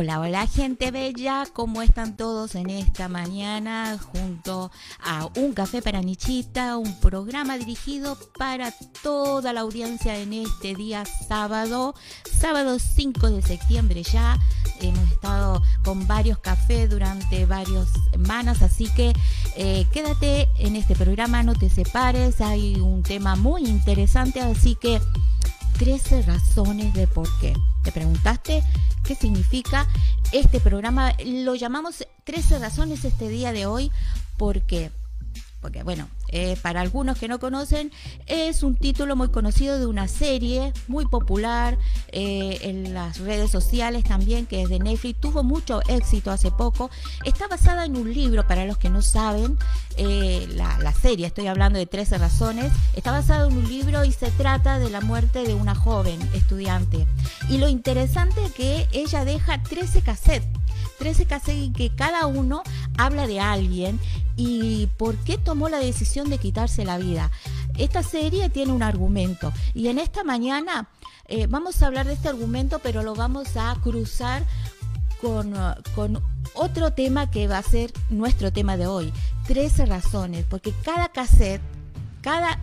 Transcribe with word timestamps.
Hola, 0.00 0.20
hola 0.20 0.46
gente 0.46 0.92
bella, 0.92 1.44
¿cómo 1.52 1.82
están 1.82 2.16
todos 2.16 2.54
en 2.54 2.70
esta 2.70 3.08
mañana 3.08 3.98
junto 3.98 4.70
a 5.02 5.28
Un 5.34 5.54
Café 5.54 5.82
para 5.82 6.02
Nichita, 6.02 6.76
un 6.76 7.00
programa 7.00 7.58
dirigido 7.58 8.16
para 8.38 8.72
toda 9.02 9.52
la 9.52 9.62
audiencia 9.62 10.16
en 10.16 10.34
este 10.34 10.76
día 10.76 11.02
sábado, 11.04 11.96
sábado 12.32 12.78
5 12.78 13.28
de 13.30 13.42
septiembre 13.42 14.04
ya. 14.04 14.38
Hemos 14.80 15.10
estado 15.10 15.62
con 15.82 16.06
varios 16.06 16.38
cafés 16.38 16.88
durante 16.88 17.44
varias 17.44 17.88
semanas, 18.12 18.62
así 18.62 18.88
que 18.94 19.12
eh, 19.56 19.84
quédate 19.92 20.48
en 20.58 20.76
este 20.76 20.94
programa, 20.94 21.42
no 21.42 21.56
te 21.56 21.70
separes, 21.70 22.40
hay 22.40 22.76
un 22.76 23.02
tema 23.02 23.34
muy 23.34 23.64
interesante, 23.64 24.40
así 24.40 24.76
que 24.76 25.00
13 25.80 26.22
razones 26.22 26.94
de 26.94 27.08
por 27.08 27.26
qué. 27.40 27.52
¿Te 27.88 27.92
preguntaste 27.92 28.62
qué 29.02 29.14
significa 29.14 29.86
este 30.32 30.60
programa? 30.60 31.14
Lo 31.24 31.54
llamamos 31.54 32.06
13 32.24 32.58
razones 32.58 33.06
este 33.06 33.30
día 33.30 33.50
de 33.52 33.64
hoy 33.64 33.90
porque, 34.36 34.90
porque 35.60 35.82
bueno, 35.82 36.08
eh, 36.28 36.56
para 36.62 36.80
algunos 36.80 37.18
que 37.18 37.28
no 37.28 37.38
conocen, 37.40 37.90
es 38.26 38.62
un 38.62 38.76
título 38.76 39.16
muy 39.16 39.28
conocido 39.28 39.78
de 39.78 39.86
una 39.86 40.06
serie 40.08 40.72
muy 40.86 41.06
popular 41.06 41.78
eh, 42.12 42.58
en 42.62 42.94
las 42.94 43.18
redes 43.18 43.50
sociales 43.50 44.04
también, 44.04 44.46
que 44.46 44.62
es 44.62 44.68
de 44.68 44.78
Netflix, 44.78 45.20
tuvo 45.20 45.42
mucho 45.42 45.80
éxito 45.88 46.30
hace 46.30 46.50
poco. 46.50 46.90
Está 47.24 47.48
basada 47.48 47.84
en 47.84 47.96
un 47.96 48.12
libro, 48.12 48.46
para 48.46 48.64
los 48.64 48.78
que 48.78 48.90
no 48.90 49.02
saben, 49.02 49.58
eh, 49.96 50.46
la, 50.50 50.78
la, 50.78 50.92
serie, 50.92 51.26
estoy 51.26 51.48
hablando 51.48 51.78
de 51.78 51.86
13 51.86 52.18
razones, 52.18 52.72
está 52.94 53.10
basada 53.10 53.46
en 53.48 53.56
un 53.56 53.68
libro 53.68 54.04
y 54.04 54.12
se 54.12 54.30
trata 54.30 54.78
de 54.78 54.90
la 54.90 55.00
muerte 55.00 55.42
de 55.44 55.54
una 55.54 55.74
joven 55.74 56.20
estudiante. 56.34 57.06
Y 57.48 57.58
lo 57.58 57.68
interesante 57.68 58.44
es 58.44 58.52
que 58.52 58.88
ella 58.92 59.24
deja 59.24 59.62
13 59.62 60.02
cassettes 60.02 60.57
13 60.98 61.26
cassettes 61.26 61.72
que 61.74 61.90
cada 61.94 62.26
uno 62.26 62.62
habla 62.96 63.26
de 63.26 63.40
alguien 63.40 63.98
y 64.36 64.88
por 64.96 65.16
qué 65.18 65.38
tomó 65.38 65.68
la 65.68 65.78
decisión 65.78 66.30
de 66.30 66.38
quitarse 66.38 66.84
la 66.84 66.98
vida. 66.98 67.30
Esta 67.76 68.02
serie 68.02 68.50
tiene 68.50 68.72
un 68.72 68.82
argumento 68.82 69.52
y 69.74 69.88
en 69.88 69.98
esta 69.98 70.24
mañana 70.24 70.88
eh, 71.26 71.46
vamos 71.46 71.82
a 71.82 71.86
hablar 71.86 72.06
de 72.06 72.14
este 72.14 72.28
argumento, 72.28 72.78
pero 72.80 73.02
lo 73.02 73.14
vamos 73.14 73.56
a 73.56 73.76
cruzar 73.82 74.44
con, 75.20 75.54
con, 75.94 76.22
otro 76.54 76.92
tema 76.92 77.30
que 77.30 77.46
va 77.46 77.58
a 77.58 77.62
ser 77.62 77.92
nuestro 78.08 78.52
tema 78.52 78.76
de 78.76 78.86
hoy. 78.86 79.12
13 79.46 79.86
razones, 79.86 80.44
porque 80.48 80.72
cada 80.84 81.08
cassette, 81.08 81.60
cada, 82.22 82.58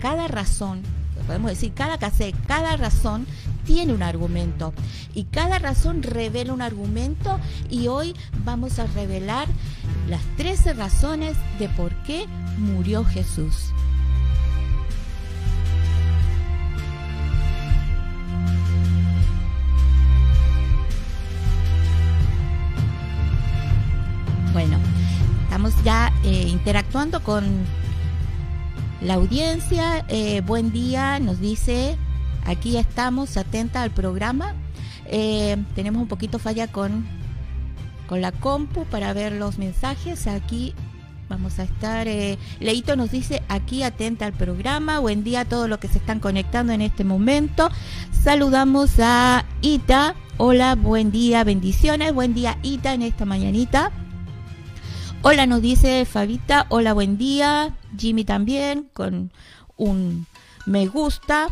cada 0.00 0.28
razón 0.28 0.82
podemos 1.30 1.50
decir, 1.50 1.72
cada 1.72 1.96
cassette, 1.98 2.34
cada 2.46 2.76
razón 2.76 3.26
tiene 3.72 3.94
un 3.94 4.02
argumento 4.02 4.74
y 5.14 5.24
cada 5.26 5.60
razón 5.60 6.02
revela 6.02 6.52
un 6.52 6.60
argumento 6.60 7.38
y 7.70 7.86
hoy 7.86 8.16
vamos 8.44 8.80
a 8.80 8.86
revelar 8.88 9.46
las 10.08 10.22
13 10.36 10.72
razones 10.72 11.36
de 11.60 11.68
por 11.68 11.94
qué 12.02 12.26
murió 12.58 13.04
Jesús. 13.04 13.72
Bueno, 24.52 24.78
estamos 25.44 25.72
ya 25.84 26.12
eh, 26.24 26.48
interactuando 26.48 27.22
con 27.22 27.44
la 29.00 29.14
audiencia, 29.14 30.04
eh, 30.08 30.40
buen 30.40 30.72
día, 30.72 31.20
nos 31.20 31.38
dice, 31.38 31.96
aquí 32.46 32.76
estamos, 32.76 33.36
atenta 33.36 33.82
al 33.82 33.90
programa. 33.90 34.54
Eh, 35.06 35.56
tenemos 35.74 36.02
un 36.02 36.08
poquito 36.08 36.38
falla 36.38 36.68
con, 36.68 37.06
con 38.06 38.20
la 38.20 38.32
compu 38.32 38.84
para 38.86 39.12
ver 39.12 39.32
los 39.32 39.58
mensajes. 39.58 40.26
Aquí 40.26 40.74
vamos 41.28 41.58
a 41.58 41.64
estar. 41.64 42.08
Eh, 42.08 42.38
Leito 42.60 42.96
nos 42.96 43.10
dice 43.10 43.42
aquí 43.48 43.82
atenta 43.82 44.26
al 44.26 44.32
programa. 44.32 44.98
Buen 44.98 45.24
día 45.24 45.40
a 45.40 45.44
todos 45.44 45.68
los 45.68 45.78
que 45.78 45.88
se 45.88 45.98
están 45.98 46.20
conectando 46.20 46.72
en 46.72 46.82
este 46.82 47.04
momento. 47.04 47.70
Saludamos 48.22 48.98
a 49.00 49.44
Ita. 49.62 50.14
Hola, 50.36 50.74
buen 50.74 51.10
día, 51.10 51.44
bendiciones. 51.44 52.14
Buen 52.14 52.34
día, 52.34 52.58
Ita, 52.62 52.94
en 52.94 53.02
esta 53.02 53.24
mañanita. 53.24 53.92
Hola, 55.22 55.46
nos 55.46 55.60
dice 55.60 56.04
Fabita. 56.06 56.66
Hola, 56.70 56.94
buen 56.94 57.18
día. 57.18 57.74
Jimmy 57.98 58.24
también, 58.24 58.88
con 58.92 59.32
un 59.76 60.26
me 60.66 60.86
gusta. 60.86 61.48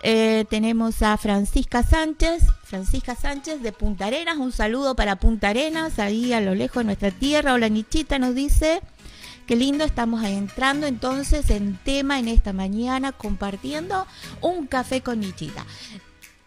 Eh, 0.00 0.44
tenemos 0.48 1.02
a 1.02 1.16
Francisca 1.16 1.82
Sánchez, 1.82 2.44
Francisca 2.62 3.16
Sánchez 3.16 3.62
de 3.62 3.72
Punta 3.72 4.06
Arenas, 4.06 4.36
un 4.36 4.52
saludo 4.52 4.94
para 4.94 5.16
Punta 5.16 5.48
Arenas, 5.48 5.98
ahí 5.98 6.32
a 6.32 6.40
lo 6.40 6.54
lejos 6.54 6.78
de 6.78 6.84
nuestra 6.84 7.10
tierra. 7.10 7.54
Hola 7.54 7.68
Nichita 7.68 8.20
nos 8.20 8.36
dice, 8.36 8.80
qué 9.46 9.56
lindo, 9.56 9.84
estamos 9.84 10.22
entrando 10.22 10.86
entonces 10.86 11.50
en 11.50 11.76
tema 11.78 12.20
en 12.20 12.28
esta 12.28 12.52
mañana 12.52 13.10
compartiendo 13.10 14.06
un 14.40 14.68
café 14.68 15.00
con 15.00 15.18
Nichita. 15.18 15.66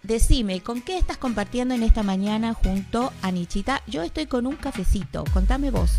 Decime, 0.01 0.61
¿con 0.61 0.81
qué 0.81 0.97
estás 0.97 1.17
compartiendo 1.17 1.75
en 1.75 1.83
esta 1.83 2.03
mañana 2.03 2.53
junto 2.53 3.11
a 3.21 3.31
Nichita? 3.31 3.83
Yo 3.85 4.01
estoy 4.01 4.27
con 4.27 4.47
un 4.47 4.55
cafecito, 4.55 5.25
contame 5.33 5.71
vos. 5.71 5.91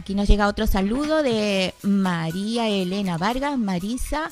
Aquí 0.00 0.14
nos 0.14 0.28
llega 0.28 0.48
otro 0.48 0.66
saludo 0.66 1.22
de 1.22 1.74
María 1.82 2.66
Elena 2.70 3.18
Vargas, 3.18 3.58
Marisa. 3.58 4.30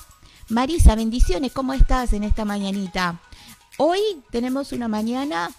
Marisa, 0.49 0.95
bendiciones, 0.95 1.53
¿cómo 1.53 1.75
estás 1.75 2.15
en 2.15 2.25
esta 2.25 2.47
mañanita? 2.47 3.21
Hoy 3.77 4.01
tenemos 4.31 4.73
una 4.73 4.89
mañana 4.89 5.51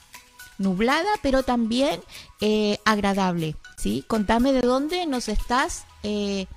nublada, 0.58 1.08
pero 1.22 1.44
también 1.44 2.02
eh, 2.42 2.80
agradable, 2.86 3.56
¿sí? 3.78 4.04
Contame 4.08 4.52
de 4.52 4.62
dónde 4.62 5.06
nos 5.06 5.30
estás 5.30 5.86
eh, 6.02 6.48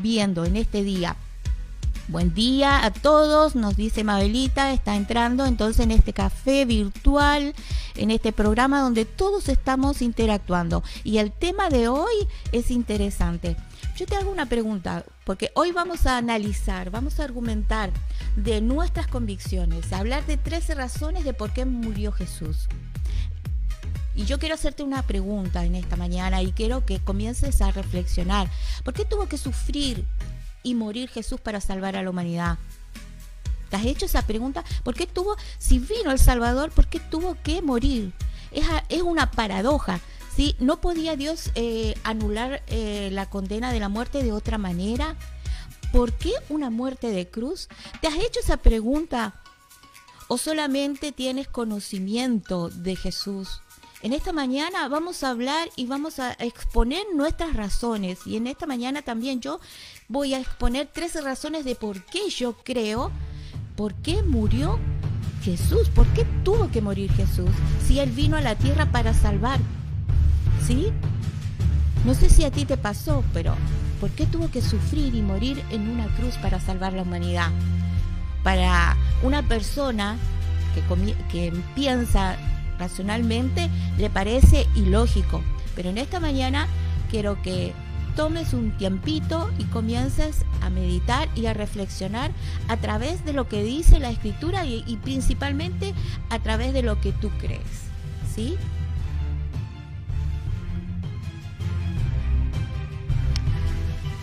viendo 0.00 0.44
en 0.44 0.56
este 0.56 0.82
día. 0.82 1.14
Buen 2.10 2.34
día 2.34 2.84
a 2.84 2.90
todos, 2.90 3.54
nos 3.54 3.76
dice 3.76 4.02
Mabelita, 4.02 4.72
está 4.72 4.96
entrando 4.96 5.46
entonces 5.46 5.84
en 5.84 5.92
este 5.92 6.12
café 6.12 6.64
virtual, 6.64 7.54
en 7.94 8.10
este 8.10 8.32
programa 8.32 8.80
donde 8.80 9.04
todos 9.04 9.48
estamos 9.48 10.02
interactuando. 10.02 10.82
Y 11.04 11.18
el 11.18 11.30
tema 11.30 11.68
de 11.68 11.86
hoy 11.86 12.26
es 12.50 12.72
interesante. 12.72 13.56
Yo 13.96 14.06
te 14.06 14.16
hago 14.16 14.32
una 14.32 14.46
pregunta, 14.46 15.04
porque 15.22 15.52
hoy 15.54 15.70
vamos 15.70 16.04
a 16.06 16.16
analizar, 16.16 16.90
vamos 16.90 17.20
a 17.20 17.24
argumentar 17.24 17.92
de 18.34 18.60
nuestras 18.60 19.06
convicciones, 19.06 19.92
hablar 19.92 20.26
de 20.26 20.36
13 20.36 20.74
razones 20.74 21.22
de 21.22 21.32
por 21.32 21.52
qué 21.52 21.64
murió 21.64 22.10
Jesús. 22.10 22.66
Y 24.16 24.24
yo 24.24 24.40
quiero 24.40 24.56
hacerte 24.56 24.82
una 24.82 25.02
pregunta 25.02 25.64
en 25.64 25.76
esta 25.76 25.94
mañana 25.94 26.42
y 26.42 26.50
quiero 26.50 26.84
que 26.84 26.98
comiences 26.98 27.62
a 27.62 27.70
reflexionar. 27.70 28.50
¿Por 28.82 28.94
qué 28.94 29.04
tuvo 29.04 29.28
que 29.28 29.38
sufrir 29.38 30.04
y 30.62 30.74
morir 30.74 31.08
Jesús 31.08 31.40
para 31.40 31.60
salvar 31.60 31.96
a 31.96 32.02
la 32.02 32.10
humanidad? 32.10 32.58
¿Te 33.70 33.76
has 33.76 33.86
hecho 33.86 34.06
esa 34.06 34.26
pregunta? 34.26 34.64
¿Por 34.82 34.94
qué 34.94 35.06
tuvo, 35.06 35.36
si 35.58 35.78
vino 35.78 36.10
el 36.10 36.18
Salvador, 36.18 36.70
por 36.70 36.88
qué 36.88 36.98
tuvo 36.98 37.36
que 37.42 37.62
morir? 37.62 38.12
Es, 38.50 38.66
es 38.88 39.02
una 39.02 39.30
paradoja. 39.30 40.00
¿sí? 40.34 40.56
¿No 40.58 40.80
podía 40.80 41.16
Dios 41.16 41.50
eh, 41.54 41.94
anular 42.02 42.62
eh, 42.66 43.10
la 43.12 43.28
condena 43.28 43.72
de 43.72 43.80
la 43.80 43.88
muerte 43.88 44.22
de 44.22 44.32
otra 44.32 44.58
manera? 44.58 45.16
¿Por 45.92 46.12
qué 46.12 46.32
una 46.48 46.70
muerte 46.70 47.08
de 47.08 47.28
cruz? 47.28 47.68
¿Te 48.00 48.08
has 48.08 48.16
hecho 48.16 48.40
esa 48.40 48.56
pregunta? 48.56 49.40
¿O 50.28 50.38
solamente 50.38 51.12
tienes 51.12 51.48
conocimiento 51.48 52.68
de 52.70 52.96
Jesús? 52.96 53.62
En 54.02 54.12
esta 54.12 54.32
mañana 54.32 54.88
vamos 54.88 55.22
a 55.22 55.30
hablar 55.30 55.68
y 55.76 55.86
vamos 55.86 56.20
a 56.20 56.32
exponer 56.34 57.04
nuestras 57.14 57.54
razones. 57.54 58.26
Y 58.26 58.36
en 58.36 58.46
esta 58.46 58.66
mañana 58.66 59.02
también 59.02 59.40
yo 59.40 59.60
voy 60.10 60.34
a 60.34 60.40
exponer 60.40 60.88
13 60.88 61.20
razones 61.20 61.64
de 61.64 61.76
por 61.76 62.04
qué 62.04 62.28
yo 62.30 62.54
creo, 62.64 63.12
por 63.76 63.94
qué 63.94 64.24
murió 64.24 64.78
Jesús, 65.44 65.88
por 65.88 66.04
qué 66.08 66.26
tuvo 66.44 66.68
que 66.72 66.82
morir 66.82 67.12
Jesús 67.12 67.50
si 67.86 68.00
Él 68.00 68.10
vino 68.10 68.36
a 68.36 68.40
la 68.40 68.56
tierra 68.56 68.86
para 68.86 69.14
salvar. 69.14 69.60
¿Sí? 70.66 70.92
No 72.04 72.14
sé 72.14 72.28
si 72.28 72.44
a 72.44 72.50
ti 72.50 72.64
te 72.64 72.76
pasó, 72.76 73.22
pero 73.32 73.54
¿por 74.00 74.10
qué 74.10 74.26
tuvo 74.26 74.50
que 74.50 74.62
sufrir 74.62 75.14
y 75.14 75.22
morir 75.22 75.62
en 75.70 75.88
una 75.88 76.08
cruz 76.16 76.34
para 76.38 76.58
salvar 76.58 76.92
la 76.92 77.02
humanidad? 77.02 77.50
Para 78.42 78.96
una 79.22 79.46
persona 79.46 80.16
que, 80.74 81.14
que 81.30 81.52
piensa 81.76 82.36
racionalmente 82.80 83.70
le 83.96 84.10
parece 84.10 84.66
ilógico. 84.74 85.40
Pero 85.76 85.90
en 85.90 85.98
esta 85.98 86.18
mañana 86.18 86.66
quiero 87.10 87.40
que 87.42 87.72
tomes 88.20 88.52
un 88.52 88.72
tiempito 88.72 89.48
y 89.56 89.64
comiences 89.64 90.44
a 90.60 90.68
meditar 90.68 91.30
y 91.34 91.46
a 91.46 91.54
reflexionar 91.54 92.32
a 92.68 92.76
través 92.76 93.24
de 93.24 93.32
lo 93.32 93.48
que 93.48 93.64
dice 93.64 93.98
la 93.98 94.10
escritura 94.10 94.66
y, 94.66 94.84
y 94.86 94.98
principalmente 94.98 95.94
a 96.28 96.38
través 96.38 96.74
de 96.74 96.82
lo 96.82 97.00
que 97.00 97.12
tú 97.12 97.30
crees. 97.40 97.62
¿Sí? 98.34 98.58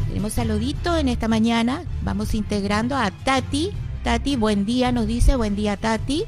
Tenemos 0.10 0.34
saludito 0.34 0.96
en 0.96 1.08
esta 1.08 1.28
mañana. 1.28 1.82
Vamos 2.04 2.36
integrando 2.36 2.96
a 2.96 3.10
Tati. 3.10 3.72
Tati, 4.04 4.36
buen 4.36 4.68
día, 4.68 4.92
nos 4.92 5.08
dice, 5.08 5.36
buen 5.36 5.56
día 5.56 5.76
Tati. 5.76 6.26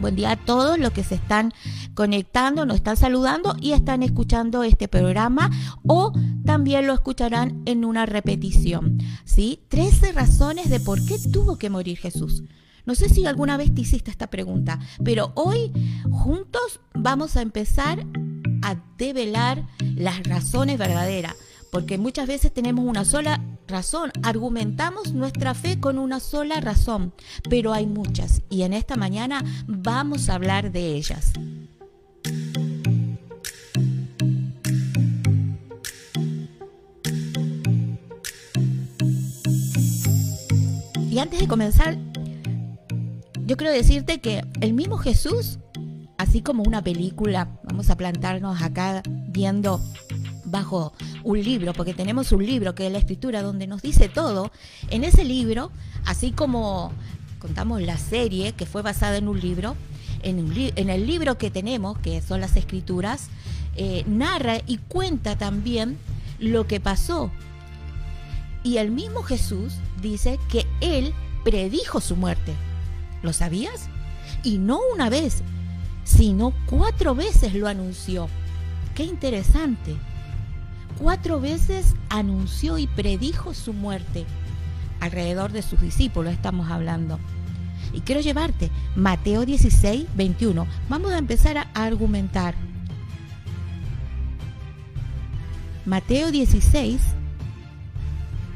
Buen 0.00 0.16
día 0.16 0.30
a 0.30 0.36
todos 0.36 0.78
los 0.78 0.92
que 0.92 1.04
se 1.04 1.16
están 1.16 1.52
conectando, 1.94 2.64
nos 2.64 2.76
están 2.76 2.96
saludando 2.96 3.54
y 3.60 3.72
están 3.72 4.02
escuchando 4.02 4.62
este 4.62 4.88
programa 4.88 5.50
o 5.86 6.14
también 6.46 6.86
lo 6.86 6.94
escucharán 6.94 7.60
en 7.66 7.84
una 7.84 8.06
repetición. 8.06 8.98
¿Sí? 9.24 9.60
13 9.68 10.12
razones 10.12 10.70
de 10.70 10.80
por 10.80 11.04
qué 11.04 11.18
tuvo 11.30 11.58
que 11.58 11.68
morir 11.68 11.98
Jesús. 11.98 12.44
No 12.86 12.94
sé 12.94 13.10
si 13.10 13.26
alguna 13.26 13.58
vez 13.58 13.74
te 13.74 13.82
hiciste 13.82 14.10
esta 14.10 14.28
pregunta, 14.28 14.78
pero 15.04 15.32
hoy 15.34 15.70
juntos 16.10 16.80
vamos 16.94 17.36
a 17.36 17.42
empezar 17.42 18.06
a 18.62 18.76
develar 18.96 19.66
las 19.96 20.22
razones 20.22 20.78
verdaderas, 20.78 21.36
porque 21.70 21.98
muchas 21.98 22.26
veces 22.26 22.52
tenemos 22.52 22.84
una 22.84 23.04
sola 23.04 23.40
razón, 23.68 24.10
argumentamos 24.22 25.12
nuestra 25.12 25.54
fe 25.54 25.78
con 25.78 25.98
una 25.98 26.20
sola 26.20 26.60
razón, 26.60 27.12
pero 27.48 27.72
hay 27.72 27.86
muchas. 27.86 28.42
Y 28.50 28.62
en 28.62 28.72
esta 28.72 28.96
mañana 28.96 29.44
vamos 29.66 30.28
a 30.28 30.34
hablar 30.34 30.72
de 30.72 30.94
ellas. 30.96 31.32
Y 41.10 41.18
antes 41.18 41.40
de 41.40 41.48
comenzar, 41.48 41.96
yo 43.44 43.56
quiero 43.56 43.72
decirte 43.72 44.20
que 44.20 44.44
el 44.60 44.74
mismo 44.74 44.96
Jesús, 44.96 45.58
así 46.18 46.40
como 46.40 46.62
una 46.62 46.82
película, 46.82 47.60
vamos 47.64 47.90
a 47.90 47.96
plantarnos 47.96 48.62
acá 48.62 49.02
viendo 49.28 49.80
bajo 50.50 50.92
un 51.24 51.42
libro, 51.42 51.72
porque 51.72 51.94
tenemos 51.94 52.32
un 52.32 52.44
libro 52.44 52.74
que 52.74 52.86
es 52.86 52.92
la 52.92 52.98
escritura 52.98 53.42
donde 53.42 53.66
nos 53.66 53.82
dice 53.82 54.08
todo. 54.08 54.50
En 54.90 55.04
ese 55.04 55.24
libro, 55.24 55.70
así 56.04 56.32
como 56.32 56.92
contamos 57.38 57.82
la 57.82 57.96
serie 57.96 58.52
que 58.52 58.66
fue 58.66 58.82
basada 58.82 59.16
en 59.16 59.28
un 59.28 59.40
libro, 59.40 59.76
en, 60.22 60.90
el 60.90 61.06
libro 61.06 61.38
que 61.38 61.50
tenemos, 61.50 61.98
que 61.98 62.20
son 62.20 62.40
las 62.40 62.56
escrituras, 62.56 63.28
eh, 63.76 64.04
narra 64.06 64.58
y 64.66 64.76
cuenta 64.76 65.36
también 65.36 65.98
lo 66.38 66.66
que 66.66 66.80
pasó. 66.80 67.30
Y 68.62 68.76
el 68.76 68.90
mismo 68.90 69.22
Jesús 69.22 69.74
dice 70.02 70.38
que 70.50 70.66
él 70.80 71.14
predijo 71.44 72.00
su 72.00 72.16
muerte. 72.16 72.52
¿Lo 73.22 73.32
sabías? 73.32 73.88
Y 74.42 74.58
no 74.58 74.80
una 74.92 75.08
vez, 75.08 75.42
sino 76.04 76.52
cuatro 76.66 77.14
veces 77.14 77.54
lo 77.54 77.68
anunció. 77.68 78.28
Qué 78.94 79.04
interesante. 79.04 79.96
Cuatro 80.98 81.40
veces 81.40 81.94
anunció 82.08 82.78
y 82.78 82.86
predijo 82.86 83.54
su 83.54 83.72
muerte. 83.72 84.26
Alrededor 85.00 85.52
de 85.52 85.62
sus 85.62 85.80
discípulos 85.80 86.32
estamos 86.32 86.70
hablando. 86.70 87.18
Y 87.92 88.00
quiero 88.00 88.20
llevarte 88.20 88.70
Mateo 88.96 89.44
16, 89.44 90.06
21. 90.14 90.66
Vamos 90.88 91.12
a 91.12 91.18
empezar 91.18 91.56
a 91.58 91.68
argumentar. 91.74 92.54
Mateo 95.86 96.30
16, 96.30 97.00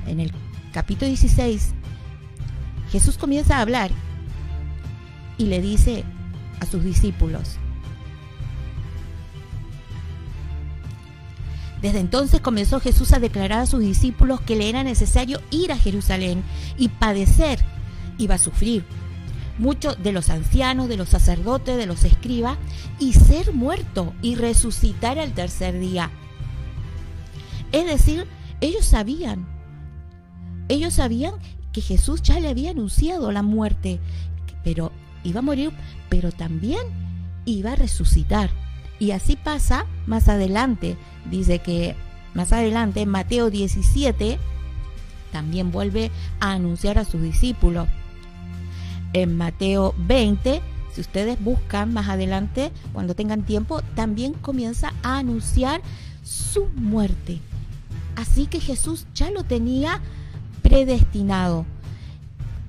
en 0.07 0.21
el 0.21 0.31
capítulo 0.73 1.09
16, 1.09 1.75
Jesús 2.91 3.17
comienza 3.17 3.57
a 3.57 3.63
hablar 3.63 3.91
y 5.39 5.47
le 5.47 5.61
dice 5.61 6.05
a 6.61 6.67
sus 6.67 6.85
discípulos, 6.85 7.57
Desde 11.85 11.99
entonces 11.99 12.41
comenzó 12.41 12.81
Jesús 12.81 13.13
a 13.13 13.19
declarar 13.19 13.59
a 13.59 13.67
sus 13.67 13.81
discípulos 13.81 14.41
que 14.41 14.57
le 14.57 14.71
era 14.71 14.83
necesario 14.83 15.43
ir 15.51 15.71
a 15.71 15.77
Jerusalén 15.77 16.43
y 16.79 16.89
padecer, 16.89 17.59
iba 18.17 18.37
a 18.37 18.39
sufrir 18.39 18.87
muchos 19.59 20.03
de 20.03 20.13
los 20.13 20.31
ancianos, 20.31 20.89
de 20.89 20.97
los 20.97 21.11
sacerdotes, 21.11 21.77
de 21.77 21.85
los 21.85 22.05
escribas, 22.05 22.57
y 22.99 23.13
ser 23.13 23.53
muerto 23.53 24.15
y 24.23 24.35
resucitar 24.35 25.19
al 25.19 25.35
tercer 25.35 25.79
día. 25.79 26.11
Es 27.71 27.85
decir, 27.85 28.27
ellos 28.63 28.87
sabían, 28.87 29.47
ellos 30.71 30.95
sabían 30.95 31.35
que 31.75 31.83
Jesús 31.83 32.23
ya 32.23 32.41
le 32.41 32.49
había 32.49 32.71
anunciado 32.71 33.31
la 33.31 33.43
muerte, 33.43 34.01
pero 34.63 34.91
iba 35.23 35.41
a 35.41 35.43
morir, 35.43 35.71
pero 36.09 36.33
también 36.33 36.81
iba 37.45 37.73
a 37.73 37.77
resucitar. 37.77 38.49
Y 38.99 39.11
así 39.11 39.37
pasa 39.37 39.85
más 40.07 40.31
adelante. 40.31 40.97
Dice 41.31 41.61
que 41.61 41.95
más 42.35 42.53
adelante 42.53 43.07
Mateo 43.07 43.51
17 43.51 44.39
también 45.33 45.73
vuelve 45.73 46.11
a 46.41 46.53
anunciar 46.53 46.99
a 46.99 47.05
sus 47.05 47.23
discípulos 47.23 47.89
en 49.15 49.37
Mateo 49.37 49.95
20, 49.97 50.61
si 50.93 51.01
ustedes 51.01 51.43
buscan 51.43 51.95
más 51.95 52.09
adelante, 52.09 52.73
cuando 52.93 53.15
tengan 53.15 53.43
tiempo, 53.43 53.81
también 53.95 54.35
comienza 54.35 54.93
a 55.03 55.19
anunciar 55.19 55.81
su 56.23 56.67
muerte. 56.75 57.41
Así 58.17 58.47
que 58.47 58.61
Jesús 58.61 59.07
ya 59.15 59.31
lo 59.31 59.45
tenía 59.45 60.01
predestinado. 60.63 61.65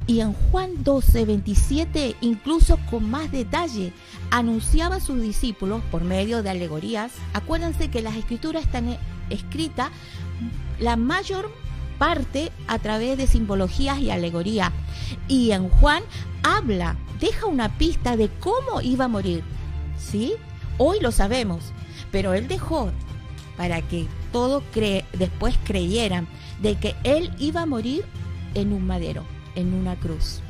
Y 0.08 0.20
en 0.20 0.34
Juan 0.34 0.84
12, 0.84 1.26
27, 1.26 2.16
incluso 2.22 2.78
con 2.92 3.10
más 3.10 3.32
detalle, 3.32 3.92
anunciaba 4.30 4.98
a 4.98 5.00
sus 5.00 5.20
discípulos 5.22 5.82
por 5.92 6.04
medio 6.04 6.44
de 6.44 6.52
alegorías. 6.52 7.12
Acuérdense 7.34 7.90
que 7.90 8.02
las 8.02 8.16
escrituras 8.16 8.64
están 8.64 8.98
escritas 9.30 9.90
la 10.80 10.96
mayor 10.96 11.52
parte 11.98 12.52
a 12.68 12.80
través 12.80 13.18
de 13.18 13.28
simbologías 13.28 14.00
y 14.00 14.12
alegoría. 14.12 14.72
Y 15.28 15.52
en 15.52 15.70
Juan 15.70 16.04
habla, 16.44 16.98
deja 17.20 17.46
una 17.46 17.78
pista 17.78 18.18
de 18.18 18.30
cómo 18.40 18.82
iba 18.82 19.06
a 19.06 19.10
morir. 19.10 19.44
¿Sí? 19.98 20.34
Hoy 20.78 21.00
lo 21.00 21.12
sabemos, 21.12 21.72
pero 22.12 22.34
él 22.34 22.48
dejó 22.48 22.92
para 23.58 23.82
que 23.82 24.08
todos 24.32 24.62
después 25.18 25.58
creyeran 25.64 26.28
de 26.62 26.76
que 26.76 26.96
él 27.04 27.32
iba 27.40 27.62
a 27.62 27.66
morir 27.66 28.04
en 28.54 28.74
un 28.74 28.86
madero, 28.86 29.24
en 29.56 29.74
una 29.74 29.96
cruz. 29.96 30.42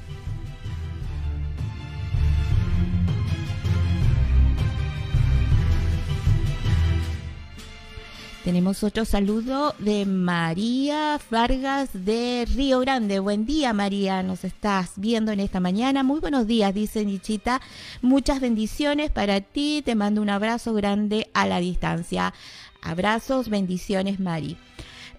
Tenemos 8.46 8.84
otro 8.84 9.06
saludo 9.06 9.74
de 9.80 10.06
María 10.06 11.20
Vargas 11.32 11.90
de 11.94 12.48
Río 12.56 12.80
Grande. 12.80 13.18
Buen 13.18 13.48
día, 13.48 13.74
María. 13.74 14.22
Nos 14.22 14.44
estás 14.44 14.92
viendo 14.98 15.32
en 15.32 15.40
esta 15.40 15.60
mañana. 15.60 16.04
Muy 16.04 16.20
buenos 16.20 16.46
días, 16.46 16.72
dice 16.72 17.04
Nichita. 17.06 17.60
Muchas 18.04 18.42
bendiciones 18.42 19.10
para 19.10 19.42
ti. 19.42 19.82
Te 19.84 19.96
mando 19.96 20.22
un 20.22 20.30
abrazo 20.30 20.76
grande 20.76 21.28
a 21.34 21.48
la 21.48 21.60
distancia. 21.60 22.36
Abrazos, 22.84 23.50
bendiciones, 23.50 24.20
Mari. 24.20 24.58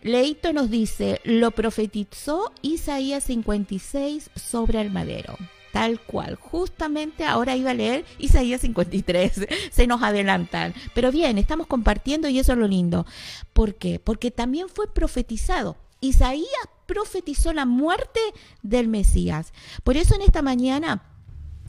Leito 0.07 0.53
nos 0.53 0.71
dice, 0.71 1.21
lo 1.25 1.51
profetizó 1.51 2.53
Isaías 2.63 3.25
56 3.25 4.31
sobre 4.35 4.81
el 4.81 4.91
madero 4.91 5.37
tal 5.73 6.01
cual. 6.01 6.37
Justamente 6.37 7.27
ahora 7.27 7.55
iba 7.55 7.73
a 7.73 7.75
leer 7.75 8.07
Isaías 8.17 8.63
53, 8.63 9.47
se 9.71 9.87
nos 9.87 10.03
adelantan. 10.03 10.73
Pero 10.95 11.13
bien, 11.13 11.37
estamos 11.37 11.67
compartiendo 11.67 12.31
y 12.31 12.39
eso 12.39 12.53
es 12.53 12.59
lo 12.59 12.67
lindo. 12.67 13.05
¿Por 13.53 13.75
qué? 13.75 13.99
Porque 13.99 14.31
también 14.31 14.71
fue 14.71 14.91
profetizado. 14.91 15.77
Isaías 16.01 16.49
profetizó 16.87 17.53
la 17.53 17.67
muerte 17.67 18.21
del 18.63 18.89
Mesías. 18.89 19.53
Por 19.85 19.99
eso 19.99 20.15
en 20.15 20.23
esta 20.23 20.41
mañana 20.41 21.03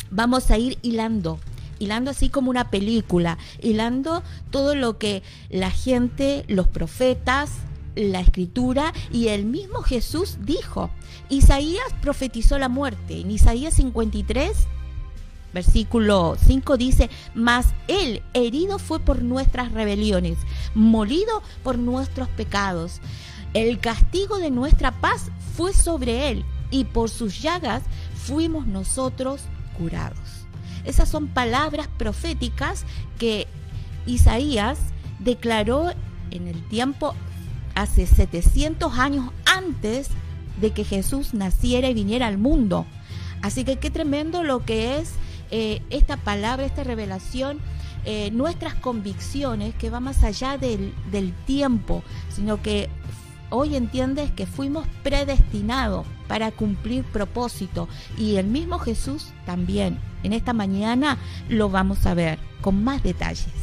vamos 0.09 0.51
a 0.51 0.57
ir 0.57 0.77
hilando 0.83 1.37
hilando 1.79 2.11
así 2.11 2.29
como 2.29 2.49
una 2.49 2.71
película, 2.71 3.37
hilando 3.61 4.23
todo 4.49 4.73
lo 4.73 4.97
que 4.97 5.21
la 5.49 5.69
gente, 5.69 6.43
los 6.47 6.67
profetas, 6.67 7.51
la 7.97 8.19
escritura 8.19 8.93
y 9.11 9.27
el 9.29 9.45
mismo 9.45 9.81
Jesús 9.81 10.37
dijo. 10.41 10.89
Isaías 11.29 11.87
profetizó 12.01 12.57
la 12.57 12.69
muerte. 12.69 13.19
En 13.19 13.31
Isaías 13.31 13.73
53, 13.75 14.67
versículo 15.53 16.35
5 16.45 16.77
dice, 16.77 17.09
mas 17.33 17.67
él 17.87 18.21
herido 18.33 18.79
fue 18.79 18.99
por 18.99 19.21
nuestras 19.23 19.71
rebeliones, 19.71 20.37
molido 20.75 21.41
por 21.63 21.77
nuestros 21.77 22.29
pecados. 22.29 23.01
El 23.53 23.79
castigo 23.79 24.37
de 24.37 24.51
nuestra 24.51 24.91
paz 25.01 25.31
fue 25.55 25.73
sobre 25.73 26.29
él 26.29 26.45
y 26.69 26.83
por 26.83 27.09
sus 27.09 27.41
llagas 27.41 27.83
fuimos 28.15 28.67
nosotros 28.67 29.41
curados. 29.77 30.19
Esas 30.85 31.09
son 31.09 31.27
palabras 31.27 31.87
proféticas 31.97 32.85
que 33.17 33.47
Isaías 34.05 34.79
declaró 35.19 35.91
en 36.31 36.47
el 36.47 36.67
tiempo 36.67 37.15
hace 37.77 38.07
700 38.07 38.97
años 38.97 39.29
antes 39.45 40.09
de 40.59 40.71
que 40.71 40.83
Jesús 40.83 41.35
naciera 41.35 41.89
y 41.89 41.93
viniera 41.93 42.25
al 42.25 42.39
mundo. 42.39 42.87
Así 43.43 43.63
que 43.63 43.77
qué 43.77 43.91
tremendo 43.91 44.43
lo 44.43 44.65
que 44.65 44.97
es 44.97 45.13
eh, 45.51 45.83
esta 45.91 46.17
palabra, 46.17 46.65
esta 46.65 46.83
revelación, 46.83 47.59
eh, 48.03 48.31
nuestras 48.31 48.73
convicciones, 48.73 49.75
que 49.75 49.91
va 49.91 49.99
más 49.99 50.23
allá 50.23 50.57
del, 50.57 50.91
del 51.11 51.33
tiempo, 51.45 52.01
sino 52.29 52.63
que 52.63 52.89
hoy 53.51 53.75
entiendes 53.75 54.31
que 54.31 54.47
fuimos 54.47 54.87
predestinados 55.03 56.07
para 56.27 56.51
cumplir 56.51 57.03
propósito 57.03 57.87
y 58.17 58.37
el 58.37 58.47
mismo 58.47 58.79
Jesús 58.79 59.27
también. 59.45 59.99
En 60.23 60.33
esta 60.33 60.51
mañana 60.51 61.19
lo 61.47 61.69
vamos 61.69 62.07
a 62.07 62.15
ver 62.15 62.39
con 62.61 62.83
más 62.83 63.03
detalles. 63.03 63.56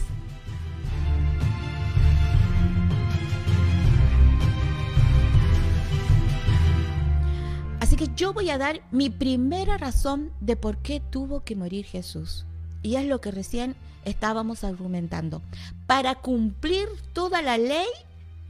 Así 7.95 8.07
que 8.07 8.17
yo 8.17 8.33
voy 8.33 8.51
a 8.51 8.59
dar 8.59 8.81
mi 8.91 9.09
primera 9.09 9.79
razón 9.79 10.33
de 10.41 10.57
por 10.57 10.79
qué 10.79 10.99
tuvo 10.99 11.45
que 11.45 11.55
morir 11.55 11.85
Jesús. 11.85 12.45
Y 12.83 12.97
es 12.97 13.07
lo 13.07 13.21
que 13.21 13.31
recién 13.31 13.77
estábamos 14.05 14.65
argumentando. 14.65 15.43
Para 15.87 16.17
cumplir 16.17 16.89
toda 17.13 17.41
la 17.41 17.57
ley 17.57 17.87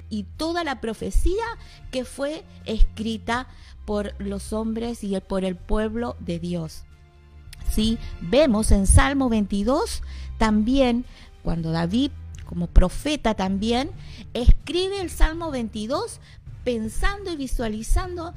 y 0.09 0.23
toda 0.39 0.65
la 0.65 0.81
profecía 0.81 1.45
que 1.91 2.07
fue 2.07 2.43
escrita 2.65 3.47
por 3.85 4.15
los 4.19 4.55
hombres 4.55 5.05
y 5.05 5.15
por 5.21 5.45
el 5.45 5.57
pueblo 5.57 6.17
de 6.21 6.39
Dios. 6.39 6.85
¿Sí? 7.71 7.99
Vemos 8.23 8.71
en 8.71 8.87
Salmo 8.87 9.29
22 9.29 10.03
también 10.39 11.05
cuando 11.43 11.71
David 11.71 12.13
como 12.47 12.67
profeta 12.67 13.35
también 13.35 13.91
escribe 14.33 15.03
el 15.03 15.11
Salmo 15.11 15.51
22 15.51 16.19
pensando 16.65 17.31
y 17.31 17.37
visualizando 17.37 18.33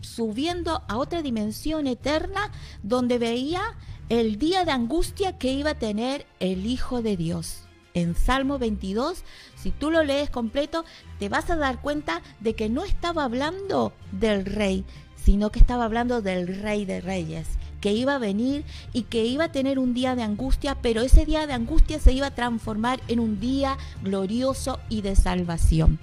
subiendo 0.00 0.82
a 0.88 0.96
otra 0.96 1.22
dimensión 1.22 1.86
eterna 1.86 2.50
donde 2.82 3.18
veía 3.18 3.62
el 4.08 4.38
día 4.38 4.64
de 4.64 4.72
angustia 4.72 5.36
que 5.36 5.52
iba 5.52 5.70
a 5.70 5.78
tener 5.78 6.26
el 6.40 6.66
Hijo 6.66 7.02
de 7.02 7.16
Dios. 7.16 7.64
En 7.94 8.14
Salmo 8.14 8.58
22, 8.58 9.24
si 9.56 9.70
tú 9.70 9.90
lo 9.90 10.02
lees 10.04 10.30
completo, 10.30 10.84
te 11.18 11.28
vas 11.28 11.50
a 11.50 11.56
dar 11.56 11.80
cuenta 11.80 12.22
de 12.40 12.54
que 12.54 12.68
no 12.68 12.84
estaba 12.84 13.24
hablando 13.24 13.92
del 14.12 14.44
rey, 14.44 14.84
sino 15.16 15.50
que 15.50 15.58
estaba 15.58 15.84
hablando 15.84 16.22
del 16.22 16.62
rey 16.62 16.84
de 16.84 17.00
reyes, 17.00 17.48
que 17.80 17.92
iba 17.92 18.14
a 18.14 18.18
venir 18.18 18.64
y 18.92 19.02
que 19.02 19.24
iba 19.24 19.44
a 19.44 19.52
tener 19.52 19.78
un 19.78 19.94
día 19.94 20.14
de 20.14 20.22
angustia, 20.22 20.76
pero 20.80 21.02
ese 21.02 21.26
día 21.26 21.46
de 21.46 21.54
angustia 21.54 21.98
se 21.98 22.12
iba 22.12 22.28
a 22.28 22.34
transformar 22.34 23.00
en 23.08 23.20
un 23.20 23.40
día 23.40 23.76
glorioso 24.02 24.78
y 24.88 25.02
de 25.02 25.16
salvación. 25.16 25.98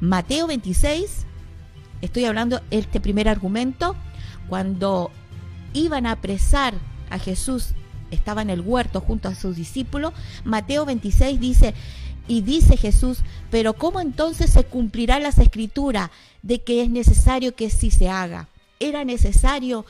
Mateo 0.00 0.46
26, 0.46 1.26
Estoy 2.00 2.24
hablando 2.24 2.60
este 2.70 3.00
primer 3.00 3.28
argumento, 3.28 3.96
cuando 4.48 5.10
iban 5.72 6.06
a 6.06 6.12
apresar 6.12 6.74
a 7.10 7.18
Jesús, 7.18 7.70
estaba 8.10 8.42
en 8.42 8.50
el 8.50 8.60
huerto 8.60 9.00
junto 9.00 9.28
a 9.28 9.34
sus 9.34 9.56
discípulos, 9.56 10.12
Mateo 10.44 10.86
26 10.86 11.40
dice, 11.40 11.74
y 12.28 12.42
dice 12.42 12.76
Jesús, 12.76 13.18
pero 13.50 13.72
¿cómo 13.72 14.00
entonces 14.00 14.50
se 14.50 14.64
cumplirá 14.64 15.18
las 15.18 15.38
escrituras 15.38 16.10
de 16.42 16.62
que 16.62 16.82
es 16.82 16.90
necesario 16.90 17.54
que 17.54 17.70
sí 17.70 17.90
se 17.90 18.08
haga? 18.08 18.48
Era 18.80 19.04
necesario, 19.04 19.84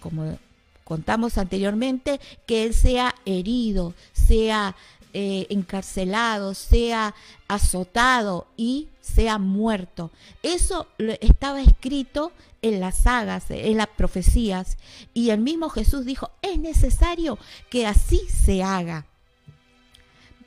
como 0.00 0.38
contamos 0.84 1.38
anteriormente, 1.38 2.18
que 2.46 2.64
Él 2.64 2.74
sea 2.74 3.14
herido, 3.24 3.94
sea 4.12 4.74
eh, 5.12 5.46
encarcelado, 5.50 6.54
sea 6.54 7.14
azotado 7.48 8.46
y 8.56 8.88
sea 9.00 9.38
muerto. 9.38 10.10
Eso 10.42 10.86
estaba 11.20 11.60
escrito 11.60 12.32
en 12.62 12.80
las 12.80 12.98
sagas, 12.98 13.50
en 13.50 13.76
las 13.76 13.88
profecías. 13.88 14.78
Y 15.12 15.30
el 15.30 15.40
mismo 15.40 15.68
Jesús 15.68 16.04
dijo, 16.04 16.30
es 16.42 16.58
necesario 16.58 17.38
que 17.70 17.86
así 17.86 18.20
se 18.28 18.62
haga. 18.62 19.06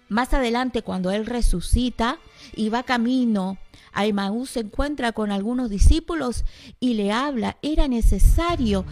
Más 0.07 0.33
adelante, 0.33 0.81
cuando 0.81 1.11
Él 1.11 1.25
resucita 1.25 2.19
y 2.55 2.69
va 2.69 2.83
camino 2.83 3.57
a 3.95 4.05
se 4.45 4.59
encuentra 4.59 5.13
con 5.13 5.31
algunos 5.31 5.69
discípulos 5.69 6.43
y 6.79 6.95
le 6.95 7.11
habla, 7.11 7.57
era 7.61 7.87
necesario, 7.87 8.85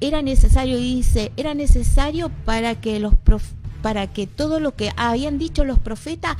era 0.00 0.22
necesario, 0.22 0.78
y 0.78 0.96
dice, 0.96 1.32
era 1.36 1.54
necesario 1.54 2.30
para 2.44 2.80
que 2.80 3.00
los 3.00 3.14
profetas 3.16 3.59
para 3.82 4.12
que 4.12 4.26
todo 4.26 4.60
lo 4.60 4.74
que 4.74 4.92
habían 4.96 5.38
dicho 5.38 5.64
los 5.64 5.78
profetas 5.78 6.36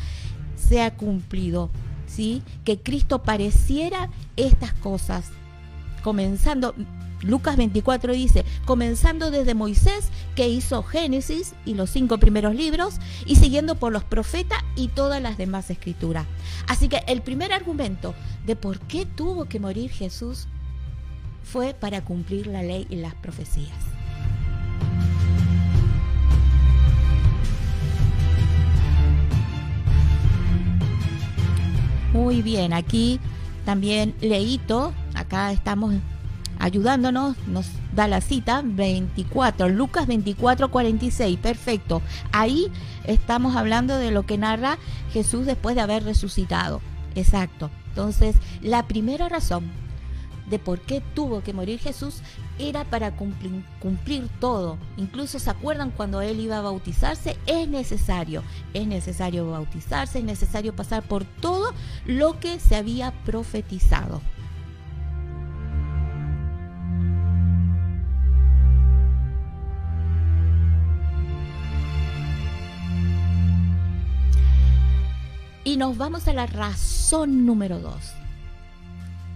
sea 0.56 0.94
cumplido, 0.96 1.70
¿sí? 2.06 2.42
Que 2.64 2.78
Cristo 2.78 3.22
pareciera 3.22 4.10
estas 4.36 4.72
cosas. 4.74 5.26
Comenzando, 6.02 6.74
Lucas 7.22 7.56
24 7.56 8.12
dice, 8.12 8.44
comenzando 8.64 9.30
desde 9.30 9.54
Moisés, 9.54 10.08
que 10.34 10.48
hizo 10.48 10.82
Génesis 10.82 11.54
y 11.64 11.74
los 11.74 11.90
cinco 11.90 12.18
primeros 12.18 12.54
libros, 12.54 12.96
y 13.26 13.36
siguiendo 13.36 13.74
por 13.74 13.92
los 13.92 14.04
profetas 14.04 14.62
y 14.76 14.88
todas 14.88 15.20
las 15.22 15.36
demás 15.36 15.70
escrituras. 15.70 16.26
Así 16.66 16.88
que 16.88 17.02
el 17.06 17.22
primer 17.22 17.52
argumento 17.52 18.14
de 18.46 18.56
por 18.56 18.78
qué 18.80 19.06
tuvo 19.06 19.46
que 19.46 19.60
morir 19.60 19.90
Jesús 19.90 20.46
fue 21.42 21.74
para 21.74 22.04
cumplir 22.04 22.46
la 22.46 22.62
ley 22.62 22.86
y 22.90 22.96
las 22.96 23.14
profecías. 23.14 23.76
Muy 32.12 32.42
bien, 32.42 32.72
aquí 32.72 33.20
también 33.64 34.14
Leito, 34.20 34.92
acá 35.14 35.52
estamos 35.52 35.94
ayudándonos, 36.58 37.36
nos 37.46 37.66
da 37.94 38.08
la 38.08 38.20
cita 38.20 38.62
24, 38.64 39.68
Lucas 39.68 40.08
24, 40.08 40.70
46, 40.70 41.38
perfecto. 41.38 42.02
Ahí 42.32 42.66
estamos 43.04 43.54
hablando 43.54 43.96
de 43.96 44.10
lo 44.10 44.26
que 44.26 44.38
narra 44.38 44.78
Jesús 45.12 45.46
después 45.46 45.76
de 45.76 45.82
haber 45.82 46.02
resucitado. 46.02 46.80
Exacto. 47.14 47.70
Entonces, 47.88 48.36
la 48.60 48.86
primera 48.88 49.28
razón 49.28 49.70
de 50.48 50.58
por 50.58 50.80
qué 50.80 51.00
tuvo 51.14 51.42
que 51.42 51.52
morir 51.52 51.78
Jesús 51.78 52.22
era 52.68 52.84
para 52.84 53.16
cumplir, 53.16 54.28
todo. 54.38 54.78
Incluso 54.96 55.38
se 55.38 55.50
acuerdan 55.50 55.90
cuando 55.90 56.20
él 56.20 56.40
iba 56.40 56.58
a 56.58 56.62
bautizarse, 56.62 57.36
es 57.46 57.68
necesario, 57.68 58.42
es 58.74 58.86
necesario 58.86 59.50
bautizarse, 59.50 60.18
es 60.18 60.24
necesario 60.24 60.76
pasar 60.76 61.02
por 61.02 61.24
todo 61.24 61.72
lo 62.04 62.38
que 62.38 62.60
se 62.60 62.76
había 62.76 63.12
profetizado. 63.24 64.20
Y 75.64 75.76
nos 75.76 75.96
vamos 75.96 76.26
a 76.26 76.32
la 76.32 76.46
razón 76.46 77.46
número 77.46 77.78
dos. 77.78 78.19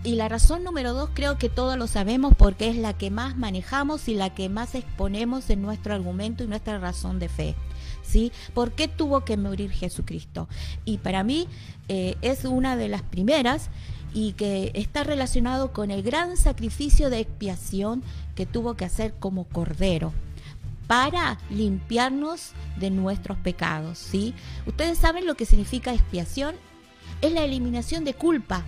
Y 0.04 0.16
la 0.16 0.28
razón 0.28 0.64
número 0.64 0.92
dos 0.92 1.08
creo 1.14 1.38
que 1.38 1.48
todos 1.48 1.78
lo 1.78 1.86
sabemos 1.86 2.34
porque 2.36 2.68
es 2.68 2.76
la 2.76 2.92
que 2.92 3.10
más 3.10 3.38
manejamos 3.38 4.06
y 4.06 4.14
la 4.14 4.34
que 4.34 4.50
más 4.50 4.74
exponemos 4.74 5.48
en 5.48 5.62
nuestro 5.62 5.94
argumento 5.94 6.44
y 6.44 6.46
nuestra 6.46 6.78
razón 6.78 7.18
de 7.18 7.30
fe. 7.30 7.54
¿Sí? 8.02 8.30
¿Por 8.52 8.72
qué 8.72 8.86
tuvo 8.86 9.24
que 9.24 9.38
morir 9.38 9.70
Jesucristo? 9.70 10.46
Y 10.84 10.98
para 10.98 11.24
mí 11.24 11.48
eh, 11.88 12.16
es 12.20 12.44
una 12.44 12.76
de 12.76 12.88
las 12.88 13.00
primeras 13.00 13.70
y 14.12 14.34
que 14.34 14.72
está 14.74 15.04
relacionado 15.04 15.72
con 15.72 15.90
el 15.90 16.02
gran 16.02 16.36
sacrificio 16.36 17.08
de 17.08 17.20
expiación 17.20 18.02
que 18.34 18.44
tuvo 18.44 18.74
que 18.74 18.84
hacer 18.84 19.14
como 19.18 19.44
cordero 19.44 20.12
para 20.86 21.38
limpiarnos 21.48 22.50
de 22.76 22.90
nuestros 22.90 23.38
pecados, 23.38 23.98
¿sí? 23.98 24.34
Ustedes 24.66 24.98
saben 24.98 25.26
lo 25.26 25.34
que 25.34 25.46
significa 25.46 25.94
expiación? 25.94 26.56
Es 27.22 27.32
la 27.32 27.42
eliminación 27.42 28.04
de 28.04 28.12
culpa, 28.12 28.64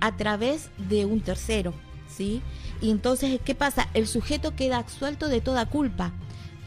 a 0.00 0.16
través 0.16 0.70
de 0.76 1.04
un 1.04 1.20
tercero, 1.20 1.74
¿sí? 2.08 2.42
Y 2.80 2.90
entonces, 2.90 3.40
¿qué 3.44 3.54
pasa? 3.54 3.88
El 3.94 4.06
sujeto 4.06 4.56
queda 4.56 4.78
absuelto 4.78 5.28
de 5.28 5.40
toda 5.40 5.66
culpa. 5.66 6.12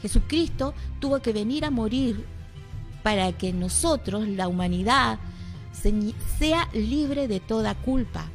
Jesucristo 0.01 0.73
tuvo 0.99 1.19
que 1.21 1.33
venir 1.33 1.65
a 1.65 1.71
morir 1.71 2.25
para 3.03 3.31
que 3.33 3.53
nosotros, 3.53 4.27
la 4.27 4.47
humanidad, 4.47 5.19
sea 6.37 6.69
libre 6.73 7.27
de 7.27 7.39
toda 7.39 7.75
culpa. 7.75 8.29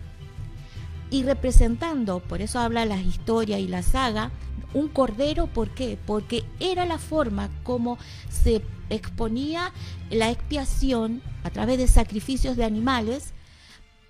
Y 1.10 1.22
representando, 1.22 2.20
por 2.20 2.42
eso 2.42 2.58
habla 2.58 2.84
la 2.84 3.00
historia 3.00 3.58
y 3.58 3.66
la 3.66 3.82
saga, 3.82 4.30
un 4.74 4.88
cordero, 4.88 5.46
¿por 5.46 5.70
qué? 5.70 5.98
Porque 6.06 6.44
era 6.60 6.84
la 6.84 6.98
forma 6.98 7.48
como 7.62 7.96
se 8.28 8.62
exponía 8.90 9.72
la 10.10 10.30
expiación 10.30 11.22
a 11.44 11.50
través 11.50 11.78
de 11.78 11.88
sacrificios 11.88 12.56
de 12.56 12.64
animales 12.64 13.32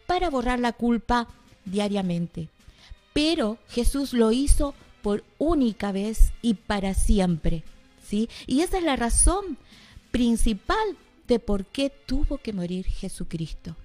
para 0.08 0.30
borrar 0.30 0.58
la 0.58 0.72
culpa 0.72 1.28
diariamente. 1.66 2.48
Pero 3.12 3.58
Jesús 3.68 4.14
lo 4.14 4.32
hizo 4.32 4.74
por 5.02 5.22
única 5.36 5.92
vez 5.92 6.32
y 6.40 6.54
para 6.54 6.94
siempre. 6.94 7.62
¿sí? 8.02 8.30
Y 8.46 8.62
esa 8.62 8.78
es 8.78 8.84
la 8.84 8.96
razón 8.96 9.58
principal 10.10 10.96
de 11.26 11.38
por 11.38 11.66
qué 11.66 11.90
tuvo 11.90 12.38
que 12.38 12.54
morir 12.54 12.86
Jesucristo. 12.86 13.76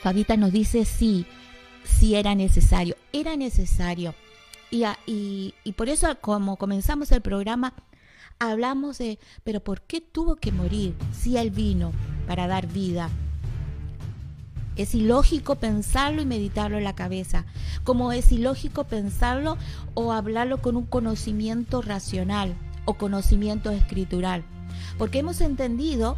Fabita 0.00 0.36
nos 0.36 0.52
dice 0.52 0.84
sí, 0.84 1.26
sí 1.82 2.14
era 2.14 2.36
necesario, 2.36 2.94
era 3.12 3.36
necesario 3.36 4.14
y, 4.70 5.54
por 5.76 5.88
eso, 5.88 6.08
como 6.20 6.56
comenzamos 6.56 7.12
el 7.12 7.20
programa, 7.20 7.74
hablamos 8.38 8.98
de, 8.98 9.18
pero 9.44 9.60
¿por 9.60 9.82
qué 9.82 10.00
tuvo 10.00 10.36
que 10.36 10.52
morir 10.52 10.94
si 11.12 11.36
Él 11.36 11.50
vino 11.50 11.92
para 12.26 12.46
dar 12.46 12.66
vida? 12.66 13.10
Es 14.76 14.94
ilógico 14.94 15.54
pensarlo 15.56 16.20
y 16.20 16.26
meditarlo 16.26 16.78
en 16.78 16.84
la 16.84 16.96
cabeza, 16.96 17.44
como 17.84 18.10
es 18.10 18.32
ilógico 18.32 18.84
pensarlo 18.84 19.56
o 19.94 20.12
hablarlo 20.12 20.60
con 20.60 20.76
un 20.76 20.86
conocimiento 20.86 21.80
racional 21.80 22.56
o 22.84 22.94
conocimiento 22.94 23.70
escritural. 23.70 24.44
Porque 24.98 25.20
hemos 25.20 25.40
entendido 25.40 26.16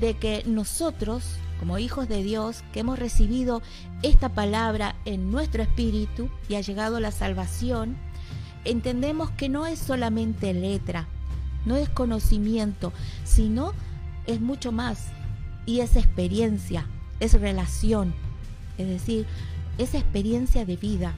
de 0.00 0.14
que 0.18 0.42
nosotros, 0.46 1.24
como 1.64 1.78
hijos 1.78 2.08
de 2.08 2.22
Dios, 2.22 2.62
que 2.74 2.80
hemos 2.80 2.98
recibido 2.98 3.62
esta 4.02 4.28
palabra 4.28 4.96
en 5.06 5.30
nuestro 5.30 5.62
espíritu 5.62 6.28
y 6.46 6.56
ha 6.56 6.60
llegado 6.60 7.00
la 7.00 7.10
salvación, 7.10 7.96
entendemos 8.66 9.30
que 9.30 9.48
no 9.48 9.64
es 9.64 9.78
solamente 9.78 10.52
letra, 10.52 11.08
no 11.64 11.76
es 11.76 11.88
conocimiento, 11.88 12.92
sino 13.24 13.72
es 14.26 14.42
mucho 14.42 14.72
más 14.72 15.06
y 15.64 15.80
es 15.80 15.96
experiencia, 15.96 16.86
es 17.18 17.32
relación, 17.32 18.12
es 18.76 18.86
decir, 18.86 19.26
es 19.78 19.94
experiencia 19.94 20.66
de 20.66 20.76
vida. 20.76 21.14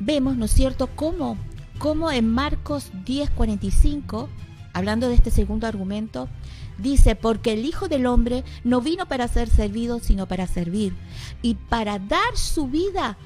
Vemos, 0.00 0.36
¿no 0.36 0.46
es 0.46 0.50
cierto?, 0.50 0.88
cómo, 0.96 1.36
cómo 1.78 2.10
en 2.10 2.28
Marcos 2.28 2.90
10:45, 3.06 4.26
hablando 4.72 5.08
de 5.08 5.14
este 5.14 5.30
segundo 5.30 5.68
argumento, 5.68 6.28
dice, 6.82 7.16
porque 7.16 7.52
el 7.52 7.64
Hijo 7.64 7.88
del 7.88 8.06
Hombre 8.06 8.44
no 8.64 8.80
vino 8.80 9.06
para 9.06 9.28
ser 9.28 9.48
servido, 9.48 10.00
sino 10.00 10.26
para 10.26 10.46
servir, 10.46 10.94
y 11.40 11.54
para 11.54 11.98
dar 11.98 12.36
su 12.36 12.68
vida 12.68 13.16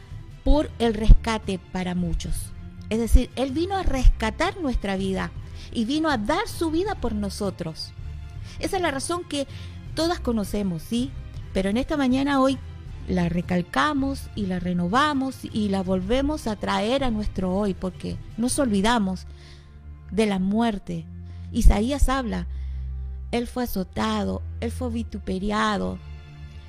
por 0.45 0.71
el 0.79 0.95
rescate 0.95 1.59
para 1.73 1.95
muchos. 1.95 2.53
Es 2.89 2.99
decir, 2.99 3.31
Él 3.35 3.51
vino 3.51 3.75
a 3.75 3.83
rescatar 3.83 4.61
nuestra 4.61 4.97
vida 4.97 5.33
y 5.73 5.85
vino 5.85 6.09
a 6.09 6.19
dar 6.19 6.47
su 6.47 6.71
vida 6.71 6.95
por 6.95 7.15
nosotros. 7.15 7.93
Esa 8.61 8.77
es 8.77 8.83
la 8.83 8.91
razón 8.91 9.25
que 9.25 9.47
todas 9.95 10.21
conocemos, 10.21 10.83
¿sí? 10.83 11.11
Pero 11.53 11.71
en 11.71 11.79
esta 11.79 11.97
mañana 11.97 12.41
hoy 12.41 12.59
la 13.09 13.29
recalcamos 13.29 14.31
y 14.35 14.47
la 14.47 14.59
renovamos 14.59 15.39
y 15.53 15.69
la 15.69 15.83
volvemos 15.83 16.47
a 16.47 16.57
traer 16.57 17.05
a 17.05 17.11
nuestro 17.11 17.55
hoy 17.55 17.75
porque 17.75 18.17
nos 18.37 18.59
olvidamos 18.59 19.27
de 20.11 20.27
la 20.27 20.39
muerte. 20.39 21.07
Isaías 21.53 22.09
habla, 22.09 22.47
Él 23.33 23.47
fue 23.47 23.65
azotado, 23.65 24.43
Él 24.61 24.71
fue 24.71 24.91
vituperiado. 24.91 25.99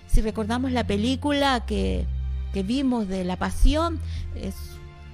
Si 0.07 0.21
recordamos 0.21 0.71
la 0.71 0.85
película 0.85 1.65
que, 1.65 2.05
que 2.53 2.63
vimos 2.63 3.07
de 3.07 3.23
la 3.23 3.37
pasión, 3.37 3.99
es 4.35 4.55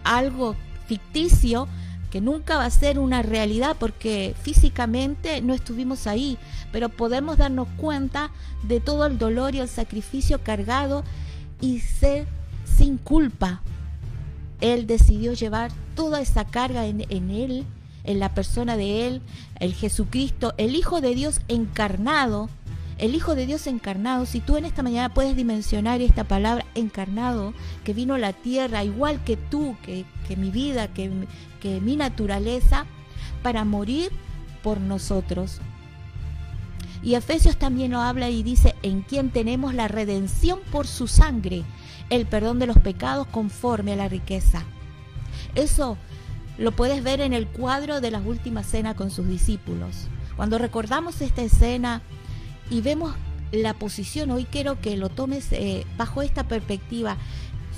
algo 0.04 0.56
ficticio 0.88 1.68
que 2.14 2.22
nunca 2.22 2.58
va 2.58 2.66
a 2.66 2.70
ser 2.70 3.00
una 3.00 3.24
realidad 3.24 3.76
porque 3.80 4.36
físicamente 4.40 5.42
no 5.42 5.56
estuvimos 5.56 6.06
ahí, 6.06 6.38
pero 6.72 6.90
podemos 6.90 7.40
darnos 7.40 7.68
cuenta 7.76 8.30
de 8.62 8.80
todo 8.80 9.08
el 9.08 9.18
dolor 9.18 9.56
y 9.56 9.60
el 9.60 9.68
sacrificio 9.68 10.44
cargado 10.44 11.04
y 11.60 11.80
ser 11.80 12.28
sin 12.66 13.00
culpa. 13.00 13.64
Él 14.62 14.86
decidió 14.86 15.34
llevar 15.34 15.72
toda 15.96 16.22
esa 16.22 16.46
carga 16.46 16.86
en, 16.86 17.04
en 17.10 17.32
él, 17.32 17.66
en 18.04 18.20
la 18.20 18.34
persona 18.34 18.78
de 18.78 19.08
él, 19.08 19.22
el 19.60 19.74
Jesucristo, 19.74 20.54
el 20.58 20.76
Hijo 20.76 21.02
de 21.02 21.16
Dios 21.16 21.42
encarnado, 21.48 22.50
el 22.98 23.16
Hijo 23.16 23.36
de 23.36 23.46
Dios 23.46 23.68
encarnado, 23.68 24.26
si 24.26 24.40
tú 24.40 24.58
en 24.58 24.66
esta 24.66 24.84
mañana 24.84 25.14
puedes 25.14 25.36
dimensionar 25.36 26.02
esta 26.02 26.24
palabra 26.24 26.66
encarnado, 26.76 27.54
que 27.84 27.94
vino 27.94 28.16
a 28.16 28.20
la 28.20 28.34
tierra 28.34 28.84
igual 28.84 29.24
que 29.24 29.38
tú, 29.38 29.76
que, 29.84 30.06
mi 30.38 30.52
vida, 30.52 30.88
que, 30.94 31.12
que 31.62 31.82
mi 31.82 31.96
naturaleza, 31.96 32.86
para 33.42 33.66
morir 33.66 34.12
por 34.62 34.80
nosotros. 34.80 35.60
Y 37.02 37.16
Efesios 37.16 37.58
también 37.58 37.92
lo 37.92 38.00
habla 38.00 38.30
y 38.30 38.44
dice, 38.44 38.76
en 38.82 39.02
quien 39.02 39.32
tenemos 39.32 39.74
la 39.74 39.90
redención 39.90 40.60
por 40.72 40.88
su 40.88 41.08
sangre, 41.08 41.64
el 42.10 42.26
perdón 42.26 42.60
de 42.60 42.68
los 42.68 42.78
pecados 42.78 43.28
conforme 43.28 43.94
a 43.94 43.98
la 43.98 44.08
riqueza. 44.08 44.64
Eso 45.56 45.98
lo 46.58 46.72
puedes 46.72 47.04
ver 47.04 47.22
en 47.22 47.34
el 47.34 47.48
cuadro 47.48 48.02
de 48.02 48.12
las 48.12 48.26
últimas 48.26 48.68
cenas 48.68 48.96
con 48.96 49.12
sus 49.12 49.28
discípulos. 49.28 50.08
Cuando 50.36 50.58
recordamos 50.58 51.22
esta 51.22 51.42
escena 51.42 52.02
y 52.70 52.82
vemos 52.82 53.16
la 53.52 53.74
posición, 53.74 54.32
hoy 54.32 54.46
quiero 54.46 54.80
que 54.82 54.98
lo 54.98 55.10
tomes 55.10 55.52
eh, 55.52 55.86
bajo 55.98 56.22
esta 56.22 56.48
perspectiva, 56.48 57.18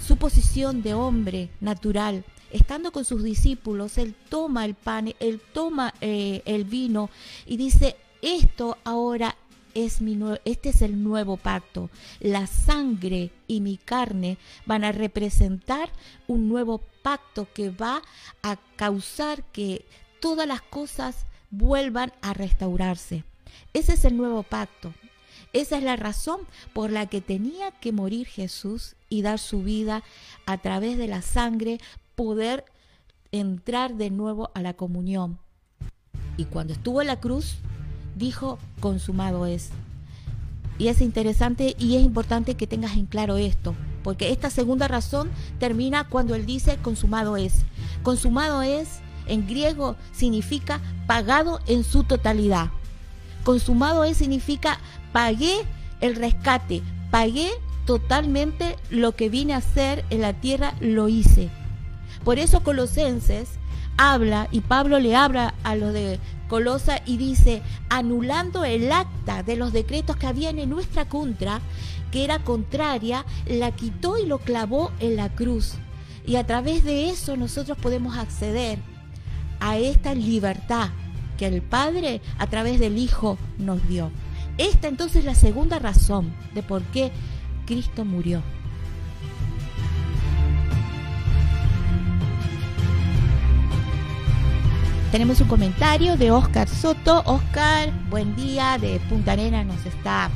su 0.06 0.18
posición 0.18 0.82
de 0.82 0.94
hombre 0.94 1.50
natural, 1.60 2.24
estando 2.52 2.92
con 2.92 3.06
sus 3.06 3.24
discípulos, 3.24 3.98
él 3.98 4.16
toma 4.30 4.66
el 4.66 4.76
pan, 4.76 5.14
él 5.20 5.42
toma 5.54 5.94
eh, 6.00 6.42
el 6.46 6.64
vino 6.64 7.10
y 7.46 7.58
dice, 7.58 7.98
esto 8.22 8.78
ahora 8.84 9.36
es 9.76 10.02
mi 10.02 10.18
este 10.46 10.70
es 10.70 10.82
el 10.82 11.04
nuevo 11.04 11.38
pacto. 11.38 11.92
La 12.20 12.48
sangre 12.48 13.32
y 13.48 13.62
mi 13.62 13.78
carne 13.78 14.38
van 14.66 14.84
a 14.84 14.92
representar 14.92 15.90
un 16.28 16.50
nuevo 16.50 16.82
pacto 17.04 17.48
que 17.54 17.70
va 17.70 18.02
a 18.42 18.56
causar 18.78 19.44
que 19.52 19.86
todas 20.20 20.48
las 20.48 20.62
cosas 20.62 21.26
vuelvan 21.52 22.14
a 22.22 22.34
restaurarse. 22.34 23.24
Ese 23.74 23.94
es 23.94 24.06
el 24.06 24.18
nuevo 24.18 24.44
pacto. 24.44 24.94
Esa 25.54 25.78
es 25.78 25.84
la 25.84 25.96
razón 25.96 26.42
por 26.74 26.92
la 26.92 27.06
que 27.06 27.22
tenía 27.22 27.72
que 27.72 27.92
morir 27.92 28.28
Jesús 28.28 28.96
y 29.10 29.22
dar 29.22 29.40
su 29.40 29.62
vida 29.62 30.04
a 30.46 30.58
través 30.58 30.98
de 30.98 31.08
la 31.08 31.22
sangre, 31.22 31.80
poder 32.16 32.66
entrar 33.32 33.96
de 33.96 34.10
nuevo 34.10 34.52
a 34.54 34.62
la 34.62 34.74
comunión. 34.74 35.40
Y 36.38 36.46
cuando 36.46 36.74
estuvo 36.74 37.02
en 37.02 37.08
la 37.08 37.20
cruz, 37.20 37.58
dijo, 38.16 38.60
consumado 38.80 39.46
es. 39.46 39.70
Y 40.78 40.88
es 40.88 41.02
interesante 41.02 41.76
y 41.78 41.96
es 41.96 42.04
importante 42.04 42.56
que 42.56 42.68
tengas 42.68 42.98
en 42.98 43.06
claro 43.06 43.38
esto, 43.38 43.76
porque 44.04 44.32
esta 44.32 44.50
segunda 44.50 44.88
razón 44.88 45.30
termina 45.60 46.08
cuando 46.10 46.36
él 46.36 46.46
dice, 46.46 46.78
consumado 46.82 47.38
es. 47.38 47.64
Consumado 48.04 48.62
es, 48.62 49.00
en 49.28 49.48
griego, 49.48 49.96
significa 50.12 50.82
pagado 51.08 51.60
en 51.68 51.84
su 51.84 52.04
totalidad. 52.04 52.70
Consumado 53.44 54.04
es 54.04 54.18
significa 54.18 54.80
pagué 55.14 55.54
el 56.02 56.16
rescate, 56.16 56.82
pagué 57.10 57.50
totalmente 57.86 58.76
lo 58.90 59.16
que 59.16 59.30
vine 59.30 59.54
a 59.54 59.58
hacer 59.58 60.04
en 60.10 60.22
la 60.22 60.34
tierra, 60.34 60.74
lo 60.82 61.08
hice. 61.08 61.50
Por 62.24 62.40
eso 62.40 62.64
Colosenses 62.64 63.50
habla 63.98 64.48
y 64.52 64.62
Pablo 64.62 65.00
le 65.00 65.16
habla 65.16 65.54
a 65.64 65.76
los 65.76 65.94
de 65.94 66.20
Colosa 66.48 67.02
y 67.06 67.18
dice, 67.18 67.62
anulando 67.90 68.66
el 68.66 68.92
acta 68.92 69.44
de 69.44 69.56
los 69.56 69.74
decretos 69.74 70.16
que 70.16 70.28
habían 70.28 70.60
en 70.60 70.70
nuestra 70.70 71.10
contra, 71.10 71.60
que 72.12 72.24
era 72.24 72.40
contraria, 72.40 73.26
la 73.48 73.72
quitó 73.72 74.18
y 74.18 74.26
lo 74.26 74.38
clavó 74.38 74.92
en 75.00 75.16
la 75.16 75.30
cruz. 75.30 75.74
Y 76.26 76.36
a 76.36 76.46
través 76.46 76.84
de 76.84 77.10
eso 77.10 77.36
nosotros 77.36 77.78
podemos 77.78 78.18
acceder 78.18 78.80
a 79.60 79.78
esta 79.78 80.14
libertad 80.14 80.90
que 81.38 81.48
el 81.48 81.62
Padre 81.62 82.22
a 82.38 82.48
través 82.48 82.80
del 82.80 82.98
Hijo 82.98 83.38
nos 83.58 83.88
dio. 83.88 84.12
Esta 84.58 84.88
entonces 84.88 85.18
es 85.18 85.26
la 85.26 85.36
segunda 85.36 85.80
razón 85.80 86.34
de 86.54 86.64
por 86.64 86.84
qué 86.84 87.12
Cristo 87.66 88.06
murió. 88.06 88.42
Tenemos 95.16 95.40
un 95.40 95.48
comentario 95.48 96.18
de 96.18 96.30
Oscar 96.30 96.68
Soto. 96.68 97.24
Oscar, 97.26 97.90
buen 98.10 98.36
día, 98.36 98.78
de 98.78 99.00
Punta 99.08 99.32
Arena 99.32 99.64
nos 99.64 99.86
está 99.86 100.30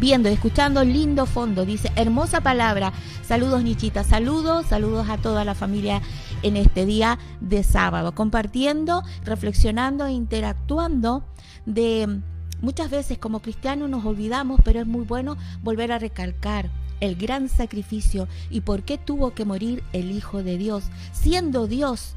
viendo 0.00 0.30
y 0.30 0.32
escuchando. 0.32 0.82
Lindo 0.84 1.26
fondo, 1.26 1.66
dice, 1.66 1.92
hermosa 1.94 2.40
palabra. 2.40 2.94
Saludos, 3.22 3.62
Nichita. 3.62 4.04
Saludos, 4.04 4.64
saludos 4.64 5.10
a 5.10 5.18
toda 5.18 5.44
la 5.44 5.54
familia 5.54 6.00
en 6.42 6.56
este 6.56 6.86
día 6.86 7.18
de 7.42 7.62
sábado, 7.62 8.14
compartiendo, 8.14 9.02
reflexionando 9.22 10.06
e 10.06 10.12
interactuando 10.12 11.22
de 11.66 12.20
muchas 12.62 12.88
veces 12.88 13.18
como 13.18 13.40
cristianos 13.40 13.90
nos 13.90 14.02
olvidamos, 14.06 14.62
pero 14.64 14.80
es 14.80 14.86
muy 14.86 15.04
bueno 15.04 15.36
volver 15.62 15.92
a 15.92 15.98
recalcar 15.98 16.70
el 17.00 17.16
gran 17.16 17.50
sacrificio 17.50 18.28
y 18.48 18.62
por 18.62 18.82
qué 18.82 18.96
tuvo 18.96 19.34
que 19.34 19.44
morir 19.44 19.84
el 19.92 20.10
Hijo 20.10 20.42
de 20.42 20.56
Dios, 20.56 20.84
siendo 21.12 21.66
Dios, 21.66 22.14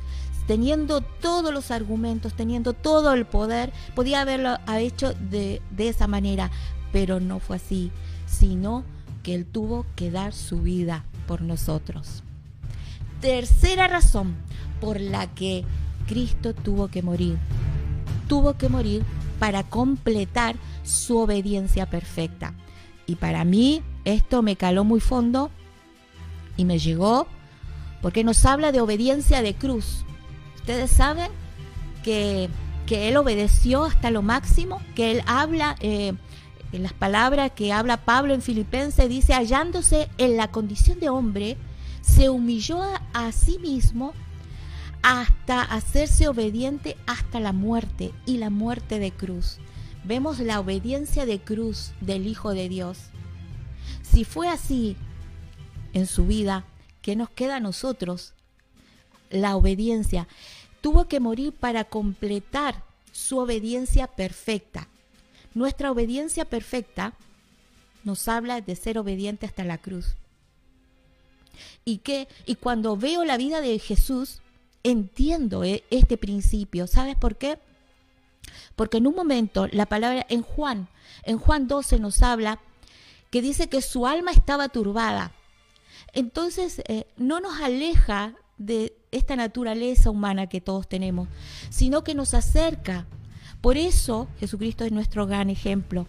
teniendo 0.47 1.01
todos 1.01 1.53
los 1.53 1.71
argumentos, 1.71 2.33
teniendo 2.33 2.73
todo 2.73 3.13
el 3.13 3.25
poder, 3.25 3.71
podía 3.95 4.21
haberlo 4.21 4.57
hecho 4.77 5.13
de, 5.13 5.61
de 5.71 5.89
esa 5.89 6.07
manera, 6.07 6.51
pero 6.91 7.19
no 7.19 7.39
fue 7.39 7.57
así, 7.57 7.91
sino 8.25 8.83
que 9.23 9.35
Él 9.35 9.45
tuvo 9.45 9.85
que 9.95 10.11
dar 10.11 10.33
su 10.33 10.61
vida 10.61 11.05
por 11.27 11.41
nosotros. 11.41 12.23
Tercera 13.21 13.87
razón 13.87 14.35
por 14.79 14.99
la 14.99 15.27
que 15.27 15.63
Cristo 16.07 16.53
tuvo 16.53 16.87
que 16.87 17.03
morir. 17.03 17.37
Tuvo 18.27 18.57
que 18.57 18.67
morir 18.67 19.03
para 19.39 19.63
completar 19.63 20.55
su 20.83 21.17
obediencia 21.17 21.89
perfecta. 21.89 22.53
Y 23.05 23.15
para 23.15 23.43
mí 23.43 23.81
esto 24.05 24.41
me 24.41 24.55
caló 24.55 24.83
muy 24.83 24.99
fondo 24.99 25.51
y 26.57 26.65
me 26.65 26.79
llegó 26.79 27.27
porque 28.01 28.23
nos 28.23 28.45
habla 28.45 28.71
de 28.71 28.81
obediencia 28.81 29.41
de 29.41 29.53
cruz. 29.53 30.05
Ustedes 30.61 30.91
saben 30.91 31.31
que, 32.03 32.49
que 32.85 33.09
él 33.09 33.17
obedeció 33.17 33.83
hasta 33.83 34.11
lo 34.11 34.21
máximo, 34.21 34.79
que 34.95 35.11
él 35.11 35.23
habla, 35.25 35.75
eh, 35.81 36.13
en 36.71 36.83
las 36.83 36.93
palabras 36.93 37.51
que 37.51 37.73
habla 37.73 38.05
Pablo 38.05 38.33
en 38.33 38.41
Filipenses, 38.41 39.09
dice, 39.09 39.33
hallándose 39.33 40.07
en 40.17 40.37
la 40.37 40.51
condición 40.51 40.99
de 40.99 41.09
hombre, 41.09 41.57
se 42.01 42.29
humilló 42.29 42.81
a, 43.13 43.31
sí 43.31 43.57
mismo 43.59 44.13
hasta 45.01 45.61
hacerse 45.63 46.27
obediente 46.27 46.95
hasta 47.07 47.39
la 47.39 47.53
muerte 47.53 48.13
y 48.25 48.37
la 48.37 48.49
muerte 48.49 48.99
de 48.99 49.11
cruz. 49.11 49.57
Vemos 50.03 50.39
la 50.39 50.59
obediencia 50.59 51.25
de 51.25 51.39
cruz 51.39 51.93
del 52.01 52.27
Hijo 52.27 52.53
de 52.53 52.69
Dios. 52.69 52.99
Si 54.03 54.25
fue 54.25 54.47
así 54.47 54.95
en 55.93 56.05
su 56.05 56.27
vida, 56.27 56.65
¿qué 57.01 57.15
nos 57.15 57.29
queda 57.29 57.57
a 57.57 57.59
nosotros? 57.59 58.33
La 59.31 59.55
obediencia. 59.55 60.27
Tuvo 60.81 61.07
que 61.07 61.19
morir 61.19 61.53
para 61.53 61.83
completar 61.85 62.83
su 63.11 63.37
obediencia 63.37 64.07
perfecta. 64.07 64.87
Nuestra 65.53 65.91
obediencia 65.91 66.45
perfecta 66.45 67.13
nos 68.03 68.27
habla 68.27 68.61
de 68.61 68.75
ser 68.75 68.97
obediente 68.97 69.45
hasta 69.45 69.63
la 69.63 69.77
cruz. 69.77 70.15
Y 71.85 71.97
que 71.99 72.27
y 72.45 72.55
cuando 72.55 72.97
veo 72.97 73.25
la 73.25 73.37
vida 73.37 73.61
de 73.61 73.77
Jesús, 73.79 74.41
entiendo 74.83 75.63
eh, 75.63 75.83
este 75.89 76.17
principio. 76.17 76.87
¿Sabes 76.87 77.15
por 77.15 77.35
qué? 77.35 77.59
Porque 78.75 78.97
en 78.97 79.07
un 79.07 79.15
momento 79.15 79.67
la 79.71 79.85
palabra 79.85 80.25
en 80.29 80.41
Juan, 80.41 80.87
en 81.23 81.37
Juan 81.37 81.67
12 81.67 81.99
nos 81.99 82.21
habla 82.21 82.59
que 83.29 83.41
dice 83.41 83.69
que 83.69 83.81
su 83.81 84.07
alma 84.07 84.31
estaba 84.31 84.69
turbada. 84.69 85.31
Entonces 86.13 86.81
eh, 86.87 87.05
no 87.17 87.39
nos 87.39 87.59
aleja 87.61 88.35
de 88.57 88.95
esta 89.11 89.35
naturaleza 89.35 90.09
humana 90.09 90.47
que 90.47 90.61
todos 90.61 90.87
tenemos, 90.87 91.27
sino 91.69 92.03
que 92.03 92.15
nos 92.15 92.33
acerca. 92.33 93.05
Por 93.59 93.77
eso 93.77 94.27
Jesucristo 94.39 94.85
es 94.85 94.91
nuestro 94.91 95.27
gran 95.27 95.49
ejemplo 95.49 96.07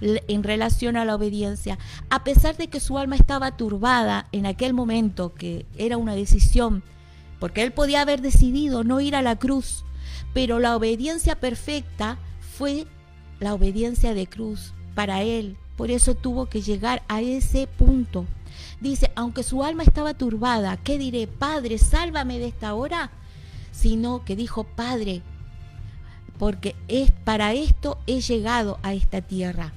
en 0.00 0.42
relación 0.42 0.96
a 0.96 1.04
la 1.04 1.14
obediencia. 1.14 1.78
A 2.10 2.24
pesar 2.24 2.56
de 2.56 2.68
que 2.68 2.80
su 2.80 2.98
alma 2.98 3.16
estaba 3.16 3.56
turbada 3.56 4.28
en 4.32 4.46
aquel 4.46 4.74
momento, 4.74 5.34
que 5.34 5.66
era 5.76 5.96
una 5.96 6.14
decisión, 6.14 6.82
porque 7.38 7.62
él 7.62 7.72
podía 7.72 8.02
haber 8.02 8.20
decidido 8.20 8.84
no 8.84 9.00
ir 9.00 9.14
a 9.16 9.22
la 9.22 9.36
cruz, 9.36 9.84
pero 10.32 10.58
la 10.58 10.76
obediencia 10.76 11.38
perfecta 11.38 12.18
fue 12.40 12.86
la 13.40 13.54
obediencia 13.54 14.14
de 14.14 14.26
cruz 14.26 14.72
para 14.94 15.22
él. 15.22 15.56
Por 15.76 15.90
eso 15.90 16.14
tuvo 16.14 16.46
que 16.46 16.62
llegar 16.62 17.02
a 17.08 17.20
ese 17.20 17.66
punto. 17.66 18.26
Dice, 18.84 19.10
aunque 19.16 19.42
su 19.42 19.64
alma 19.64 19.82
estaba 19.82 20.12
turbada, 20.12 20.76
¿qué 20.76 20.98
diré? 20.98 21.26
Padre, 21.26 21.78
sálvame 21.78 22.38
de 22.38 22.48
esta 22.48 22.74
hora. 22.74 23.10
Sino 23.72 24.26
que 24.26 24.36
dijo, 24.36 24.64
Padre, 24.64 25.22
porque 26.38 26.76
es 26.86 27.10
para 27.10 27.54
esto 27.54 27.96
he 28.06 28.20
llegado 28.20 28.78
a 28.82 28.92
esta 28.92 29.22
tierra, 29.22 29.72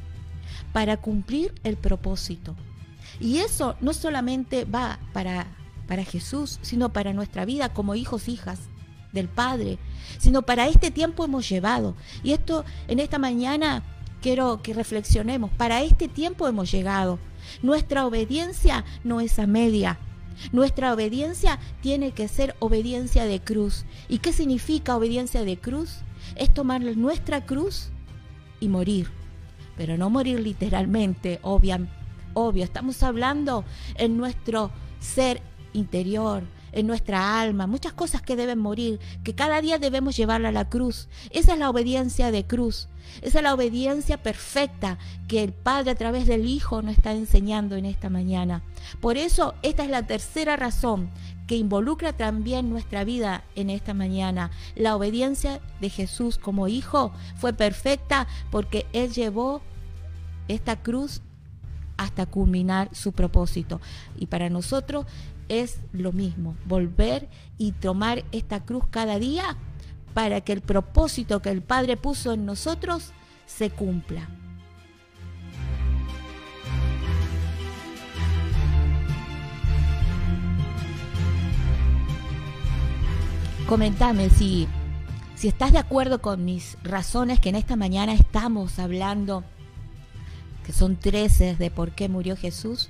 para 0.74 0.98
cumplir 0.98 1.56
el 1.64 1.78
propósito. 1.78 2.58
Y 3.22 3.38
eso 3.38 3.78
no 3.80 3.94
solamente 3.94 4.66
va 4.66 5.00
para, 5.14 5.48
para 5.88 6.04
Jesús, 6.04 6.60
sino 6.62 6.92
para 6.92 7.14
nuestra 7.14 7.46
vida 7.46 7.74
como 7.74 7.96
hijos, 7.96 8.28
hijas 8.28 8.60
del 9.14 9.30
Padre, 9.30 9.80
sino 10.18 10.42
para 10.42 10.68
este 10.68 10.92
tiempo 10.92 11.24
hemos 11.24 11.48
llevado. 11.48 11.96
Y 12.24 12.34
esto 12.34 12.66
en 12.90 13.00
esta 13.00 13.20
mañana 13.20 13.84
quiero 14.22 14.62
que 14.62 14.74
reflexionemos, 14.74 15.50
para 15.52 15.82
este 15.82 16.10
tiempo 16.10 16.46
hemos 16.46 16.70
llegado. 16.70 17.20
Nuestra 17.62 18.06
obediencia 18.06 18.86
no 19.04 19.22
es 19.22 19.40
a 19.40 19.48
media. 19.48 20.00
Nuestra 20.52 20.94
obediencia 20.94 21.60
tiene 21.82 22.12
que 22.12 22.28
ser 22.28 22.56
obediencia 22.60 23.26
de 23.26 23.40
cruz. 23.40 23.86
¿Y 24.08 24.20
qué 24.20 24.34
significa 24.34 24.96
obediencia 24.96 25.44
de 25.44 25.58
cruz? 25.58 26.00
Es 26.36 26.54
tomar 26.54 26.82
nuestra 26.82 27.46
cruz 27.46 27.90
y 28.60 28.68
morir. 28.68 29.10
Pero 29.76 29.98
no 29.98 30.10
morir 30.10 30.40
literalmente, 30.40 31.40
obvio. 31.42 31.88
obvio. 32.34 32.64
Estamos 32.64 33.02
hablando 33.04 33.64
en 33.96 34.18
nuestro 34.18 34.72
ser 35.00 35.42
interior, 35.74 36.44
en 36.72 36.88
nuestra 36.88 37.40
alma, 37.40 37.68
muchas 37.68 37.94
cosas 37.94 38.22
que 38.22 38.36
deben 38.36 38.60
morir, 38.60 39.00
que 39.24 39.36
cada 39.36 39.62
día 39.62 39.80
debemos 39.80 40.16
llevarla 40.18 40.50
a 40.50 40.52
la 40.54 40.70
cruz. 40.70 41.08
Esa 41.32 41.54
es 41.54 41.60
la 41.60 41.70
obediencia 41.70 42.32
de 42.32 42.46
cruz. 42.46 42.90
Esa 43.22 43.40
es 43.40 43.44
la 43.44 43.54
obediencia 43.54 44.22
perfecta 44.22 44.98
que 45.28 45.44
el 45.44 45.54
Padre 45.54 45.92
a 45.92 45.96
través 45.96 46.28
del 46.28 46.46
Hijo 46.46 46.82
nos 46.82 46.98
está 46.98 47.14
enseñando 47.14 47.76
en 47.76 47.86
esta 47.86 48.10
mañana. 48.10 48.64
Por 49.00 49.18
eso, 49.18 49.56
esta 49.62 49.84
es 49.84 49.90
la 49.90 50.06
tercera 50.06 50.56
razón 50.56 51.10
que 51.48 51.56
involucra 51.56 52.14
también 52.14 52.70
nuestra 52.70 53.04
vida 53.06 53.44
en 53.56 53.70
esta 53.70 53.94
mañana. 53.94 54.52
La 54.76 54.96
obediencia 54.96 55.62
de 55.80 55.90
Jesús 55.90 56.38
como 56.38 56.68
Hijo 56.68 57.14
fue 57.38 57.54
perfecta 57.54 58.28
porque 58.52 58.86
Él 58.92 59.14
llevó 59.14 59.62
esta 60.48 60.82
cruz 60.82 61.22
hasta 61.96 62.26
culminar 62.26 62.90
su 62.94 63.14
propósito. 63.14 63.82
Y 64.18 64.28
para 64.28 64.50
nosotros 64.50 65.06
es 65.50 65.80
lo 65.92 66.12
mismo, 66.12 66.56
volver 66.66 67.28
y 67.58 67.72
tomar 67.74 68.24
esta 68.32 68.64
cruz 68.66 68.86
cada 68.90 69.20
día 69.20 69.58
para 70.14 70.42
que 70.42 70.54
el 70.54 70.62
propósito 70.62 71.42
que 71.42 71.50
el 71.50 71.62
Padre 71.62 71.98
puso 71.98 72.34
en 72.34 72.46
nosotros 72.46 73.12
se 73.46 73.70
cumpla. 73.70 74.28
Comentame 83.68 84.30
si, 84.30 84.66
si 85.36 85.50
estás 85.50 85.74
de 85.74 85.78
acuerdo 85.78 86.22
con 86.22 86.46
mis 86.46 86.78
razones 86.84 87.42
que 87.42 87.50
en 87.50 87.56
esta 87.56 87.76
mañana 87.76 88.14
estamos 88.14 88.80
hablando, 88.80 89.44
que 90.66 90.72
son 90.72 90.96
13 90.96 91.58
de 91.58 91.70
por 91.70 91.92
qué 91.92 92.08
murió 92.08 92.38
Jesús. 92.38 92.90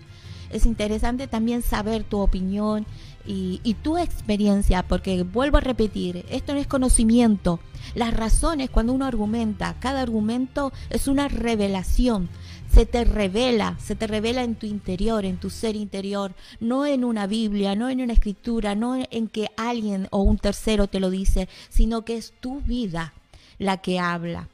Es 0.49 0.65
interesante 0.65 1.27
también 1.27 1.61
saber 1.61 2.03
tu 2.03 2.19
opinión 2.19 2.85
y, 3.25 3.75
tu 3.83 3.97
experiencia, 3.97 4.83
porque 4.83 5.23
vuelvo 5.23 5.57
a 5.57 5.61
repetir, 5.61 6.25
esto 6.29 6.53
no 6.53 6.59
es 6.59 6.67
conocimiento. 6.67 7.59
Las 7.93 8.13
razones, 8.13 8.69
cuando 8.69 8.93
uno 8.93 9.05
argumenta, 9.05 9.75
cada 9.79 10.01
argumento 10.01 10.71
es 10.89 11.07
una 11.07 11.27
revelación. 11.27 12.29
Se 12.71 12.85
te 12.85 13.03
revela, 13.03 13.75
se 13.79 13.95
te 13.95 14.07
revela 14.07 14.43
en 14.43 14.55
tu 14.55 14.65
interior, 14.65 15.25
en 15.25 15.37
tu 15.37 15.49
ser 15.49 15.75
interior, 15.75 16.33
no 16.59 16.85
en 16.85 17.03
una 17.03 17.27
Biblia, 17.27 17.75
no 17.75 17.89
en 17.89 18.01
una 18.01 18.13
escritura, 18.13 18.75
no 18.75 18.95
en 19.09 19.27
que 19.27 19.49
alguien 19.57 20.07
o 20.11 20.21
un 20.21 20.37
tercero 20.37 20.87
te 20.87 20.99
lo 20.99 21.09
dice, 21.09 21.49
sino 21.69 22.03
que 22.03 22.17
es 22.17 22.33
tu 22.39 22.61
vida 22.61 23.13
la 23.57 23.77
que 23.77 23.99
habla. 23.99 24.47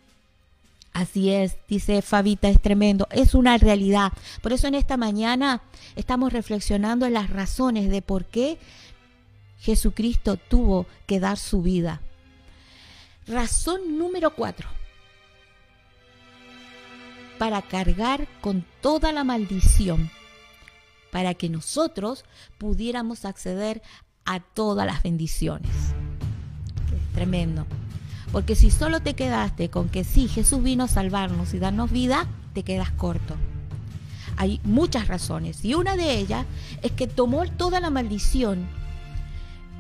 Así 0.94 1.32
es, 1.32 1.58
dice 1.68 2.04
Fabita, 2.04 2.50
es 2.50 2.62
tremendo, 2.62 3.08
es 3.10 3.34
una 3.34 3.58
realidad. 3.58 4.14
Por 4.44 4.54
eso 4.54 4.68
en 4.68 4.76
esta 4.76 4.96
mañana 4.96 5.64
estamos 5.96 6.32
reflexionando 6.32 7.08
en 7.08 7.14
las 7.14 7.32
razones 7.32 7.90
de 7.90 8.04
por 8.04 8.26
qué 8.26 8.60
Jesucristo 9.60 10.38
tuvo 10.38 10.86
que 11.08 11.20
dar 11.20 11.38
su 11.38 11.64
vida. 11.64 12.02
Razón 13.26 13.98
número 13.98 14.36
cuatro. 14.36 14.68
Para 17.40 17.64
cargar 17.64 18.28
con 18.42 18.64
toda 18.82 19.12
la 19.12 19.24
maldición, 19.24 20.12
para 21.12 21.34
que 21.34 21.50
nosotros 21.50 22.24
pudiéramos 22.60 23.26
acceder 23.26 23.82
a 24.26 24.42
todas 24.42 24.86
las 24.86 25.02
bendiciones. 25.02 25.72
tremendo. 27.16 27.66
Porque 28.34 28.56
si 28.56 28.72
solo 28.72 29.00
te 29.00 29.14
quedaste 29.14 29.70
con 29.70 29.90
que 29.90 30.04
sí, 30.04 30.28
Jesús 30.28 30.64
vino 30.64 30.86
a 30.86 30.88
salvarnos 30.88 31.54
y 31.54 31.60
darnos 31.60 31.92
vida, 31.92 32.26
te 32.54 32.64
quedas 32.64 32.90
corto. 32.90 33.36
Hay 34.38 34.60
muchas 34.64 35.08
razones 35.08 35.64
y 35.64 35.76
una 35.76 35.96
de 35.96 36.18
ellas 36.18 36.48
es 36.82 36.92
que 36.94 37.06
tomó 37.06 37.46
toda 37.46 37.80
la 37.80 37.92
maldición 37.92 38.68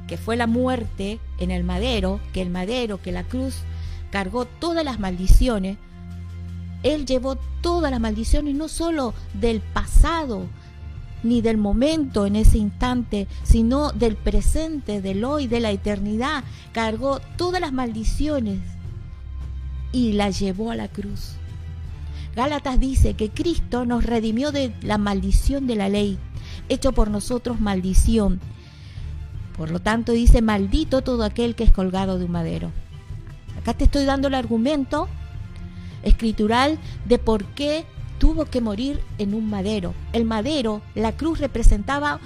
que 0.07 0.17
fue 0.17 0.37
la 0.37 0.45
muerte 0.45 1.19
en 1.39 1.49
el 1.49 1.63
madero, 1.63 2.19
que 2.31 2.43
el 2.43 2.51
madero, 2.51 3.01
que 3.01 3.11
la 3.11 3.23
cruz 3.23 3.55
cargó 4.11 4.45
todas 4.45 4.85
las 4.85 4.99
maldiciones. 4.99 5.79
Él 6.83 7.07
llevó 7.07 7.37
todas 7.61 7.89
las 7.89 7.99
maldiciones, 7.99 8.53
no 8.53 8.67
solo 8.67 9.15
del 9.33 9.61
pasado, 9.61 10.45
ni 11.23 11.41
del 11.41 11.57
momento 11.57 12.25
en 12.25 12.35
ese 12.35 12.57
instante, 12.57 13.27
sino 13.43 13.91
del 13.91 14.15
presente, 14.15 15.01
del 15.01 15.23
hoy, 15.23 15.47
de 15.47 15.59
la 15.59 15.71
eternidad. 15.71 16.43
Cargó 16.71 17.19
todas 17.37 17.61
las 17.61 17.73
maldiciones 17.73 18.59
y 19.91 20.13
las 20.13 20.39
llevó 20.39 20.71
a 20.71 20.75
la 20.75 20.87
cruz. 20.87 21.35
Gálatas 22.35 22.79
dice 22.79 23.13
que 23.13 23.29
Cristo 23.29 23.85
nos 23.85 24.05
redimió 24.05 24.51
de 24.51 24.73
la 24.81 24.97
maldición 24.97 25.67
de 25.67 25.75
la 25.75 25.87
ley, 25.87 26.17
hecho 26.67 26.91
por 26.91 27.09
nosotros 27.09 27.59
maldición. 27.59 28.39
Por 29.55 29.69
lo 29.69 29.79
tanto 29.79 30.11
dice, 30.13 30.41
maldito 30.41 31.03
todo 31.03 31.23
aquel 31.23 31.55
que 31.55 31.63
es 31.63 31.71
colgado 31.71 32.17
de 32.17 32.25
un 32.25 32.31
madero. 32.31 32.71
Acá 33.59 33.75
te 33.75 33.83
estoy 33.83 34.05
dando 34.05 34.27
el 34.27 34.33
argumento 34.33 35.07
escritural 36.01 36.79
de 37.05 37.19
por 37.19 37.45
qué 37.45 37.85
tuvo 38.23 38.45
que 38.45 38.61
morir 38.61 39.01
en 39.17 39.33
un 39.33 39.49
madero. 39.49 39.93
El 40.13 40.23
madero, 40.23 40.81
la 40.95 41.11
cruz 41.11 41.39
representaba 41.39 42.21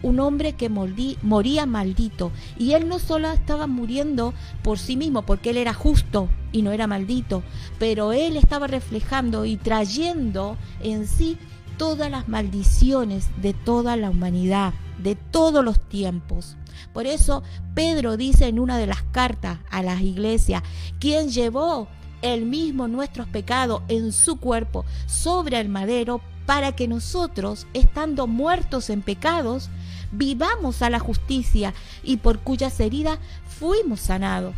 un 0.00 0.20
hombre 0.20 0.52
que 0.52 0.68
moría 0.68 1.66
maldito. 1.66 2.30
Y 2.56 2.74
él 2.74 2.86
no 2.86 3.00
solo 3.00 3.28
estaba 3.28 3.66
muriendo 3.66 4.34
por 4.62 4.78
sí 4.78 4.96
mismo, 4.96 5.22
porque 5.22 5.50
él 5.50 5.56
era 5.56 5.74
justo 5.74 6.28
y 6.52 6.62
no 6.62 6.70
era 6.70 6.86
maldito, 6.86 7.42
pero 7.80 8.12
él 8.12 8.36
estaba 8.36 8.68
reflejando 8.68 9.44
y 9.44 9.56
trayendo 9.56 10.56
en 10.80 11.08
sí 11.08 11.38
todas 11.76 12.08
las 12.08 12.28
maldiciones 12.28 13.26
de 13.42 13.52
toda 13.52 13.96
la 13.96 14.10
humanidad, 14.10 14.74
de 15.02 15.16
todos 15.16 15.64
los 15.64 15.80
tiempos. 15.80 16.56
Por 16.92 17.08
eso 17.08 17.42
Pedro 17.74 18.16
dice 18.16 18.46
en 18.46 18.60
una 18.60 18.78
de 18.78 18.86
las 18.86 19.02
cartas 19.02 19.58
a 19.72 19.82
las 19.82 20.02
iglesias, 20.02 20.62
quien 21.00 21.30
llevó 21.30 21.88
el 22.22 22.46
mismo 22.46 22.88
nuestros 22.88 23.28
pecados 23.28 23.82
en 23.88 24.12
su 24.12 24.36
cuerpo 24.36 24.84
sobre 25.06 25.60
el 25.60 25.68
madero 25.68 26.20
para 26.46 26.72
que 26.72 26.88
nosotros, 26.88 27.66
estando 27.74 28.26
muertos 28.26 28.90
en 28.90 29.02
pecados, 29.02 29.70
vivamos 30.10 30.82
a 30.82 30.90
la 30.90 30.98
justicia 30.98 31.74
y 32.02 32.18
por 32.18 32.40
cuyas 32.40 32.78
heridas 32.80 33.18
fuimos 33.46 34.00
sanados. 34.00 34.54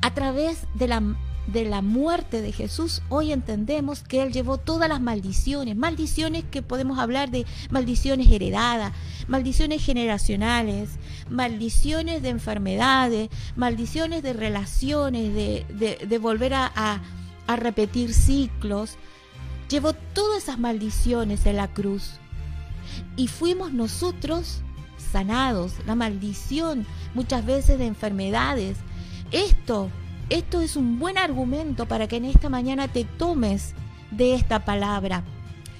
A 0.00 0.14
través 0.14 0.66
de 0.74 0.88
la, 0.88 1.02
de 1.52 1.64
la 1.64 1.80
muerte 1.82 2.42
de 2.42 2.52
Jesús, 2.52 3.02
hoy 3.08 3.32
entendemos 3.32 4.02
que 4.02 4.22
Él 4.22 4.32
llevó 4.32 4.58
todas 4.58 4.88
las 4.88 5.00
maldiciones, 5.00 5.76
maldiciones 5.76 6.44
que 6.50 6.62
podemos 6.62 6.98
hablar 6.98 7.30
de 7.30 7.46
maldiciones 7.70 8.30
heredadas, 8.30 8.92
maldiciones 9.26 9.84
generacionales, 9.84 10.90
maldiciones 11.30 12.22
de 12.22 12.28
enfermedades, 12.28 13.30
maldiciones 13.56 14.22
de 14.22 14.32
relaciones, 14.34 15.34
de, 15.34 16.18
volver 16.20 16.54
a 16.54 17.00
repetir 17.56 18.12
ciclos. 18.12 18.96
Llevó 19.70 19.92
todas 19.92 20.44
esas 20.44 20.58
maldiciones 20.58 21.46
en 21.46 21.56
la 21.56 21.68
cruz 21.68 22.12
y 23.16 23.28
fuimos 23.28 23.72
nosotros 23.72 24.62
sanados, 25.12 25.72
la 25.86 25.94
maldición 25.94 26.86
muchas 27.14 27.44
veces 27.44 27.78
de 27.78 27.86
enfermedades. 27.86 28.76
Esto, 29.30 29.90
esto 30.30 30.60
es 30.60 30.76
un 30.76 30.98
buen 30.98 31.18
argumento 31.18 31.86
para 31.86 32.06
que 32.06 32.16
en 32.16 32.26
esta 32.26 32.48
mañana 32.48 32.88
te 32.88 33.04
tomes 33.04 33.74
de 34.10 34.34
esta 34.34 34.64
palabra. 34.64 35.24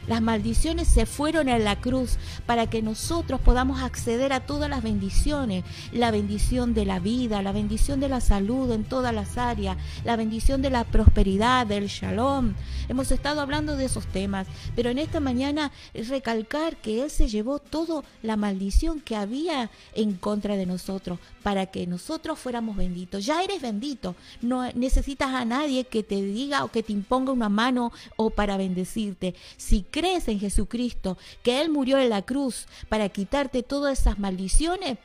Las 0.09 0.23
maldiciones 0.23 0.89
se 0.89 1.05
fueron 1.05 1.49
en 1.49 1.65
la 1.65 1.77
cruz 1.77 2.17
para 2.47 2.69
que 2.69 2.81
nosotros 2.81 3.41
podamos 3.43 3.83
acceder 3.83 4.33
a 4.33 4.41
todas 4.41 4.71
las 4.71 4.83
bendiciones. 4.83 5.65
La 5.93 6.11
bendición 6.11 6.73
de 6.73 6.87
la 6.87 6.99
vida, 6.99 7.43
la 7.43 7.53
bendición 7.53 8.01
de 8.01 8.09
la 8.09 8.21
salud 8.21 8.73
en 8.73 8.85
todas 8.85 9.15
las 9.15 9.37
áreas, 9.37 9.77
la 10.05 10.17
bendición 10.17 10.63
de 10.63 10.71
la 10.71 10.85
prosperidad, 10.85 11.67
del 11.67 11.89
shalom. 11.89 12.55
Hemos 12.89 13.13
estado 13.13 13.43
hablando 13.43 13.77
de 13.77 13.85
esos 13.85 14.07
temas, 14.07 14.47
pero 14.75 14.89
en 14.89 14.99
esta 14.99 15.21
mañana 15.21 15.73
recalcar 16.09 16.77
que 16.79 17.03
Él 17.03 17.11
se 17.11 17.29
llevó 17.29 17.59
toda 17.59 18.03
la 18.23 18.37
maldición 18.37 19.01
que 19.01 19.15
había 19.15 19.71
en 19.95 20.15
contra 20.15 20.57
de 20.57 20.65
nosotros 20.65 21.19
para 21.43 21.67
que 21.67 21.87
nosotros 21.87 22.39
fuéramos 22.39 22.77
benditos. 22.77 23.27
Ya 23.27 23.43
eres 23.43 23.61
bendito, 23.61 24.15
no 24.41 24.71
necesitas 24.73 25.35
a 25.35 25.45
nadie 25.45 25.85
que 25.85 26.03
te 26.03 26.23
diga 26.23 26.65
o 26.65 26.71
que 26.71 26.83
te 26.83 26.93
imponga 26.93 27.33
una 27.33 27.49
mano 27.49 27.93
o 28.17 28.31
para 28.31 28.57
bendecirte. 28.57 29.35
Si 29.57 29.83
crees 29.99 30.29
en 30.29 30.39
Jesucristo, 30.39 31.19
que 31.43 31.61
Él 31.61 31.71
murió 31.71 31.99
en 31.99 32.09
la 32.09 32.23
cruz 32.23 32.69
para 32.89 33.09
quitarte 33.09 33.65
todas 33.65 33.99
esas 33.99 34.21
maldiciones, 34.21 34.97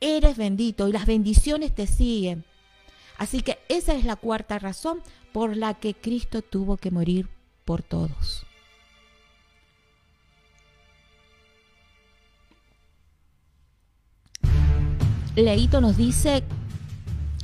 eres 0.00 0.36
bendito 0.36 0.86
y 0.86 0.92
las 0.92 1.04
bendiciones 1.04 1.74
te 1.74 1.88
siguen. 1.88 2.44
Así 3.18 3.40
que 3.40 3.58
esa 3.68 3.94
es 3.94 4.04
la 4.04 4.14
cuarta 4.14 4.60
razón 4.60 5.00
por 5.32 5.56
la 5.56 5.74
que 5.74 5.94
Cristo 5.94 6.42
tuvo 6.42 6.76
que 6.76 6.92
morir 6.92 7.28
por 7.64 7.82
todos. 7.82 8.46
Leito 15.34 15.80
nos 15.80 15.96
dice 15.96 16.44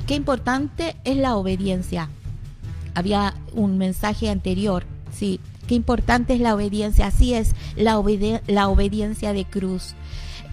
qué 0.06 0.14
importante 0.14 0.94
es 1.02 1.16
la 1.16 1.34
obediencia. 1.34 2.10
Había 2.94 3.34
un 3.54 3.76
mensaje 3.76 4.30
anterior, 4.30 4.84
sí, 5.12 5.40
Importante 5.74 6.35
es 6.35 6.40
la 6.40 6.54
obediencia. 6.54 7.06
Así 7.06 7.35
es 7.35 7.54
la, 7.76 8.02
la 8.46 8.68
obediencia 8.68 9.32
de 9.32 9.44
cruz. 9.44 9.94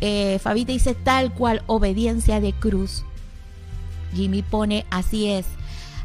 Eh, 0.02 0.40
Fabita 0.42 0.72
dice 0.72 0.96
tal 0.96 1.34
cual 1.34 1.64
obediencia 1.68 2.40
de 2.40 2.54
cruz. 2.54 3.04
Jimmy 4.14 4.42
pone 4.42 4.86
así 4.90 5.28
es. 5.28 5.46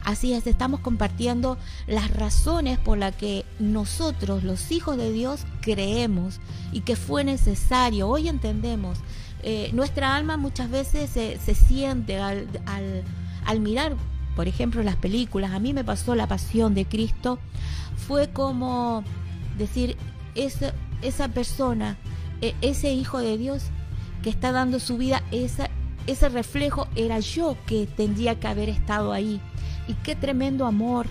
Así 0.04 0.34
es, 0.34 0.46
estamos 0.46 0.80
compartiendo 0.80 1.56
las 1.86 2.10
razones 2.10 2.78
por 2.78 2.98
las 2.98 3.16
que 3.16 3.46
nosotros, 3.58 4.44
los 4.44 4.70
hijos 4.70 4.98
de 4.98 5.10
Dios, 5.10 5.46
creemos 5.62 6.40
y 6.72 6.80
que 6.80 6.94
fue 6.94 7.24
necesario. 7.24 8.08
Hoy 8.08 8.28
entendemos. 8.28 8.98
Eh, 9.42 9.70
nuestra 9.72 10.14
alma 10.14 10.36
muchas 10.36 10.70
veces 10.70 11.08
se, 11.10 11.54
siente 11.54 12.18
al, 12.18 12.48
al, 12.66 13.02
al 13.46 13.60
mirar, 13.60 13.96
por 14.36 14.46
ejemplo, 14.46 14.82
las 14.82 14.96
películas. 14.96 15.52
A 15.52 15.58
mí 15.58 15.72
me 15.72 15.84
pasó 15.84 16.14
la 16.14 16.26
pasión 16.26 16.74
de 16.74 16.84
Cristo 16.84 17.38
fue 18.06 18.28
como 18.30 19.02
decir, 19.58 19.96
esa, 20.34 20.74
esa 21.02 21.28
persona, 21.28 21.96
e, 22.40 22.54
ese 22.60 22.92
hijo 22.92 23.18
de 23.18 23.38
Dios 23.38 23.64
que 24.22 24.30
está 24.30 24.52
dando 24.52 24.78
su 24.78 24.96
vida, 24.98 25.22
esa, 25.30 25.70
ese 26.06 26.28
reflejo 26.28 26.88
era 26.96 27.20
yo 27.20 27.56
que 27.66 27.86
tendría 27.86 28.38
que 28.38 28.46
haber 28.46 28.68
estado 28.68 29.12
ahí. 29.12 29.40
Y 29.88 29.94
qué 29.94 30.16
tremendo 30.16 30.66
amor, 30.66 31.06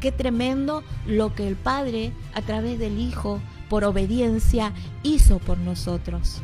qué 0.00 0.12
tremendo 0.12 0.82
lo 1.06 1.34
que 1.34 1.46
el 1.46 1.56
Padre 1.56 2.12
a 2.34 2.42
través 2.42 2.78
del 2.78 2.98
Hijo, 2.98 3.40
por 3.68 3.84
obediencia, 3.84 4.72
hizo 5.02 5.38
por 5.38 5.58
nosotros. 5.58 6.42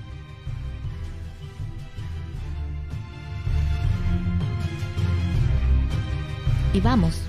Y 6.72 6.80
vamos, 6.80 7.22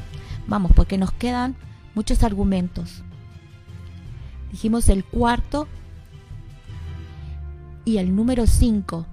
vamos, 0.47 0.71
porque 0.75 0.97
nos 0.97 1.13
quedan 1.13 1.55
muchos 1.97 2.21
argumentos. 2.21 3.01
Dijimos 4.51 4.87
el 4.87 5.03
cuarto 5.03 5.67
y 7.85 7.97
el 7.97 8.15
número 8.15 8.45
cinco. 8.45 9.07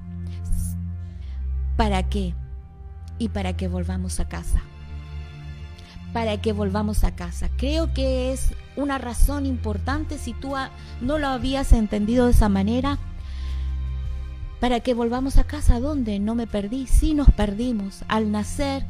¿Para 1.79 2.03
qué? 2.11 2.35
Y 3.19 3.31
para 3.31 3.57
que 3.57 3.69
volvamos 3.69 4.21
a 4.21 4.29
casa. 4.29 4.61
Para 6.13 6.43
que 6.43 6.53
volvamos 6.53 7.05
a 7.05 7.17
casa. 7.17 7.49
Creo 7.57 7.95
que 7.95 8.35
es 8.35 8.53
una 8.77 8.99
razón 8.99 9.47
importante 9.47 10.19
si 10.19 10.35
tú 10.35 10.53
no 11.01 11.19
lo 11.19 11.29
habías 11.29 11.73
entendido 11.73 12.27
de 12.27 12.33
esa 12.33 12.51
manera. 12.51 12.99
Para 14.61 14.81
que 14.81 14.93
volvamos 14.93 15.39
a 15.39 15.45
casa, 15.45 15.81
¿dónde? 15.81 16.19
No 16.19 16.35
me 16.35 16.47
perdí. 16.47 16.87
Sí 16.87 17.15
nos 17.15 17.31
perdimos 17.31 18.05
al 18.09 18.31
nacer 18.31 18.85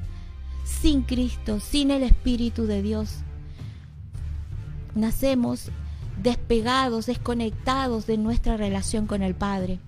sin 0.65 1.03
Cristo, 1.03 1.61
sin 1.61 1.93
el 1.93 2.03
Espíritu 2.03 2.67
de 2.67 2.83
Dios 2.83 3.21
nacemos 4.95 5.71
despegados, 6.23 7.07
desconectados 7.07 8.07
de 8.07 8.19
nuestra 8.19 8.57
relación 8.57 9.07
con 9.07 9.23
el 9.23 9.35
Padre. 9.35 9.81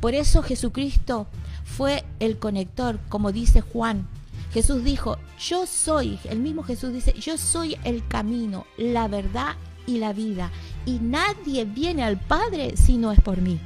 Por 0.00 0.14
eso 0.14 0.42
Jesucristo 0.42 1.26
fue 1.64 2.04
el 2.20 2.38
conector, 2.38 2.98
como 3.08 3.32
dice 3.32 3.60
Juan. 3.60 4.08
Jesús 4.52 4.84
dijo, 4.84 5.16
yo 5.38 5.66
soy, 5.66 6.18
el 6.24 6.40
mismo 6.40 6.62
Jesús 6.62 6.92
dice, 6.92 7.14
yo 7.14 7.38
soy 7.38 7.76
el 7.84 8.06
camino, 8.06 8.66
la 8.76 9.08
verdad 9.08 9.54
y 9.86 9.98
la 9.98 10.12
vida. 10.12 10.50
Y 10.84 10.98
nadie 10.98 11.64
viene 11.64 12.02
al 12.02 12.18
Padre 12.18 12.76
si 12.76 12.98
no 12.98 13.12
es 13.12 13.20
por 13.20 13.40
mí. 13.40 13.58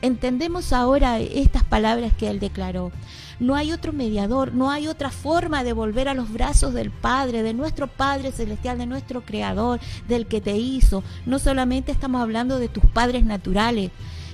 Entendemos 0.00 0.72
ahora 0.72 1.18
estas 1.18 1.64
palabras 1.64 2.12
que 2.12 2.28
él 2.28 2.38
declaró. 2.38 2.92
No 3.40 3.56
hay 3.56 3.72
otro 3.72 3.92
mediador, 3.92 4.52
no 4.54 4.70
hay 4.70 4.86
otra 4.86 5.10
forma 5.10 5.64
de 5.64 5.72
volver 5.72 6.08
a 6.08 6.14
los 6.14 6.32
brazos 6.32 6.72
del 6.74 6.90
Padre, 6.90 7.42
de 7.42 7.54
nuestro 7.54 7.86
Padre 7.88 8.32
Celestial, 8.32 8.78
de 8.78 8.86
nuestro 8.86 9.22
Creador, 9.22 9.80
del 10.08 10.26
que 10.26 10.40
te 10.40 10.56
hizo. 10.56 11.02
No 11.26 11.38
solamente 11.38 11.90
estamos 11.90 12.20
hablando 12.20 12.58
de 12.58 12.68
tus 12.68 12.84
padres 12.84 13.24
naturales, 13.24 13.90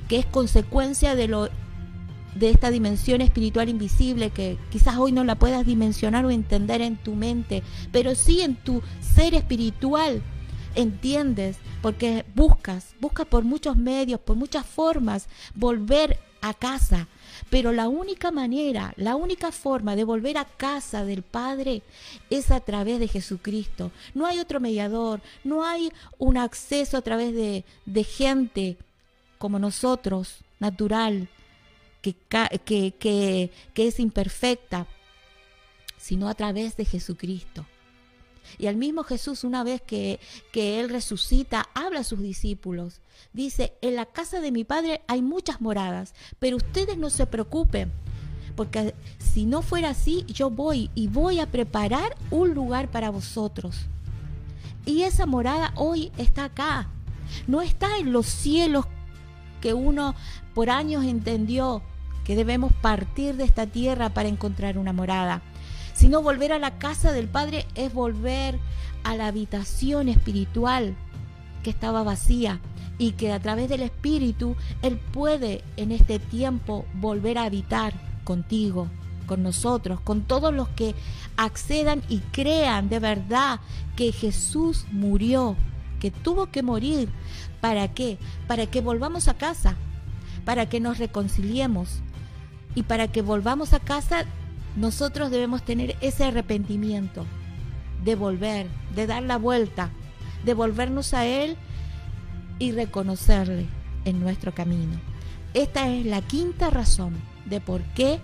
que 0.08 0.18
es 0.18 0.26
consecuencia 0.26 1.14
de 1.14 1.28
lo 1.28 1.48
de 2.34 2.50
esta 2.50 2.70
dimensión 2.70 3.20
espiritual 3.20 3.68
invisible 3.68 4.30
que 4.30 4.58
quizás 4.70 4.96
hoy 4.96 5.12
no 5.12 5.22
la 5.22 5.36
puedas 5.36 5.64
dimensionar 5.64 6.24
o 6.24 6.30
entender 6.30 6.80
en 6.80 6.96
tu 6.96 7.14
mente, 7.14 7.62
pero 7.92 8.16
sí 8.16 8.40
en 8.40 8.56
tu 8.56 8.82
ser 9.00 9.34
espiritual 9.34 10.20
entiendes, 10.74 11.56
porque 11.82 12.24
buscas, 12.34 12.94
buscas 13.00 13.26
por 13.26 13.44
muchos 13.44 13.76
medios, 13.76 14.20
por 14.20 14.36
muchas 14.36 14.66
formas 14.66 15.28
volver 15.54 16.18
a 16.40 16.52
casa, 16.52 17.08
pero 17.48 17.72
la 17.72 17.88
única 17.88 18.30
manera, 18.30 18.92
la 18.96 19.16
única 19.16 19.50
forma 19.50 19.96
de 19.96 20.04
volver 20.04 20.36
a 20.36 20.44
casa 20.44 21.04
del 21.04 21.22
Padre 21.22 21.82
es 22.28 22.50
a 22.50 22.60
través 22.60 23.00
de 23.00 23.08
Jesucristo. 23.08 23.90
No 24.12 24.26
hay 24.26 24.38
otro 24.40 24.60
mediador, 24.60 25.22
no 25.42 25.64
hay 25.64 25.90
un 26.18 26.36
acceso 26.36 26.98
a 26.98 27.02
través 27.02 27.34
de, 27.34 28.04
gente 28.04 28.76
como 29.38 29.58
nosotros, 29.58 30.44
natural, 30.58 31.28
que, 32.02 32.14
que, 32.64 33.50
que 33.72 33.86
es 33.88 33.98
imperfecta, 33.98 34.86
sino 35.96 36.28
a 36.28 36.34
través 36.34 36.76
de 36.76 36.84
Jesucristo. 36.84 37.64
Y 38.58 38.66
al 38.66 38.76
mismo 38.76 39.04
Jesús, 39.04 39.44
una 39.44 39.64
vez 39.64 39.82
que, 39.82 40.20
que 40.52 40.80
Él 40.80 40.88
resucita, 40.88 41.68
habla 41.74 42.00
a 42.00 42.04
sus 42.04 42.20
discípulos. 42.20 43.00
Dice, 43.32 43.74
en 43.80 43.96
la 43.96 44.06
casa 44.06 44.40
de 44.40 44.52
mi 44.52 44.64
Padre 44.64 45.02
hay 45.06 45.22
muchas 45.22 45.60
moradas, 45.60 46.14
pero 46.38 46.56
ustedes 46.56 46.96
no 46.96 47.10
se 47.10 47.26
preocupen, 47.26 47.92
porque 48.56 48.94
si 49.18 49.46
no 49.46 49.62
fuera 49.62 49.90
así, 49.90 50.24
yo 50.26 50.50
voy 50.50 50.90
y 50.94 51.08
voy 51.08 51.40
a 51.40 51.50
preparar 51.50 52.16
un 52.30 52.54
lugar 52.54 52.90
para 52.90 53.10
vosotros. 53.10 53.86
Y 54.86 55.02
esa 55.02 55.26
morada 55.26 55.72
hoy 55.76 56.12
está 56.18 56.44
acá, 56.44 56.88
no 57.46 57.62
está 57.62 57.98
en 57.98 58.12
los 58.12 58.26
cielos 58.26 58.86
que 59.60 59.74
uno 59.74 60.14
por 60.54 60.70
años 60.70 61.04
entendió 61.04 61.82
que 62.24 62.36
debemos 62.36 62.72
partir 62.72 63.36
de 63.36 63.44
esta 63.44 63.66
tierra 63.66 64.10
para 64.10 64.28
encontrar 64.28 64.78
una 64.78 64.92
morada. 64.92 65.42
Sino 65.94 66.20
volver 66.20 66.52
a 66.52 66.58
la 66.58 66.78
casa 66.78 67.12
del 67.12 67.28
Padre 67.28 67.66
es 67.74 67.94
volver 67.94 68.58
a 69.04 69.16
la 69.16 69.28
habitación 69.28 70.08
espiritual 70.08 70.94
que 71.62 71.70
estaba 71.70 72.02
vacía 72.02 72.60
y 72.98 73.12
que 73.12 73.32
a 73.32 73.40
través 73.40 73.68
del 73.68 73.82
Espíritu 73.82 74.56
Él 74.82 74.98
puede 74.98 75.64
en 75.76 75.92
este 75.92 76.18
tiempo 76.18 76.84
volver 76.94 77.38
a 77.38 77.44
habitar 77.44 77.94
contigo, 78.24 78.88
con 79.26 79.42
nosotros, 79.42 80.00
con 80.00 80.22
todos 80.22 80.52
los 80.52 80.68
que 80.68 80.94
accedan 81.36 82.02
y 82.08 82.18
crean 82.18 82.88
de 82.88 82.98
verdad 82.98 83.60
que 83.96 84.12
Jesús 84.12 84.86
murió, 84.92 85.56
que 86.00 86.10
tuvo 86.10 86.50
que 86.50 86.62
morir. 86.62 87.08
¿Para 87.60 87.88
qué? 87.94 88.18
Para 88.46 88.66
que 88.66 88.80
volvamos 88.80 89.28
a 89.28 89.34
casa, 89.34 89.76
para 90.44 90.68
que 90.68 90.80
nos 90.80 90.98
reconciliemos, 90.98 92.02
y 92.74 92.82
para 92.82 93.08
que 93.08 93.22
volvamos 93.22 93.72
a 93.72 93.80
casa, 93.80 94.24
nosotros 94.76 95.30
debemos 95.30 95.62
tener 95.62 95.96
ese 96.00 96.24
arrepentimiento 96.24 97.26
de 98.04 98.14
volver, 98.14 98.66
de 98.94 99.06
dar 99.06 99.22
la 99.22 99.38
vuelta, 99.38 99.90
de 100.44 100.54
volvernos 100.54 101.14
a 101.14 101.26
Él 101.26 101.56
y 102.58 102.72
reconocerle 102.72 103.66
en 104.04 104.20
nuestro 104.20 104.52
camino. 104.52 105.00
Esta 105.54 105.88
es 105.88 106.04
la 106.04 106.20
quinta 106.20 106.70
razón 106.70 107.14
de 107.46 107.60
por 107.60 107.82
qué 107.94 108.18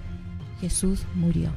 Jesús 0.60 1.04
murió. 1.14 1.50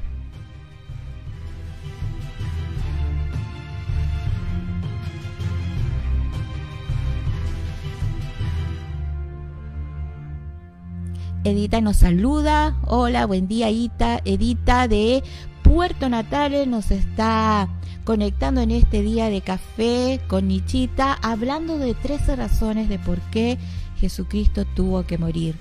Edita 11.45 11.81
nos 11.81 11.97
saluda. 11.97 12.77
Hola, 12.87 13.25
buen 13.25 13.49
día, 13.49 13.69
Ita. 13.69 14.21
Edita 14.23 14.87
de 14.87 15.23
Puerto 15.61 16.07
Natales 16.07 16.67
nos 16.67 16.89
está 16.89 17.67
conectando 18.05 18.61
en 18.61 18.71
este 18.71 19.01
día 19.01 19.29
de 19.29 19.41
café 19.41 20.21
con 20.29 20.47
Nichita, 20.47 21.13
hablando 21.21 21.77
de 21.79 21.95
13 21.95 22.37
razones 22.37 22.87
de 22.87 22.97
por 22.97 23.19
qué 23.23 23.57
Jesucristo 23.99 24.63
tuvo 24.63 25.03
que 25.03 25.17
morir. 25.17 25.55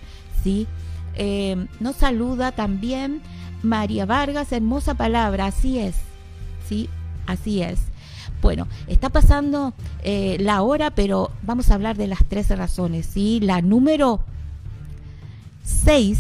¿sí? 0.44 0.68
Eh, 1.16 1.66
nos 1.80 1.96
saluda 1.96 2.52
también 2.52 3.20
María 3.64 4.06
Vargas, 4.06 4.52
hermosa 4.52 4.94
palabra, 4.94 5.46
así 5.46 5.80
es. 5.80 5.96
¿sí? 6.68 6.88
Así 7.26 7.60
es. 7.60 7.80
Bueno, 8.40 8.68
está 8.86 9.08
pasando 9.08 9.74
eh, 10.04 10.36
la 10.38 10.62
hora, 10.62 10.92
pero 10.92 11.32
vamos 11.42 11.72
a 11.72 11.74
hablar 11.74 11.96
de 11.96 12.06
las 12.06 12.24
13 12.24 12.54
razones. 12.54 13.06
¿sí? 13.06 13.40
La 13.40 13.62
número 13.62 14.20
6 15.62 16.18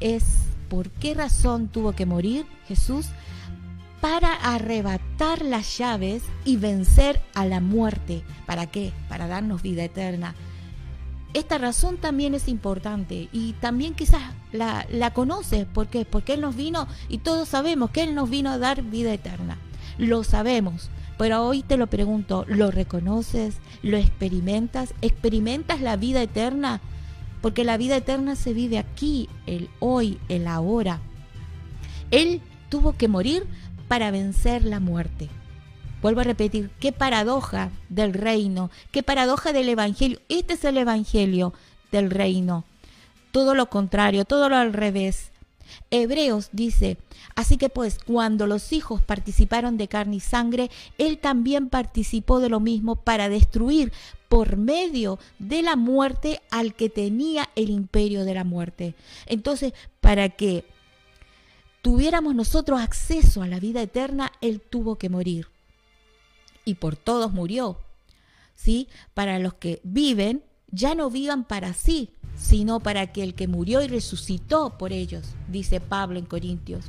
es 0.00 0.24
por 0.68 0.90
qué 0.90 1.14
razón 1.14 1.68
tuvo 1.68 1.92
que 1.92 2.06
morir 2.06 2.46
Jesús 2.66 3.06
para 4.00 4.32
arrebatar 4.34 5.42
las 5.42 5.76
llaves 5.76 6.22
y 6.44 6.56
vencer 6.56 7.20
a 7.34 7.46
la 7.46 7.60
muerte. 7.60 8.22
¿Para 8.46 8.66
qué? 8.66 8.92
Para 9.08 9.26
darnos 9.26 9.62
vida 9.62 9.84
eterna. 9.84 10.34
Esta 11.34 11.58
razón 11.58 11.98
también 11.98 12.34
es 12.34 12.48
importante 12.48 13.28
y 13.32 13.52
también 13.54 13.94
quizás 13.94 14.22
la, 14.52 15.12
conoces. 15.12 15.66
¿Por 15.66 15.88
qué? 15.88 16.04
Porque 16.04 16.34
Él 16.34 16.40
nos 16.40 16.56
vino 16.56 16.86
y 17.08 17.18
todos 17.18 17.48
sabemos 17.48 17.90
que 17.90 18.02
Él 18.02 18.14
nos 18.14 18.30
vino 18.30 18.50
a 18.50 18.58
dar 18.58 18.82
vida 18.82 19.12
eterna. 19.12 19.58
Lo 19.98 20.24
sabemos. 20.24 20.90
Pero 21.18 21.44
hoy 21.44 21.62
te 21.62 21.76
lo 21.76 21.88
pregunto, 21.88 22.44
¿lo 22.46 22.70
reconoces? 22.70 23.56
¿Lo 23.82 23.96
experimentas? 23.96 24.94
¿Experimentas 25.02 25.80
la 25.80 25.96
vida 25.96 26.22
eterna? 26.22 26.80
Porque 27.40 27.64
la 27.64 27.76
vida 27.76 27.96
eterna 27.96 28.36
se 28.36 28.52
vive 28.52 28.78
aquí, 28.78 29.28
el 29.46 29.68
hoy, 29.80 30.18
el 30.28 30.46
ahora. 30.46 31.00
Él 32.10 32.40
tuvo 32.68 32.94
que 32.94 33.08
morir 33.08 33.46
para 33.86 34.10
vencer 34.10 34.64
la 34.64 34.80
muerte. 34.80 35.28
Vuelvo 36.02 36.20
a 36.20 36.24
repetir, 36.24 36.70
qué 36.78 36.92
paradoja 36.92 37.70
del 37.88 38.12
reino, 38.12 38.70
qué 38.92 39.02
paradoja 39.02 39.52
del 39.52 39.68
Evangelio. 39.68 40.20
Este 40.28 40.54
es 40.54 40.64
el 40.64 40.78
Evangelio 40.78 41.54
del 41.90 42.10
reino. 42.10 42.64
Todo 43.32 43.54
lo 43.54 43.68
contrario, 43.68 44.24
todo 44.24 44.48
lo 44.48 44.56
al 44.56 44.72
revés. 44.72 45.32
Hebreos 45.90 46.48
dice, 46.52 46.98
así 47.34 47.56
que 47.56 47.68
pues 47.68 47.98
cuando 47.98 48.46
los 48.46 48.72
hijos 48.72 49.02
participaron 49.02 49.76
de 49.76 49.88
carne 49.88 50.16
y 50.16 50.20
sangre, 50.20 50.70
él 50.98 51.18
también 51.18 51.68
participó 51.68 52.40
de 52.40 52.48
lo 52.48 52.60
mismo 52.60 52.96
para 52.96 53.28
destruir 53.28 53.92
por 54.28 54.56
medio 54.56 55.18
de 55.38 55.62
la 55.62 55.76
muerte 55.76 56.40
al 56.50 56.74
que 56.74 56.90
tenía 56.90 57.48
el 57.56 57.70
imperio 57.70 58.24
de 58.24 58.34
la 58.34 58.44
muerte. 58.44 58.94
Entonces, 59.26 59.72
para 60.00 60.28
que 60.28 60.64
tuviéramos 61.82 62.34
nosotros 62.34 62.80
acceso 62.80 63.42
a 63.42 63.46
la 63.46 63.60
vida 63.60 63.80
eterna, 63.80 64.32
Él 64.40 64.60
tuvo 64.60 64.96
que 64.96 65.08
morir. 65.08 65.48
Y 66.64 66.74
por 66.74 66.96
todos 66.96 67.32
murió. 67.32 67.78
¿Sí? 68.54 68.88
Para 69.14 69.38
los 69.38 69.54
que 69.54 69.80
viven, 69.84 70.42
ya 70.70 70.94
no 70.94 71.10
vivan 71.10 71.44
para 71.44 71.72
sí, 71.72 72.10
sino 72.38 72.80
para 72.80 73.08
que 73.08 73.22
el 73.22 73.34
que 73.34 73.48
murió 73.48 73.82
y 73.82 73.88
resucitó 73.88 74.70
por 74.78 74.92
ellos, 74.92 75.24
dice 75.48 75.80
Pablo 75.80 76.18
en 76.18 76.26
Corintios. 76.26 76.86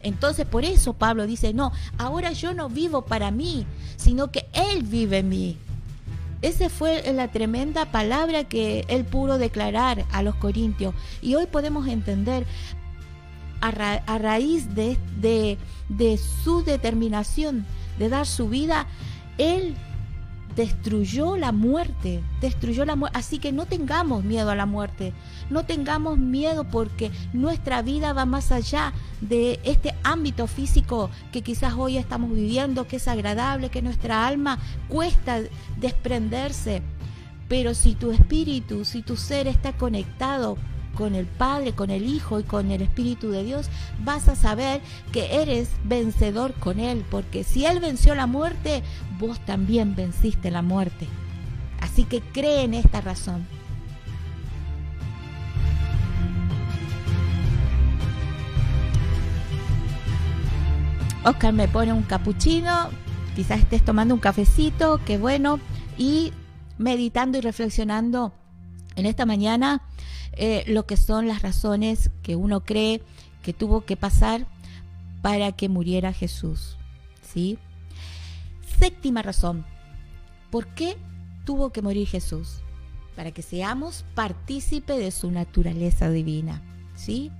Entonces 0.00 0.46
por 0.46 0.64
eso 0.64 0.92
Pablo 0.92 1.26
dice, 1.26 1.52
no, 1.52 1.72
ahora 1.96 2.32
yo 2.32 2.54
no 2.54 2.68
vivo 2.68 3.02
para 3.02 3.30
mí, 3.30 3.66
sino 3.96 4.30
que 4.30 4.46
Él 4.52 4.82
vive 4.82 5.18
en 5.18 5.28
mí. 5.28 5.56
Esa 6.40 6.68
fue 6.68 7.12
la 7.12 7.28
tremenda 7.32 7.86
palabra 7.86 8.44
que 8.44 8.84
él 8.86 9.04
pudo 9.04 9.38
declarar 9.38 10.04
a 10.12 10.22
los 10.22 10.36
corintios. 10.36 10.94
Y 11.20 11.34
hoy 11.34 11.46
podemos 11.46 11.88
entender 11.88 12.46
a, 13.60 13.72
raíz 14.18 14.72
de, 14.76 14.96
de 15.88 16.18
su 16.44 16.62
determinación 16.62 17.66
de 17.98 18.08
dar 18.08 18.26
su 18.26 18.48
vida, 18.48 18.86
él 19.36 19.74
destruyó 20.58 21.36
la 21.36 21.52
muerte, 21.52 22.20
destruyó 22.40 22.84
la 22.84 22.96
muerte. 22.96 23.16
Así 23.16 23.38
que 23.38 23.52
no 23.52 23.66
tengamos 23.66 24.24
miedo 24.24 24.50
a 24.50 24.56
la 24.56 24.66
muerte, 24.66 25.12
no 25.50 25.64
tengamos 25.64 26.18
miedo 26.18 26.64
porque 26.64 27.12
nuestra 27.32 27.80
vida 27.80 28.12
va 28.12 28.26
más 28.26 28.50
allá 28.50 28.92
de 29.20 29.60
este 29.62 29.94
ámbito 30.02 30.48
físico 30.48 31.10
que 31.30 31.42
quizás 31.42 31.74
hoy 31.74 31.96
estamos 31.96 32.32
viviendo, 32.32 32.88
que 32.88 32.96
es 32.96 33.06
agradable, 33.06 33.70
que 33.70 33.82
nuestra 33.82 34.26
alma 34.26 34.58
cuesta 34.88 35.42
desprenderse. 35.76 36.82
Pero 37.48 37.72
si 37.72 37.94
tu 37.94 38.10
espíritu, 38.10 38.84
si 38.84 39.02
tu 39.02 39.16
ser 39.16 39.46
está 39.46 39.74
conectado 39.74 40.58
con 40.98 41.14
el 41.14 41.26
Padre, 41.26 41.74
con 41.74 41.90
el 41.90 42.08
Hijo 42.08 42.40
y 42.40 42.42
con 42.42 42.72
el 42.72 42.82
Espíritu 42.82 43.30
de 43.30 43.44
Dios, 43.44 43.70
vas 44.02 44.28
a 44.28 44.34
saber 44.34 44.80
que 45.12 45.40
eres 45.40 45.70
vencedor 45.84 46.54
con 46.54 46.80
Él, 46.80 47.04
porque 47.08 47.44
si 47.44 47.64
Él 47.64 47.78
venció 47.78 48.16
la 48.16 48.26
muerte, 48.26 48.82
vos 49.16 49.38
también 49.46 49.94
venciste 49.94 50.50
la 50.50 50.60
muerte. 50.60 51.06
Así 51.80 52.02
que 52.02 52.20
cree 52.20 52.64
en 52.64 52.74
esta 52.74 53.00
razón. 53.00 53.46
Oscar 61.22 61.52
me 61.52 61.68
pone 61.68 61.92
un 61.92 62.02
capuchino, 62.02 62.88
quizás 63.36 63.60
estés 63.60 63.84
tomando 63.84 64.14
un 64.14 64.20
cafecito, 64.20 65.00
qué 65.06 65.16
bueno, 65.16 65.60
y 65.96 66.32
meditando 66.76 67.38
y 67.38 67.40
reflexionando 67.40 68.32
en 68.96 69.06
esta 69.06 69.26
mañana 69.26 69.80
eh, 70.38 70.62
lo 70.68 70.86
que 70.86 70.96
son 70.96 71.26
las 71.26 71.42
razones 71.42 72.10
que 72.22 72.36
uno 72.36 72.60
cree 72.60 73.02
que 73.42 73.52
tuvo 73.52 73.84
que 73.84 73.96
pasar 73.96 74.46
para 75.20 75.50
que 75.52 75.68
muriera 75.68 76.12
Jesús. 76.12 76.76
¿sí? 77.22 77.58
Séptima 78.78 79.22
razón. 79.22 79.66
¿Por 80.50 80.68
qué 80.74 80.96
tuvo 81.44 81.70
que 81.70 81.82
morir 81.82 82.06
Jesús? 82.06 82.60
Para 83.16 83.32
que 83.32 83.42
seamos 83.42 84.04
partícipe 84.14 84.96
de 84.96 85.10
su 85.10 85.30
naturaleza 85.32 86.08
divina. 86.08 86.62
¿sí? 86.94 87.32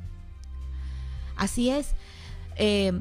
Así 1.36 1.70
es. 1.70 1.94
Eh, 2.56 3.00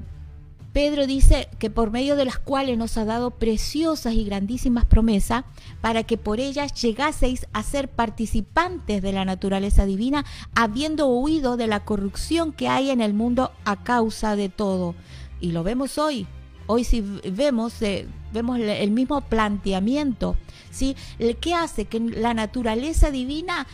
Pedro 0.77 1.07
dice 1.07 1.49
que 1.57 1.71
por 1.71 1.89
medio 1.89 2.15
de 2.15 2.23
las 2.23 2.37
cuales 2.37 2.77
nos 2.77 2.99
ha 2.99 3.05
dado 3.05 3.31
preciosas 3.31 4.13
y 4.13 4.23
grandísimas 4.23 4.85
promesas 4.85 5.43
para 5.81 6.03
que 6.03 6.17
por 6.19 6.39
ellas 6.39 6.71
llegaseis 6.79 7.47
a 7.51 7.63
ser 7.63 7.89
participantes 7.89 9.01
de 9.01 9.11
la 9.11 9.25
naturaleza 9.25 9.87
divina, 9.87 10.23
habiendo 10.53 11.07
huido 11.07 11.57
de 11.57 11.65
la 11.65 11.83
corrupción 11.83 12.53
que 12.53 12.67
hay 12.67 12.91
en 12.91 13.01
el 13.01 13.15
mundo 13.15 13.51
a 13.65 13.83
causa 13.83 14.35
de 14.35 14.49
todo. 14.49 14.93
Y 15.41 15.51
lo 15.51 15.63
vemos 15.63 15.97
hoy. 15.97 16.27
hoy 16.67 16.83
si 16.83 17.01
vemos, 17.01 17.81
eh, 17.81 18.07
vemos 18.31 18.59
el 18.59 18.91
mismo 18.91 19.21
planteamiento, 19.21 20.35
¿sí? 20.69 20.95
¿Qué 21.41 21.55
hace 21.55 21.85
que 21.85 21.99
la 21.99 22.35
naturaleza 22.35 23.09
divina 23.09 23.65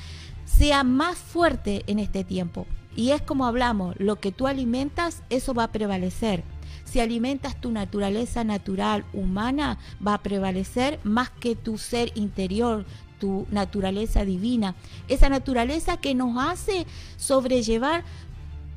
sea 0.46 0.86
más 0.86 1.18
fuerte 1.18 1.84
en 1.88 2.00
este 2.00 2.24
tiempo? 2.24 2.66
Y 2.96 3.10
es 3.10 3.22
como 3.22 3.46
hablamos, 3.46 3.94
lo 4.00 4.22
que 4.22 4.32
tú 4.32 4.48
alimentas, 4.48 5.22
eso 5.30 5.54
va 5.54 5.66
a 5.66 5.72
prevalecer. 5.74 6.46
Si 6.94 7.00
alimentas 7.00 7.60
tu 7.60 7.72
naturaleza 7.72 8.44
natural 8.44 9.04
humana, 9.14 9.80
va 10.06 10.14
a 10.14 10.22
prevalecer 10.22 11.00
más 11.04 11.32
que 11.32 11.56
tu 11.56 11.80
ser 11.80 12.12
interior, 12.14 12.86
tu 13.20 13.48
naturaleza 13.50 14.26
divina. 14.26 14.76
Esa 15.08 15.28
naturaleza 15.28 15.98
que 15.98 16.14
nos 16.14 16.38
hace 16.38 16.86
sobrellevar 17.18 18.04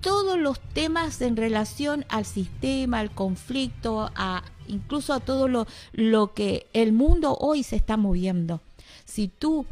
todos 0.00 0.38
los 0.38 0.58
temas 0.60 1.20
en 1.20 1.36
relación 1.36 2.06
al 2.08 2.24
sistema, 2.24 3.00
al 3.00 3.10
conflicto, 3.10 4.10
a 4.14 4.44
incluso 4.66 5.12
a 5.12 5.20
todo 5.20 5.46
lo, 5.46 5.66
lo 5.92 6.32
que 6.32 6.68
el 6.72 6.94
mundo 6.94 7.36
hoy 7.38 7.64
se 7.64 7.76
está 7.76 7.98
moviendo. 7.98 8.62
Si 9.04 9.28
tú 9.28 9.66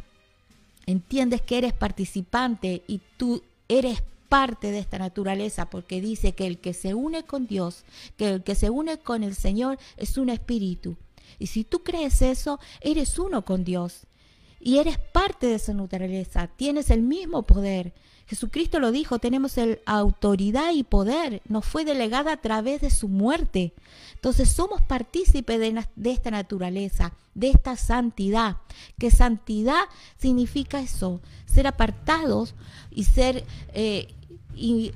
entiendes 0.85 1.41
que 1.41 1.57
eres 1.57 1.73
participante 1.73 2.83
y 2.85 3.01
tú 3.17 3.41
eres 3.67 4.03
parte 4.35 4.69
de 4.69 4.79
esta 4.79 4.99
naturaleza 4.99 5.69
porque 5.69 6.01
dice 6.01 6.33
que 6.33 6.45
el 6.45 6.57
que 6.57 6.73
se 6.73 6.93
une 6.93 7.23
con 7.23 7.47
Dios, 7.47 7.85
que 8.17 8.27
el 8.27 8.43
que 8.43 8.53
se 8.53 8.69
une 8.69 8.97
con 8.97 9.23
el 9.23 9.33
Señor 9.33 9.79
es 9.95 10.17
un 10.17 10.27
espíritu. 10.27 10.97
Y 11.39 11.47
si 11.47 11.63
tú 11.63 11.83
crees 11.83 12.21
eso, 12.21 12.59
eres 12.81 13.17
uno 13.17 13.45
con 13.45 13.63
Dios 13.63 14.07
y 14.59 14.79
eres 14.79 14.97
parte 14.97 15.47
de 15.47 15.55
esa 15.55 15.73
naturaleza, 15.73 16.49
tienes 16.53 16.89
el 16.89 17.01
mismo 17.01 17.43
poder. 17.43 17.93
Jesucristo 18.27 18.81
lo 18.81 18.91
dijo, 18.91 19.19
tenemos 19.19 19.57
el 19.57 19.79
autoridad 19.85 20.73
y 20.73 20.83
poder, 20.83 21.41
nos 21.47 21.63
fue 21.63 21.85
delegada 21.85 22.33
a 22.33 22.41
través 22.41 22.81
de 22.81 22.89
su 22.89 23.07
muerte. 23.07 23.73
Entonces 24.15 24.49
somos 24.49 24.81
partícipes 24.81 25.59
de, 25.59 26.11
esta 26.11 26.31
naturaleza, 26.31 27.13
de 27.35 27.51
esta 27.51 27.77
santidad, 27.77 28.57
que 28.97 29.11
santidad 29.11 29.83
significa 30.17 30.81
eso, 30.81 31.21
ser 31.45 31.67
apartados 31.67 32.55
y 32.89 33.03
ser 33.03 33.45
eh, 33.73 34.14
y 34.55 34.93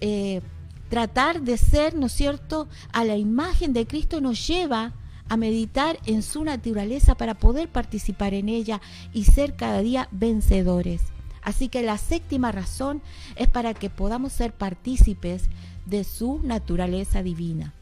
eh, 0.00 0.40
tratar 0.88 1.42
de 1.42 1.56
ser, 1.56 1.94
¿no 1.94 2.06
es 2.06 2.12
cierto?, 2.12 2.68
a 2.92 3.04
la 3.04 3.16
imagen 3.16 3.72
de 3.72 3.86
Cristo 3.86 4.20
nos 4.20 4.46
lleva 4.46 4.92
a 5.28 5.36
meditar 5.36 5.98
en 6.06 6.22
su 6.22 6.44
naturaleza 6.44 7.14
para 7.14 7.34
poder 7.34 7.68
participar 7.68 8.34
en 8.34 8.48
ella 8.48 8.80
y 9.12 9.24
ser 9.24 9.56
cada 9.56 9.80
día 9.80 10.08
vencedores. 10.10 11.02
Así 11.42 11.68
que 11.68 11.82
la 11.82 11.98
séptima 11.98 12.52
razón 12.52 13.02
es 13.36 13.48
para 13.48 13.74
que 13.74 13.90
podamos 13.90 14.32
ser 14.32 14.52
partícipes 14.52 15.44
de 15.86 16.04
su 16.04 16.40
naturaleza 16.42 17.22
divina. 17.22 17.74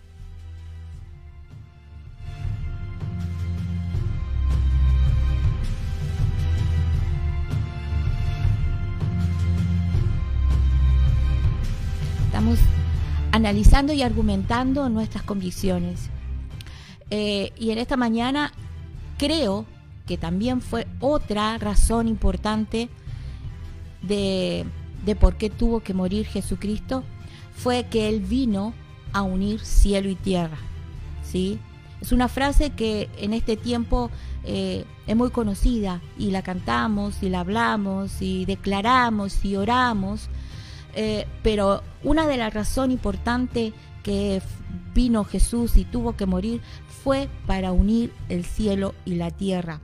Estamos 12.33 12.61
analizando 13.31 13.93
y 13.93 14.01
argumentando 14.01 14.89
nuestras 14.89 15.23
convicciones. 15.23 16.09
Eh, 17.11 17.53
y 17.59 17.73
en 17.73 17.77
esta 17.77 17.99
mañana 17.99 18.55
creo 19.19 19.67
que 20.07 20.17
también 20.17 20.63
fue 20.63 20.87
otra 20.99 21.59
razón 21.59 22.09
importante 22.09 22.89
de, 24.01 24.65
por 25.21 25.37
qué 25.37 25.51
tuvo 25.51 25.81
que 25.81 25.93
morir 25.93 26.25
Jesucristo 26.25 27.05
fue 27.55 27.85
que 27.91 28.09
Él 28.09 28.21
vino 28.21 28.73
a 29.13 29.21
unir 29.21 29.61
cielo 29.61 30.09
y 30.09 30.15
tierra. 30.15 30.57
¿sí? 31.23 31.59
Es 32.01 32.13
una 32.13 32.29
frase 32.29 32.71
que 32.71 33.11
en 33.19 33.35
este 33.35 33.59
tiempo 33.59 34.11
eh, 34.45 34.87
es 35.07 35.17
muy 35.17 35.29
conocida 35.29 36.01
y 36.19 36.31
la 36.31 36.41
cantamos 36.41 37.23
y 37.23 37.29
la 37.29 37.41
hablamos 37.41 38.23
y 38.23 38.47
declaramos 38.47 39.45
y 39.45 39.57
oramos, 39.57 40.31
eh, 40.95 41.27
pero 41.43 41.83
una 42.03 42.27
de 42.27 42.37
las 42.37 42.53
razones 42.53 42.95
importantes 42.95 43.73
que 44.03 44.43
vino 44.95 45.25
Jesús 45.25 45.77
y 45.77 45.85
tuvo 45.85 46.17
que 46.17 46.27
morir 46.27 46.61
fue 47.03 47.29
para 47.47 47.73
unir 47.73 48.13
el 48.29 48.45
cielo 48.45 48.95
y 49.05 49.15
la 49.15 49.31
tierra. 49.31 49.81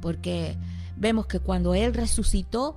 Porque 0.00 0.56
Vemos 1.00 1.24
que 1.26 1.40
cuando 1.40 1.74
Él 1.74 1.94
resucitó 1.94 2.76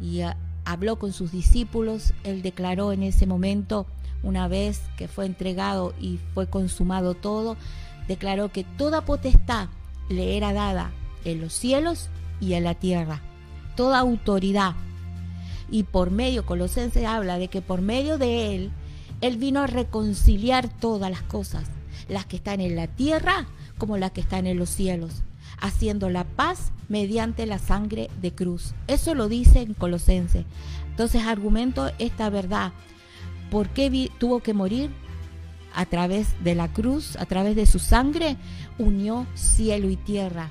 y 0.00 0.22
ah, 0.22 0.36
habló 0.64 0.98
con 0.98 1.12
sus 1.12 1.30
discípulos, 1.30 2.14
Él 2.24 2.42
declaró 2.42 2.92
en 2.92 3.04
ese 3.04 3.28
momento, 3.28 3.86
una 4.24 4.48
vez 4.48 4.82
que 4.96 5.06
fue 5.06 5.24
entregado 5.24 5.94
y 6.00 6.18
fue 6.34 6.48
consumado 6.48 7.14
todo, 7.14 7.56
declaró 8.08 8.50
que 8.50 8.64
toda 8.64 9.04
potestad 9.04 9.68
le 10.08 10.36
era 10.36 10.52
dada 10.52 10.90
en 11.24 11.40
los 11.40 11.52
cielos 11.52 12.08
y 12.40 12.54
en 12.54 12.64
la 12.64 12.74
tierra, 12.74 13.22
toda 13.76 14.00
autoridad. 14.00 14.74
Y 15.70 15.84
por 15.84 16.10
medio, 16.10 16.44
Colosenses 16.46 17.04
habla 17.04 17.38
de 17.38 17.48
que 17.48 17.62
por 17.62 17.80
medio 17.80 18.18
de 18.18 18.54
Él, 18.54 18.70
Él 19.20 19.36
vino 19.36 19.60
a 19.60 19.66
reconciliar 19.66 20.68
todas 20.68 21.10
las 21.10 21.22
cosas, 21.22 21.64
las 22.08 22.26
que 22.26 22.36
están 22.36 22.60
en 22.60 22.76
la 22.76 22.86
tierra 22.88 23.46
como 23.78 23.96
las 23.96 24.10
que 24.10 24.20
están 24.20 24.46
en 24.46 24.58
los 24.58 24.68
cielos 24.68 25.22
haciendo 25.60 26.10
la 26.10 26.24
paz 26.24 26.72
mediante 26.88 27.46
la 27.46 27.58
sangre 27.58 28.10
de 28.20 28.32
cruz. 28.32 28.74
Eso 28.86 29.14
lo 29.14 29.28
dice 29.28 29.60
en 29.60 29.74
Colosense. 29.74 30.44
Entonces 30.90 31.22
argumento 31.22 31.90
esta 31.98 32.30
verdad. 32.30 32.72
¿Por 33.50 33.68
qué 33.68 34.10
tuvo 34.18 34.40
que 34.40 34.54
morir? 34.54 34.90
A 35.74 35.86
través 35.86 36.34
de 36.42 36.54
la 36.54 36.72
cruz, 36.72 37.16
a 37.16 37.26
través 37.26 37.54
de 37.54 37.66
su 37.66 37.78
sangre, 37.78 38.36
unió 38.78 39.26
cielo 39.34 39.88
y 39.88 39.96
tierra. 39.96 40.50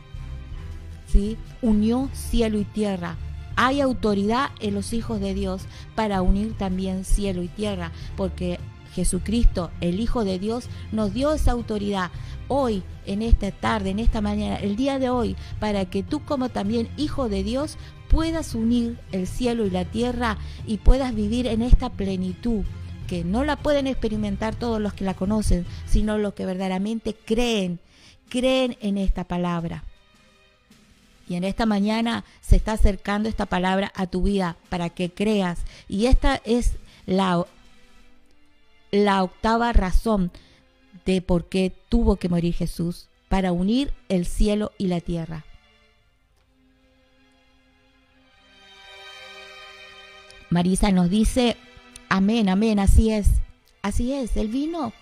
¿Sí? 1.07 1.38
Unió 1.61 2.09
cielo 2.13 2.59
y 2.59 2.65
tierra. 2.65 3.17
Hay 3.62 3.82
autoridad 3.82 4.51
en 4.62 4.74
los 4.74 4.93
hijos 4.93 5.20
de 5.20 5.34
Dios 5.34 5.64
para 5.93 6.22
unir 6.22 6.57
también 6.57 7.03
cielo 7.03 7.43
y 7.43 7.49
tierra, 7.49 7.91
porque 8.16 8.57
Jesucristo, 8.93 9.70
el 9.82 9.99
Hijo 9.99 10.24
de 10.24 10.39
Dios, 10.39 10.70
nos 10.93 11.14
dio 11.14 11.34
esa 11.34 11.51
autoridad 11.51 12.10
hoy, 12.47 12.84
en 13.05 13.22
esta 13.22 13.51
tarde, 13.51 13.89
en 13.89 13.99
esta 13.99 14.22
mañana, 14.22 14.55
el 14.55 14.78
día 14.78 14.97
de 14.97 15.10
hoy, 15.10 15.36
para 15.60 15.84
que 15.84 16.03
tú 16.03 16.24
como 16.24 16.47
también 16.47 16.88
Hijo 16.95 17.28
de 17.28 17.43
Dios 17.43 17.78
puedas 18.07 18.55
unir 18.55 18.97
el 19.12 19.28
cielo 19.28 19.66
y 19.66 19.72
la 19.72 19.84
tierra 19.84 20.38
y 20.66 20.78
puedas 20.78 21.14
vivir 21.14 21.45
en 21.45 21.62
esta 21.62 21.89
plenitud 21.89 22.64
que 23.07 23.26
no 23.26 23.43
la 23.43 23.57
pueden 23.57 23.88
experimentar 23.88 24.55
todos 24.55 24.80
los 24.80 24.93
que 24.93 25.03
la 25.03 25.16
conocen, 25.16 25.66
sino 25.86 26.18
los 26.18 26.34
que 26.34 26.45
verdaderamente 26.45 27.14
creen, 27.14 27.82
creen 28.30 28.78
en 28.80 28.97
esta 28.97 29.26
palabra. 29.26 29.84
Y 31.30 31.36
en 31.36 31.45
esta 31.45 31.65
mañana 31.65 32.25
se 32.41 32.57
está 32.57 32.73
acercando 32.73 33.30
esta 33.30 33.45
palabra 33.45 33.91
a 33.95 34.07
tu 34.07 34.23
vida 34.23 34.57
para 34.67 34.89
que 34.89 35.11
creas. 35.11 35.59
Y 35.88 36.07
esta 36.07 36.41
es 36.43 36.73
la 37.05 37.45
la 38.91 39.23
octava 39.23 39.73
razón 39.73 40.32
de 41.05 41.21
por 41.21 41.47
qué 41.47 41.73
tuvo 41.89 42.15
que 42.17 42.30
morir 42.30 42.53
Jesús, 42.53 43.07
para 43.27 43.51
unir 43.51 43.93
el 44.09 44.25
cielo 44.25 44.71
y 44.77 44.88
la 44.88 45.01
tierra. 45.01 45.45
Marisa 50.49 50.91
nos 50.91 51.09
dice, 51.11 51.57
amén, 52.09 52.49
amén, 52.49 52.80
así 52.80 53.11
es, 53.11 53.27
así 53.84 54.13
es, 54.13 54.36
Él 54.36 54.47
vino 54.47 54.93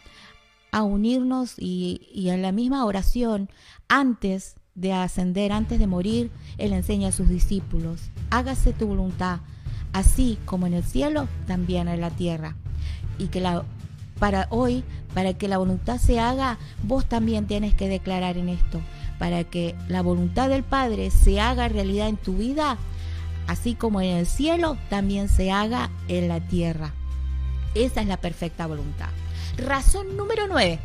a 0.71 0.83
unirnos 0.83 1.55
y, 1.57 2.09
y 2.13 2.29
en 2.29 2.41
la 2.41 2.51
misma 2.51 2.83
oración, 2.83 3.49
antes 3.87 4.57
de 4.77 4.93
ascender, 4.93 5.51
antes 5.51 5.79
de 5.79 5.87
morir, 5.87 6.31
Él 6.57 6.71
enseña 6.71 7.09
a 7.09 7.11
sus 7.11 7.27
discípulos, 7.27 8.09
hágase 8.29 8.71
tu 8.71 8.87
voluntad, 8.87 9.39
así 9.91 10.37
como 10.45 10.67
en 10.67 10.75
el 10.75 10.83
cielo, 10.83 11.27
también 11.47 11.89
en 11.89 11.99
la 11.99 12.11
tierra. 12.11 12.55
Y 13.17 13.27
que 13.27 13.41
la 13.41 13.65
para 14.19 14.47
hoy, 14.49 14.83
para 15.13 15.33
que 15.33 15.47
la 15.47 15.57
voluntad 15.57 15.97
se 15.99 16.19
haga, 16.19 16.57
vos 16.83 17.05
también 17.05 17.45
tienes 17.45 17.73
que 17.73 17.87
declarar 17.87 18.37
en 18.37 18.49
esto. 18.49 18.81
Para 19.19 19.43
que 19.43 19.75
la 19.87 20.01
voluntad 20.01 20.49
del 20.49 20.63
Padre 20.63 21.11
se 21.11 21.39
haga 21.39 21.67
realidad 21.67 22.07
en 22.07 22.17
tu 22.17 22.37
vida, 22.37 22.77
así 23.47 23.75
como 23.75 24.01
en 24.01 24.15
el 24.15 24.25
cielo, 24.25 24.77
también 24.89 25.29
se 25.29 25.51
haga 25.51 25.89
en 26.07 26.27
la 26.27 26.39
tierra. 26.39 26.93
Esa 27.75 28.01
es 28.01 28.07
la 28.07 28.17
perfecta 28.17 28.67
voluntad. 28.67 29.09
Razón 29.57 30.17
número 30.17 30.47
9. 30.47 30.79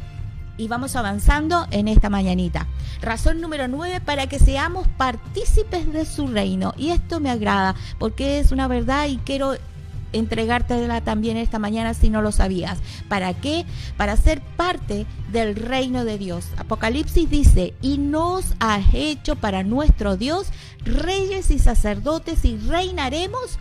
Y 0.57 0.69
vamos 0.69 0.97
avanzando 0.97 1.67
en 1.71 1.89
esta 1.89 2.11
mañanita. 2.11 2.67
Razón 3.01 3.41
número 3.41 3.69
9 3.69 4.01
para 4.01 4.27
que 4.27 4.39
seamos 4.39 4.87
partícipes 4.89 5.93
de 5.93 6.05
su 6.05 6.27
reino. 6.27 6.75
Y 6.77 6.91
esto 6.91 7.21
me 7.21 7.31
agrada 7.31 7.75
porque 7.99 8.39
es 8.39 8.53
una 8.53 8.69
verdad 8.69 9.09
y 9.09 9.17
quiero 9.19 9.55
entregártela 10.13 11.01
también 11.01 11.37
esta 11.37 11.59
mañana 11.59 11.95
si 11.95 12.11
no 12.11 12.23
lo 12.23 12.33
sabías. 12.33 12.79
¿Para 13.09 13.35
qué? 13.35 13.65
Para 13.97 14.17
ser 14.17 14.41
parte 14.41 15.07
del 15.31 15.57
reino 15.57 16.05
de 16.05 16.19
Dios. 16.19 16.47
Apocalipsis 16.57 17.29
dice, 17.29 17.75
y 17.83 17.99
nos 17.99 18.55
ha 18.61 18.81
hecho 18.93 19.37
para 19.37 19.63
nuestro 19.63 20.17
Dios 20.17 20.49
reyes 20.85 21.51
y 21.51 21.59
sacerdotes 21.59 22.45
y 22.45 22.57
reinaremos. 22.59 23.59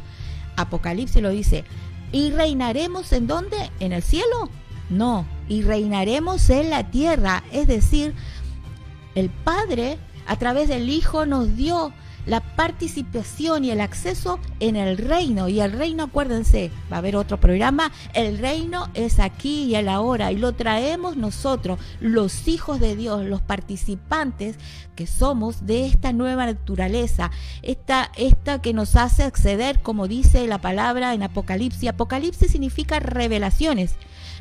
Apocalipsis 0.58 1.22
lo 1.22 1.30
dice, 1.30 1.64
¿y 2.12 2.32
reinaremos 2.32 3.12
en 3.14 3.28
dónde? 3.28 3.72
¿En 3.80 3.94
el 3.94 4.04
cielo? 4.04 4.50
No, 4.90 5.26
y 5.52 5.64
reinaremos 5.64 6.50
en 6.50 6.70
la 6.70 6.90
tierra. 6.92 7.44
Es 7.52 7.68
decir, 7.68 8.14
el 9.16 9.30
Padre 9.30 9.98
a 10.26 10.38
través 10.38 10.70
del 10.70 10.90
Hijo 10.90 11.26
nos 11.26 11.58
dio 11.58 11.92
la 12.26 12.40
participación 12.40 13.66
y 13.66 13.72
el 13.72 13.82
acceso 13.82 14.40
en 14.62 14.78
el 14.78 14.98
reino. 14.98 15.50
Y 15.50 15.60
el 15.60 15.74
reino, 15.74 16.04
acuérdense, 16.04 16.72
va 16.90 16.96
a 16.96 17.00
haber 17.00 17.18
otro 17.18 17.38
programa, 17.38 17.92
el 18.14 18.38
reino 18.38 18.88
es 18.94 19.20
aquí 19.20 19.64
y 19.64 19.76
el 19.76 19.90
ahora 19.90 20.32
y 20.32 20.38
lo 20.38 20.54
traemos 20.54 21.18
nosotros, 21.18 21.80
los 22.00 22.48
hijos 22.48 22.80
de 22.80 22.96
Dios, 22.96 23.26
los 23.26 23.42
participantes 23.42 24.56
que 24.96 25.06
somos 25.06 25.66
de 25.66 25.86
esta 25.86 26.14
nueva 26.14 26.46
naturaleza, 26.46 27.30
esta, 27.62 28.10
esta 28.16 28.62
que 28.62 28.72
nos 28.72 28.96
hace 28.96 29.24
acceder, 29.24 29.82
como 29.82 30.08
dice 30.08 30.48
la 30.48 30.62
palabra 30.62 31.14
en 31.14 31.24
Apocalipsis. 31.24 31.90
Apocalipsis 31.90 32.54
significa 32.54 33.02
revelaciones 33.02 33.96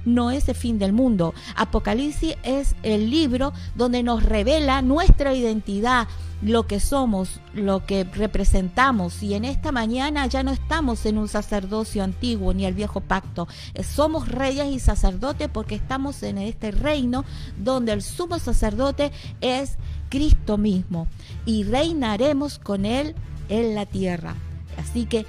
no 0.04 0.30
es 0.30 0.48
el 0.48 0.54
fin 0.54 0.78
del 0.78 0.92
mundo. 0.92 1.34
Apocalipsis 1.56 2.36
es 2.42 2.74
el 2.82 3.10
libro 3.10 3.52
donde 3.74 4.02
nos 4.02 4.22
revela 4.22 4.82
nuestra 4.82 5.34
identidad, 5.34 6.08
lo 6.42 6.66
que 6.66 6.80
somos, 6.80 7.40
lo 7.54 7.84
que 7.84 8.04
representamos. 8.04 9.22
Y 9.22 9.34
en 9.34 9.44
esta 9.44 9.72
mañana 9.72 10.26
ya 10.26 10.42
no 10.42 10.52
estamos 10.52 11.04
en 11.06 11.18
un 11.18 11.28
sacerdocio 11.28 12.02
antiguo 12.02 12.54
ni 12.54 12.64
el 12.64 12.74
viejo 12.74 13.00
pacto. 13.00 13.46
Eh, 13.74 13.82
somos 13.82 14.28
reyes 14.28 14.68
y 14.68 14.78
sacerdotes 14.78 15.48
porque 15.52 15.74
estamos 15.74 16.22
en 16.22 16.38
este 16.38 16.70
reino 16.70 17.24
donde 17.58 17.92
el 17.92 18.02
sumo 18.02 18.38
sacerdote 18.38 19.12
es 19.40 19.76
Cristo 20.08 20.58
mismo 20.58 21.06
y 21.44 21.64
reinaremos 21.64 22.58
con 22.58 22.84
él 22.84 23.14
en 23.48 23.74
la 23.74 23.86
tierra. 23.86 24.34
Así 24.76 25.04
que 25.04 25.26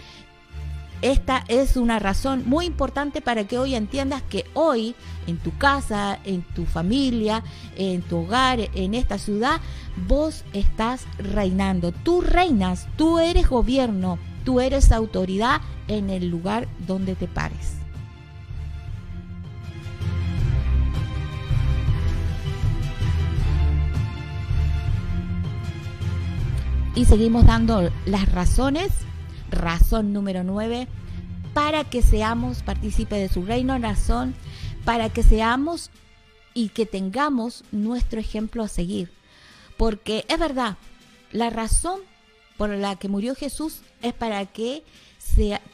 esta 1.01 1.43
es 1.47 1.77
una 1.77 1.97
razón 1.97 2.43
muy 2.45 2.65
importante 2.65 3.21
para 3.21 3.45
que 3.45 3.57
hoy 3.57 3.75
entiendas 3.75 4.21
que 4.21 4.45
hoy 4.53 4.95
en 5.25 5.37
tu 5.37 5.57
casa, 5.57 6.19
en 6.23 6.43
tu 6.43 6.65
familia, 6.65 7.43
en 7.75 8.01
tu 8.03 8.19
hogar, 8.19 8.59
en 8.75 8.93
esta 8.93 9.17
ciudad, 9.17 9.61
vos 10.07 10.43
estás 10.53 11.05
reinando. 11.17 11.91
Tú 11.91 12.21
reinas, 12.21 12.87
tú 12.97 13.17
eres 13.17 13.49
gobierno, 13.49 14.19
tú 14.43 14.59
eres 14.59 14.91
autoridad 14.91 15.61
en 15.87 16.09
el 16.11 16.29
lugar 16.29 16.67
donde 16.85 17.15
te 17.15 17.27
pares. 17.27 17.77
Y 26.93 27.05
seguimos 27.05 27.45
dando 27.45 27.89
las 28.05 28.31
razones 28.31 28.91
razón 29.51 30.13
número 30.13 30.43
9, 30.43 30.87
para 31.53 31.83
que 31.83 32.01
seamos 32.01 32.63
partícipes 32.63 33.19
de 33.19 33.33
su 33.33 33.45
reino, 33.45 33.77
razón 33.77 34.33
para 34.85 35.09
que 35.09 35.23
seamos 35.23 35.91
y 36.53 36.69
que 36.69 36.85
tengamos 36.85 37.63
nuestro 37.71 38.19
ejemplo 38.19 38.63
a 38.63 38.67
seguir. 38.67 39.11
Porque 39.77 40.25
es 40.27 40.39
verdad, 40.39 40.77
la 41.31 41.49
razón 41.49 41.99
por 42.57 42.69
la 42.69 42.95
que 42.95 43.07
murió 43.07 43.35
Jesús 43.35 43.81
es 44.01 44.13
para 44.13 44.45
que 44.45 44.83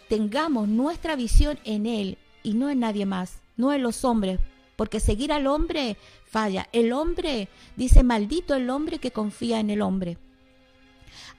tengamos 0.07 0.67
nuestra 0.67 1.15
visión 1.15 1.59
en 1.63 1.85
Él 1.85 2.17
y 2.43 2.53
no 2.53 2.69
en 2.69 2.79
nadie 2.79 3.05
más, 3.05 3.39
no 3.55 3.73
en 3.73 3.81
los 3.81 4.05
hombres, 4.05 4.39
porque 4.75 4.99
seguir 4.99 5.33
al 5.33 5.47
hombre 5.47 5.97
falla. 6.25 6.67
El 6.71 6.93
hombre, 6.93 7.49
dice, 7.75 8.03
maldito 8.03 8.53
el 8.53 8.69
hombre 8.69 8.99
que 8.99 9.11
confía 9.11 9.59
en 9.59 9.69
el 9.69 9.81
hombre. 9.81 10.17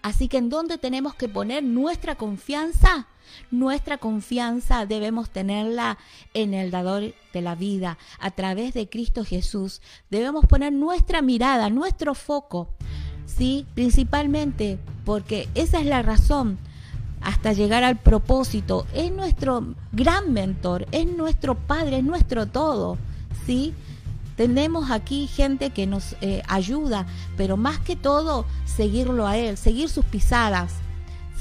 Así 0.02 0.28
que 0.28 0.38
en 0.38 0.48
dónde 0.48 0.78
tenemos 0.78 1.14
que 1.14 1.28
poner 1.28 1.62
nuestra 1.62 2.14
confianza? 2.14 3.06
Nuestra 3.50 3.98
confianza 3.98 4.86
debemos 4.86 5.30
tenerla 5.30 5.98
en 6.34 6.54
el 6.54 6.70
dador 6.70 7.14
de 7.32 7.42
la 7.42 7.54
vida, 7.54 7.98
a 8.18 8.30
través 8.30 8.74
de 8.74 8.88
Cristo 8.88 9.24
Jesús. 9.24 9.80
Debemos 10.10 10.46
poner 10.46 10.72
nuestra 10.72 11.22
mirada, 11.22 11.68
nuestro 11.70 12.14
foco, 12.14 12.68
¿sí? 13.26 13.66
Principalmente 13.74 14.78
porque 15.04 15.48
esa 15.54 15.80
es 15.80 15.86
la 15.86 16.02
razón 16.02 16.58
hasta 17.20 17.52
llegar 17.52 17.84
al 17.84 17.98
propósito. 17.98 18.86
Es 18.94 19.12
nuestro 19.12 19.74
gran 19.92 20.32
mentor, 20.32 20.86
es 20.92 21.06
nuestro 21.06 21.54
Padre, 21.54 21.98
es 21.98 22.04
nuestro 22.04 22.46
todo, 22.46 22.98
¿sí? 23.46 23.74
Tenemos 24.38 24.92
aquí 24.92 25.26
gente 25.26 25.70
que 25.70 25.88
nos 25.88 26.14
eh, 26.20 26.42
ayuda, 26.46 27.06
pero 27.36 27.56
más 27.56 27.80
que 27.80 27.96
todo 27.96 28.46
seguirlo 28.66 29.26
a 29.26 29.36
Él, 29.36 29.56
seguir 29.56 29.88
sus 29.88 30.04
pisadas, 30.04 30.74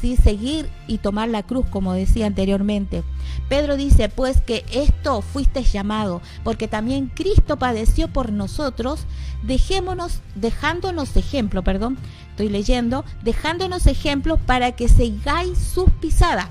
¿sí? 0.01 0.17
seguir 0.17 0.67
y 0.87 0.97
tomar 0.97 1.29
la 1.29 1.43
cruz, 1.43 1.67
como 1.69 1.93
decía 1.93 2.25
anteriormente. 2.25 3.03
Pedro 3.49 3.77
dice, 3.77 4.09
pues 4.09 4.41
que 4.41 4.65
esto 4.71 5.21
fuiste 5.21 5.61
llamado, 5.61 6.23
porque 6.43 6.67
también 6.67 7.11
Cristo 7.13 7.57
padeció 7.57 8.07
por 8.07 8.31
nosotros, 8.31 9.05
dejémonos, 9.43 10.21
dejándonos 10.33 11.15
ejemplo, 11.17 11.63
perdón, 11.63 11.99
estoy 12.31 12.49
leyendo, 12.49 13.05
dejándonos 13.23 13.85
ejemplo 13.85 14.37
para 14.37 14.71
que 14.71 14.87
sigáis 14.87 15.59
sus 15.59 15.91
pisadas. 16.01 16.47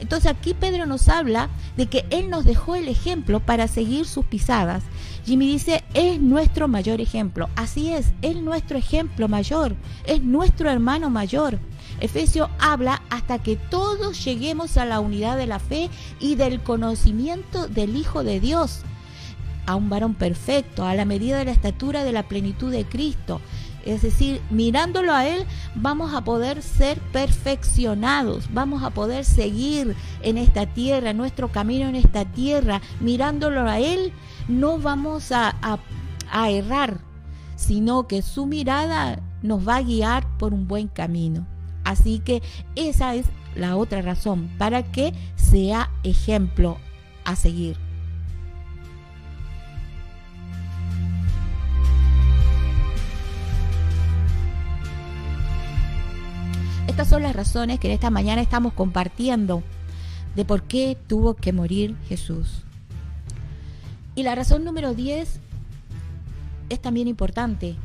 Entonces 0.00 0.30
aquí 0.30 0.54
Pedro 0.54 0.86
nos 0.86 1.08
habla 1.08 1.48
de 1.76 1.86
que 1.86 2.04
Él 2.10 2.30
nos 2.30 2.44
dejó 2.44 2.74
el 2.74 2.88
ejemplo 2.88 3.40
para 3.40 3.68
seguir 3.68 4.06
sus 4.06 4.24
pisadas. 4.24 4.82
Jimmy 5.24 5.46
dice, 5.46 5.84
es 5.94 6.20
nuestro 6.20 6.68
mayor 6.68 7.00
ejemplo. 7.00 7.48
Así 7.56 7.92
es, 7.92 8.12
es 8.22 8.36
nuestro 8.36 8.76
ejemplo 8.76 9.28
mayor, 9.28 9.74
es 10.06 10.22
nuestro 10.22 10.70
hermano 10.70 11.10
mayor. 11.10 11.58
Efesio 12.00 12.50
habla 12.58 13.02
hasta 13.08 13.38
que 13.38 13.56
todos 13.56 14.24
lleguemos 14.24 14.76
a 14.76 14.84
la 14.84 15.00
unidad 15.00 15.36
de 15.36 15.46
la 15.46 15.58
fe 15.58 15.90
y 16.20 16.34
del 16.34 16.62
conocimiento 16.62 17.68
del 17.68 17.96
Hijo 17.96 18.24
de 18.24 18.40
Dios, 18.40 18.80
a 19.66 19.76
un 19.76 19.88
varón 19.88 20.14
perfecto, 20.14 20.84
a 20.84 20.94
la 20.94 21.04
medida 21.04 21.38
de 21.38 21.46
la 21.46 21.52
estatura 21.52 22.04
de 22.04 22.12
la 22.12 22.24
plenitud 22.24 22.70
de 22.70 22.84
Cristo. 22.84 23.40
Es 23.84 24.02
decir, 24.02 24.40
mirándolo 24.50 25.12
a 25.12 25.26
Él 25.26 25.44
vamos 25.74 26.14
a 26.14 26.24
poder 26.24 26.62
ser 26.62 26.98
perfeccionados, 27.12 28.52
vamos 28.52 28.82
a 28.82 28.90
poder 28.90 29.24
seguir 29.24 29.94
en 30.22 30.38
esta 30.38 30.66
tierra, 30.66 31.12
nuestro 31.12 31.52
camino 31.52 31.88
en 31.88 31.94
esta 31.94 32.24
tierra. 32.24 32.80
Mirándolo 33.00 33.68
a 33.68 33.78
Él 33.78 34.12
no 34.48 34.78
vamos 34.78 35.32
a, 35.32 35.54
a 36.30 36.50
errar, 36.50 37.00
sino 37.56 38.06
que 38.06 38.22
su 38.22 38.46
mirada 38.46 39.22
nos 39.42 39.66
va 39.66 39.76
a 39.76 39.82
guiar 39.82 40.26
por 40.38 40.54
un 40.54 40.66
buen 40.66 40.88
camino. 40.88 41.46
Así 41.84 42.18
que 42.18 42.42
esa 42.76 43.14
es 43.14 43.26
la 43.54 43.76
otra 43.76 44.02
razón, 44.02 44.50
para 44.58 44.82
que 44.82 45.12
sea 45.36 45.90
ejemplo 46.02 46.78
a 47.24 47.36
seguir. 47.36 47.83
Estas 56.86 57.08
son 57.08 57.22
las 57.22 57.34
razones 57.34 57.80
que 57.80 57.88
en 57.88 57.94
esta 57.94 58.10
mañana 58.10 58.42
estamos 58.42 58.72
compartiendo 58.72 59.62
de 60.36 60.44
por 60.44 60.62
qué 60.62 60.96
tuvo 61.06 61.34
que 61.34 61.52
morir 61.52 61.96
Jesús. 62.08 62.64
Y 64.14 64.22
la 64.22 64.34
razón 64.34 64.64
número 64.64 64.94
10 64.94 65.40
es 66.68 66.80
también 66.80 67.08
importante 67.08 67.76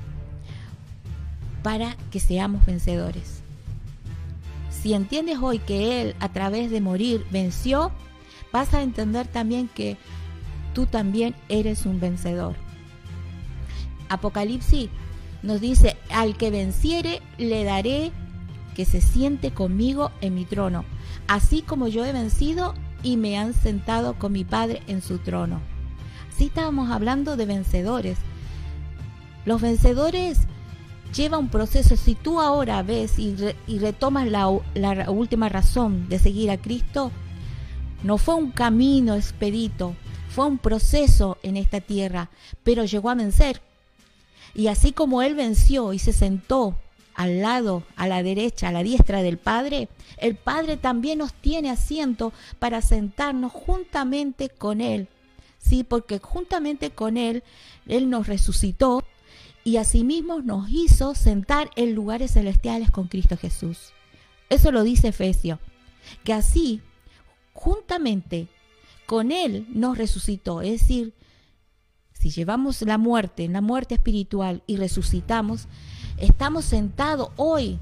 para 1.63 1.95
que 2.11 2.19
seamos 2.19 2.65
vencedores. 2.65 3.41
Si 4.69 4.93
entiendes 4.93 5.39
hoy 5.41 5.59
que 5.59 6.01
Él 6.01 6.15
a 6.19 6.29
través 6.29 6.71
de 6.71 6.81
morir 6.81 7.25
venció, 7.31 7.91
vas 8.51 8.73
a 8.73 8.81
entender 8.81 9.27
también 9.27 9.67
que 9.67 9.97
tú 10.73 10.85
también 10.85 11.35
eres 11.49 11.85
un 11.85 11.99
vencedor. 11.99 12.55
Apocalipsis 14.09 14.89
nos 15.43 15.61
dice, 15.61 15.97
al 16.09 16.37
que 16.37 16.51
venciere 16.51 17.21
le 17.37 17.63
daré 17.63 18.11
que 18.79 18.85
se 18.85 19.01
siente 19.01 19.51
conmigo 19.51 20.09
en 20.21 20.35
mi 20.35 20.45
trono, 20.45 20.85
así 21.27 21.63
como 21.63 21.89
yo 21.89 22.05
he 22.05 22.13
vencido 22.13 22.75
y 23.03 23.17
me 23.17 23.37
han 23.37 23.53
sentado 23.53 24.17
con 24.17 24.31
mi 24.31 24.45
Padre 24.45 24.83
en 24.87 25.01
su 25.01 25.17
trono. 25.17 25.59
Así 26.33 26.45
estábamos 26.45 26.89
hablando 26.89 27.35
de 27.35 27.45
vencedores. 27.45 28.17
Los 29.43 29.59
vencedores 29.59 30.39
llevan 31.13 31.41
un 31.41 31.49
proceso. 31.49 31.97
Si 31.97 32.15
tú 32.15 32.39
ahora 32.39 32.81
ves 32.81 33.19
y, 33.19 33.35
retomas 33.79 34.29
la 34.29 34.47
última 35.09 35.49
razón 35.49 36.07
de 36.07 36.17
seguir 36.17 36.49
a 36.49 36.61
Cristo, 36.61 37.11
no 38.01 38.17
fue 38.17 38.35
un 38.35 38.51
camino 38.51 39.15
expedito, 39.15 39.93
fue 40.29 40.45
un 40.45 40.57
proceso 40.57 41.37
en 41.43 41.57
esta 41.57 41.81
tierra, 41.81 42.29
pero 42.63 42.85
llegó 42.85 43.09
a 43.09 43.15
vencer. 43.15 43.61
Y 44.55 44.67
así 44.67 44.93
como 44.93 45.21
Él 45.21 45.35
venció 45.35 45.91
y 45.91 45.99
se 45.99 46.13
sentó 46.13 46.77
al 47.15 47.41
lado, 47.41 47.83
a 47.95 48.07
la 48.07 48.23
derecha, 48.23 48.69
a 48.69 48.71
la 48.71 48.83
diestra 48.83 49.21
del 49.21 49.37
Padre, 49.37 49.89
el 50.17 50.35
Padre 50.35 50.77
también 50.77 51.19
nos 51.19 51.33
tiene 51.33 51.69
asiento 51.69 52.33
para 52.59 52.81
sentarnos 52.81 53.51
juntamente 53.51 54.49
con 54.49 54.81
Él. 54.81 55.07
Sí, 55.57 55.83
porque 55.83 56.19
juntamente 56.19 56.91
con 56.91 57.17
Él, 57.17 57.43
Él 57.87 58.09
nos 58.09 58.27
resucitó 58.27 59.03
y 59.63 59.77
asimismo 59.77 60.39
nos 60.39 60.69
hizo 60.69 61.15
sentar 61.15 61.69
en 61.75 61.93
lugares 61.93 62.31
celestiales 62.31 62.91
con 62.91 63.07
Cristo 63.07 63.37
Jesús. 63.37 63.93
Eso 64.49 64.71
lo 64.71 64.83
dice 64.83 65.09
Efesio, 65.09 65.59
que 66.23 66.33
así, 66.33 66.81
juntamente 67.53 68.47
con 69.05 69.31
Él 69.31 69.67
nos 69.69 69.97
resucitó, 69.97 70.61
es 70.61 70.81
decir, 70.81 71.13
si 72.13 72.31
llevamos 72.31 72.81
la 72.81 72.97
muerte, 72.97 73.47
la 73.47 73.61
muerte 73.61 73.95
espiritual 73.95 74.61
y 74.67 74.77
resucitamos, 74.77 75.67
estamos 76.19 76.65
sentados 76.65 77.29
hoy, 77.35 77.79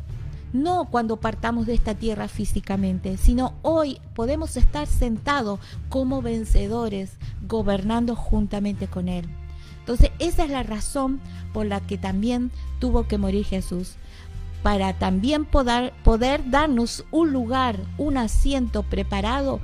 no 0.53 0.85
cuando 0.85 1.17
partamos 1.17 1.65
de 1.65 1.73
esta 1.73 1.95
tierra 1.95 2.27
físicamente, 2.27 3.17
sino 3.17 3.53
hoy 3.61 3.99
podemos 4.15 4.57
estar 4.57 4.87
sentados 4.87 5.59
como 5.89 6.21
vencedores, 6.21 7.17
gobernando 7.47 8.15
juntamente 8.15 8.87
con 8.87 9.07
Él. 9.09 9.27
Entonces, 9.79 10.11
esa 10.19 10.43
es 10.43 10.49
la 10.49 10.63
razón 10.63 11.21
por 11.53 11.65
la 11.65 11.79
que 11.79 11.97
también 11.97 12.51
tuvo 12.79 13.07
que 13.07 13.17
morir 13.17 13.45
Jesús, 13.45 13.95
para 14.63 14.93
también 14.93 15.45
poder, 15.45 15.93
poder 16.03 16.49
darnos 16.49 17.05
un 17.11 17.31
lugar, 17.31 17.77
un 17.97 18.17
asiento 18.17 18.83
preparado 18.83 19.61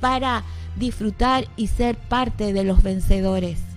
para 0.00 0.44
disfrutar 0.76 1.48
y 1.56 1.68
ser 1.68 1.96
parte 1.96 2.52
de 2.52 2.64
los 2.64 2.82
vencedores. 2.82 3.75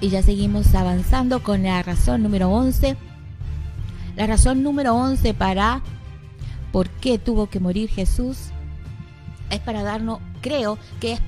Y 0.00 0.10
ya 0.10 0.22
seguimos 0.22 0.74
avanzando 0.74 1.42
con 1.42 1.62
la 1.62 1.82
razón 1.82 2.22
número 2.22 2.50
11. 2.50 2.96
La 4.16 4.26
razón 4.26 4.62
número 4.62 4.94
11 4.94 5.34
para 5.34 5.82
por 6.72 6.90
qué 6.90 7.18
tuvo 7.18 7.48
que 7.48 7.60
morir 7.60 7.88
Jesús 7.88 8.50
es 9.50 9.60
para 9.60 9.82
darnos, 9.82 10.18
creo 10.42 10.78
que 11.00 11.14
es 11.14 11.20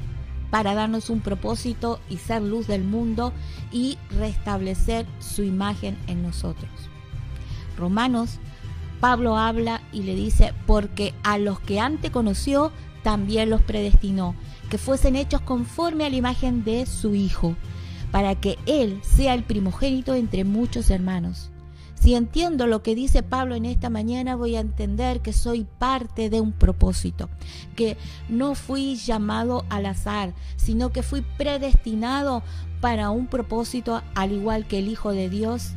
para 0.51 0.75
darnos 0.75 1.11
un 1.11 1.21
propósito 1.21 2.01
y 2.09 2.19
ser 2.19 2.43
luz 2.43 2.67
del 2.67 2.85
mundo 2.85 3.33
y 3.71 3.99
restablecer 4.11 5.07
su 5.19 5.43
imagen 5.43 5.99
en 6.07 6.23
nosotros. 6.23 6.71
Romanos, 7.77 8.39
Pablo 9.01 9.37
habla 9.37 9.81
y 9.93 10.03
le 10.03 10.15
dice, 10.15 10.53
porque 10.67 11.15
a 11.23 11.39
los 11.39 11.61
que 11.61 11.81
antes 11.81 12.11
conoció, 12.11 12.73
también 13.03 13.51
los 13.51 13.63
predestinó, 13.63 14.35
que 14.69 14.79
fuesen 14.79 15.17
hechos 15.17 15.41
conforme 15.43 16.05
a 16.05 16.11
la 16.11 16.17
imagen 16.17 16.65
de 16.65 16.85
su 16.87 17.15
Hijo, 17.15 17.55
para 18.11 18.35
que 18.35 18.59
Él 18.67 19.01
sea 19.03 19.35
el 19.35 19.45
primogénito 19.45 20.15
entre 20.15 20.45
muchos 20.45 20.91
hermanos. 20.91 21.51
Si 22.01 22.15
entiendo 22.15 22.67
lo 22.67 22.83
que 22.83 22.95
dice 22.95 23.23
Pablo 23.23 23.57
en 23.57 23.65
esta 23.65 23.91
mañana, 23.91 24.37
voy 24.37 24.55
a 24.55 24.61
entender 24.61 25.21
que 25.21 25.33
soy 25.33 25.67
parte 25.79 26.31
de 26.31 26.41
un 26.41 26.53
propósito, 26.53 27.29
que 27.75 27.97
no 28.29 28.55
fui 28.55 28.95
llamado 28.95 29.65
al 29.69 29.87
azar, 29.87 30.33
sino 30.57 30.91
que 30.91 31.03
fui 31.03 31.23
predestinado 31.37 32.43
para 32.81 33.11
un 33.11 33.27
propósito, 33.27 34.01
al 34.15 34.33
igual 34.33 34.69
que 34.69 34.79
el 34.79 34.89
Hijo 34.89 35.11
de 35.11 35.29
Dios 35.29 35.73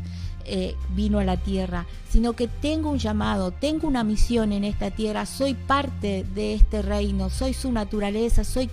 eh, 0.46 0.76
vino 0.96 1.20
a 1.20 1.24
la 1.24 1.38
tierra, 1.38 1.88
sino 2.10 2.34
que 2.34 2.48
tengo 2.48 2.92
un 2.92 3.00
llamado, 3.00 3.52
tengo 3.52 3.88
una 3.88 4.04
misión 4.04 4.52
en 4.52 4.64
esta 4.64 4.92
tierra, 4.92 5.26
soy 5.26 5.56
parte 5.56 6.26
de 6.36 6.54
este 6.54 6.84
reino, 6.84 7.30
soy 7.30 7.54
su 7.54 7.72
naturaleza, 7.72 8.44
soy 8.44 8.70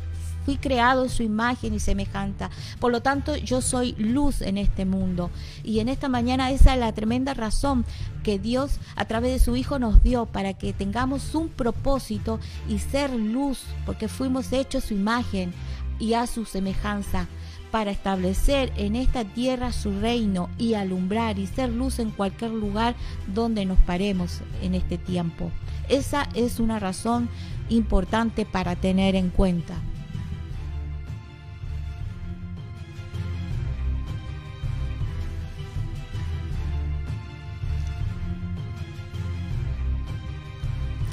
fui 0.49 0.57
creado 0.57 1.05
en 1.05 1.11
su 1.11 1.23
imagen 1.23 1.75
y 1.75 1.79
semejanza. 1.79 2.49
Por 2.81 2.91
lo 2.91 3.03
tanto, 3.03 3.37
yo 3.37 3.61
soy 3.61 3.93
luz 3.99 4.41
en 4.41 4.57
este 4.57 4.87
mundo. 4.87 5.31
Y 5.63 5.81
en 5.81 5.91
esta 5.91 6.09
mañana 6.09 6.51
esa 6.51 6.73
es 6.73 6.81
la 6.81 6.95
tremenda 6.95 7.35
razón 7.35 7.85
que 8.23 8.39
Dios 8.39 8.81
a 8.97 9.05
través 9.05 9.33
de 9.33 9.45
su 9.45 9.57
Hijo 9.57 9.79
nos 9.79 10.03
dio 10.03 10.25
para 10.25 10.55
que 10.55 10.73
tengamos 10.73 11.35
un 11.35 11.51
propósito 11.51 12.41
y 12.67 12.79
ser 12.79 13.13
luz, 13.13 13.61
porque 13.85 14.09
fuimos 14.09 14.51
hechos 14.55 14.85
su 14.85 14.95
imagen 14.95 15.53
y 15.99 16.15
a 16.15 16.27
su 16.27 16.47
semejanza 16.47 17.27
para 17.71 17.91
establecer 17.91 18.73
en 18.77 18.97
esta 18.97 19.27
tierra 19.27 19.71
su 19.71 20.01
reino 20.01 20.49
y 20.57 20.73
alumbrar 20.73 21.39
y 21.39 21.47
ser 21.47 21.69
luz 21.69 21.99
en 21.99 22.11
cualquier 22.11 22.53
lugar 22.53 22.95
donde 23.35 23.67
nos 23.67 23.79
paremos 23.81 24.41
en 24.63 24.75
este 24.75 24.97
tiempo. 24.97 25.51
Esa 25.91 26.27
es 26.33 26.59
una 26.59 26.79
razón 26.79 27.29
importante 27.69 28.47
para 28.47 28.77
tener 28.77 29.15
en 29.15 29.29
cuenta. 29.29 29.75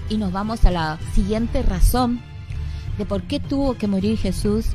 Y 0.10 0.18
nos 0.18 0.32
vamos 0.32 0.66
a 0.66 0.72
la 0.72 1.00
siguiente 1.14 1.64
razón 1.64 2.22
de 2.98 3.06
por 3.06 3.24
qué 3.24 3.40
tuvo 3.40 3.76
que 3.76 3.88
morir 3.88 4.18
Jesús. 4.18 4.68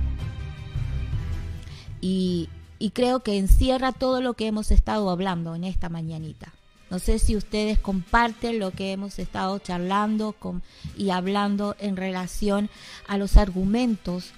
Y, 2.00 2.48
creo 2.94 3.20
que 3.20 3.36
encierra 3.38 3.92
todo 3.92 4.22
lo 4.22 4.34
que 4.34 4.46
hemos 4.46 4.70
estado 4.70 5.10
hablando 5.10 5.54
en 5.54 5.64
esta 5.64 5.88
mañanita. 5.88 6.52
No 6.90 6.98
sé 6.98 7.18
si 7.18 7.36
ustedes 7.36 7.78
comparten 7.78 8.58
lo 8.58 8.72
que 8.72 8.92
hemos 8.92 9.18
estado 9.18 9.58
charlando 9.58 10.32
con, 10.32 10.62
y 10.96 11.10
hablando 11.10 11.76
en 11.78 11.96
relación 11.96 12.68
a 13.06 13.16
los 13.16 13.36
argumentos. 13.36 14.32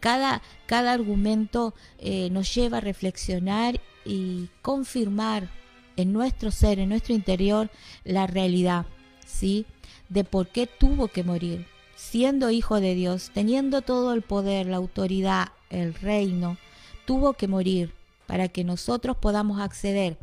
Cada, 0.00 0.42
cada 0.66 0.92
argumento 0.92 1.74
eh, 1.98 2.30
nos 2.30 2.54
lleva 2.54 2.78
a 2.78 2.80
reflexionar 2.80 3.80
y 4.04 4.48
confirmar 4.62 5.50
en 5.96 6.12
nuestro 6.12 6.50
ser, 6.50 6.78
en 6.78 6.88
nuestro 6.88 7.14
interior, 7.14 7.68
la 8.04 8.26
realidad. 8.26 8.86
¿sí? 9.26 9.66
De 10.08 10.24
por 10.24 10.48
qué 10.48 10.66
tuvo 10.66 11.08
que 11.08 11.24
morir, 11.24 11.66
siendo 11.96 12.50
hijo 12.50 12.80
de 12.80 12.94
Dios, 12.94 13.30
teniendo 13.34 13.82
todo 13.82 14.12
el 14.12 14.22
poder, 14.22 14.66
la 14.66 14.76
autoridad, 14.76 15.48
el 15.70 15.94
reino, 15.94 16.56
tuvo 17.04 17.34
que 17.34 17.48
morir 17.48 17.94
para 18.26 18.48
que 18.48 18.64
nosotros 18.64 19.16
podamos 19.16 19.60
acceder. 19.60 20.18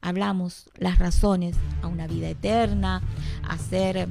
Hablamos 0.00 0.70
las 0.76 0.98
razones 0.98 1.56
a 1.82 1.86
una 1.86 2.06
vida 2.06 2.28
eterna, 2.28 3.02
a 3.42 3.58
ser 3.58 4.08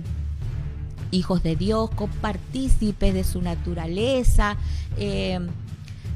hijos 1.11 1.43
de 1.43 1.55
Dios, 1.55 1.89
copartícipes 1.91 3.14
de 3.14 3.24
su 3.24 3.41
naturaleza. 3.41 4.57
Eh, 4.97 5.39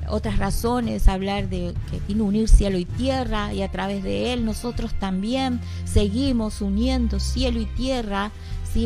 otras 0.10 0.38
razones, 0.38 1.08
hablar 1.08 1.50
de 1.50 1.74
que 1.92 2.00
vino 2.08 2.24
a 2.24 2.28
unir 2.28 2.48
cielo 2.48 2.78
y 2.78 2.86
tierra 2.86 3.54
y 3.54 3.62
a 3.62 3.70
través 3.70 4.04
de 4.04 4.32
él 4.34 4.46
nosotros 4.46 4.94
también 5.00 5.60
seguimos 5.86 6.62
uniendo 6.62 7.20
cielo 7.20 7.60
y 7.60 7.66
tierra 7.66 8.32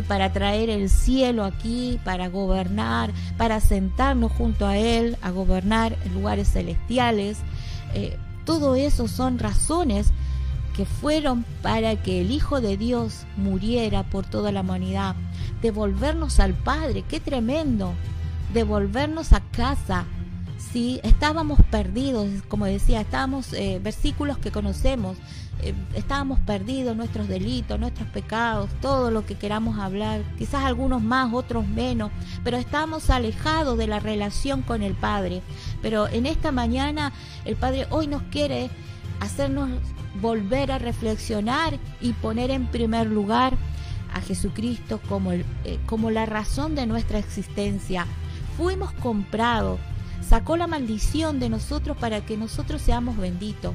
para 0.00 0.32
traer 0.32 0.70
el 0.70 0.88
cielo 0.88 1.44
aquí, 1.44 2.00
para 2.04 2.28
gobernar, 2.28 3.12
para 3.36 3.60
sentarnos 3.60 4.32
junto 4.32 4.66
a 4.66 4.78
Él, 4.78 5.18
a 5.20 5.30
gobernar 5.30 5.98
lugares 6.14 6.50
celestiales. 6.50 7.36
Eh, 7.92 8.16
todo 8.46 8.74
eso 8.74 9.08
son 9.08 9.38
razones 9.38 10.12
que 10.74 10.86
fueron 10.86 11.44
para 11.60 11.96
que 11.96 12.22
el 12.22 12.30
Hijo 12.30 12.62
de 12.62 12.78
Dios 12.78 13.26
muriera 13.36 14.04
por 14.04 14.24
toda 14.24 14.52
la 14.52 14.62
humanidad, 14.62 15.14
devolvernos 15.60 16.40
al 16.40 16.54
Padre, 16.54 17.04
qué 17.06 17.20
tremendo, 17.20 17.92
devolvernos 18.54 19.32
a 19.32 19.40
casa, 19.40 20.06
¿sí? 20.72 21.00
Estábamos 21.02 21.60
perdidos, 21.70 22.28
como 22.48 22.64
decía, 22.64 23.02
estábamos, 23.02 23.52
eh, 23.52 23.80
versículos 23.82 24.38
que 24.38 24.50
conocemos, 24.50 25.18
eh, 25.62 25.74
estábamos 25.94 26.40
perdidos, 26.40 26.96
nuestros 26.96 27.28
delitos, 27.28 27.78
nuestros 27.78 28.08
pecados, 28.08 28.70
todo 28.80 29.10
lo 29.10 29.24
que 29.24 29.36
queramos 29.36 29.78
hablar, 29.78 30.22
quizás 30.38 30.64
algunos 30.64 31.02
más, 31.02 31.32
otros 31.32 31.66
menos, 31.66 32.10
pero 32.44 32.56
estábamos 32.56 33.10
alejados 33.10 33.78
de 33.78 33.86
la 33.86 34.00
relación 34.00 34.62
con 34.62 34.82
el 34.82 34.94
Padre. 34.94 35.42
Pero 35.80 36.08
en 36.08 36.26
esta 36.26 36.52
mañana 36.52 37.12
el 37.44 37.56
Padre 37.56 37.86
hoy 37.90 38.06
nos 38.06 38.22
quiere 38.24 38.70
hacernos 39.20 39.70
volver 40.20 40.72
a 40.72 40.78
reflexionar 40.78 41.78
y 42.00 42.12
poner 42.12 42.50
en 42.50 42.66
primer 42.66 43.06
lugar 43.06 43.54
a 44.14 44.20
Jesucristo 44.20 45.00
como, 45.08 45.32
eh, 45.32 45.44
como 45.86 46.10
la 46.10 46.26
razón 46.26 46.74
de 46.74 46.86
nuestra 46.86 47.18
existencia. 47.18 48.06
Fuimos 48.56 48.92
comprados 48.92 49.80
sacó 50.22 50.56
la 50.56 50.66
maldición 50.66 51.40
de 51.40 51.48
nosotros 51.48 51.96
para 51.96 52.24
que 52.24 52.36
nosotros 52.36 52.80
seamos 52.80 53.16
benditos. 53.16 53.74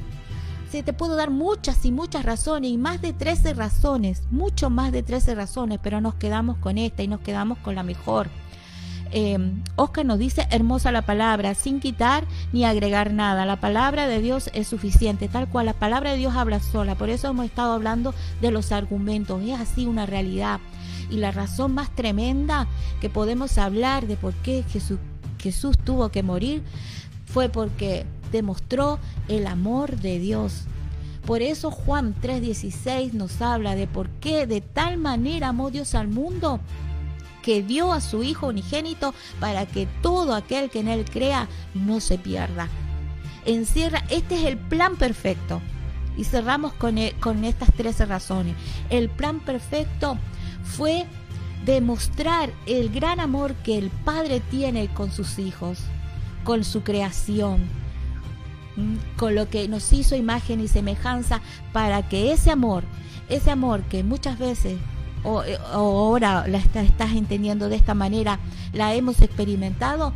Sí, 0.70 0.82
te 0.82 0.92
puedo 0.92 1.16
dar 1.16 1.30
muchas 1.30 1.84
y 1.86 1.92
muchas 1.92 2.24
razones, 2.24 2.70
y 2.70 2.76
más 2.76 3.00
de 3.00 3.14
13 3.14 3.54
razones, 3.54 4.22
mucho 4.30 4.68
más 4.68 4.92
de 4.92 5.02
13 5.02 5.34
razones, 5.34 5.78
pero 5.82 6.00
nos 6.00 6.14
quedamos 6.14 6.58
con 6.58 6.76
esta 6.76 7.02
y 7.02 7.08
nos 7.08 7.20
quedamos 7.20 7.58
con 7.58 7.74
la 7.74 7.82
mejor. 7.82 8.28
Eh, 9.10 9.38
Oscar 9.76 10.04
nos 10.04 10.18
dice, 10.18 10.46
hermosa 10.50 10.92
la 10.92 11.02
palabra, 11.02 11.54
sin 11.54 11.80
quitar 11.80 12.26
ni 12.52 12.64
agregar 12.64 13.14
nada. 13.14 13.46
La 13.46 13.58
palabra 13.58 14.06
de 14.06 14.20
Dios 14.20 14.50
es 14.52 14.68
suficiente, 14.68 15.28
tal 15.28 15.48
cual 15.48 15.66
la 15.66 15.72
palabra 15.72 16.10
de 16.10 16.18
Dios 16.18 16.36
habla 16.36 16.60
sola. 16.60 16.94
Por 16.94 17.08
eso 17.08 17.28
hemos 17.28 17.46
estado 17.46 17.72
hablando 17.72 18.14
de 18.42 18.50
los 18.50 18.70
argumentos. 18.70 19.42
Es 19.42 19.58
así 19.58 19.86
una 19.86 20.04
realidad. 20.04 20.60
Y 21.08 21.16
la 21.16 21.30
razón 21.30 21.72
más 21.72 21.88
tremenda 21.94 22.66
que 23.00 23.08
podemos 23.08 23.56
hablar 23.56 24.06
de 24.06 24.16
por 24.16 24.34
qué 24.34 24.64
Jesús 24.68 24.98
Jesús 25.38 25.78
tuvo 25.78 26.08
que 26.10 26.22
morir 26.22 26.62
fue 27.26 27.48
porque 27.48 28.04
demostró 28.30 28.98
el 29.28 29.46
amor 29.46 29.96
de 29.96 30.18
Dios. 30.18 30.64
Por 31.26 31.42
eso 31.42 31.70
Juan 31.70 32.14
3:16 32.20 33.12
nos 33.12 33.42
habla 33.42 33.74
de 33.74 33.86
por 33.86 34.08
qué 34.08 34.46
de 34.46 34.60
tal 34.60 34.96
manera 34.96 35.48
amó 35.48 35.70
Dios 35.70 35.94
al 35.94 36.08
mundo 36.08 36.60
que 37.42 37.62
dio 37.62 37.92
a 37.92 38.00
su 38.00 38.22
Hijo 38.22 38.48
unigénito 38.48 39.14
para 39.40 39.66
que 39.66 39.86
todo 40.02 40.34
aquel 40.34 40.70
que 40.70 40.80
en 40.80 40.88
Él 40.88 41.04
crea 41.04 41.48
no 41.74 42.00
se 42.00 42.18
pierda. 42.18 42.68
Encierra, 43.46 44.04
este 44.10 44.34
es 44.36 44.44
el 44.44 44.58
plan 44.58 44.96
perfecto. 44.96 45.60
Y 46.16 46.24
cerramos 46.24 46.72
con, 46.74 46.98
e, 46.98 47.14
con 47.20 47.44
estas 47.44 47.72
13 47.72 48.06
razones. 48.06 48.54
El 48.90 49.08
plan 49.08 49.40
perfecto 49.40 50.18
fue 50.62 51.06
demostrar 51.64 52.52
el 52.66 52.90
gran 52.90 53.20
amor 53.20 53.54
que 53.54 53.78
el 53.78 53.90
Padre 53.90 54.40
tiene 54.40 54.88
con 54.88 55.12
sus 55.12 55.38
hijos, 55.38 55.78
con 56.44 56.64
su 56.64 56.82
creación, 56.82 57.68
con 59.16 59.34
lo 59.34 59.48
que 59.48 59.68
nos 59.68 59.92
hizo 59.92 60.16
imagen 60.16 60.60
y 60.60 60.68
semejanza 60.68 61.40
para 61.72 62.08
que 62.08 62.32
ese 62.32 62.50
amor, 62.50 62.84
ese 63.28 63.50
amor 63.50 63.82
que 63.84 64.02
muchas 64.04 64.38
veces 64.38 64.78
o, 65.24 65.42
ahora 65.72 66.46
la 66.46 66.58
estás 66.58 67.12
entendiendo 67.12 67.68
de 67.68 67.76
esta 67.76 67.94
manera, 67.94 68.38
la 68.72 68.94
hemos 68.94 69.20
experimentado, 69.20 70.12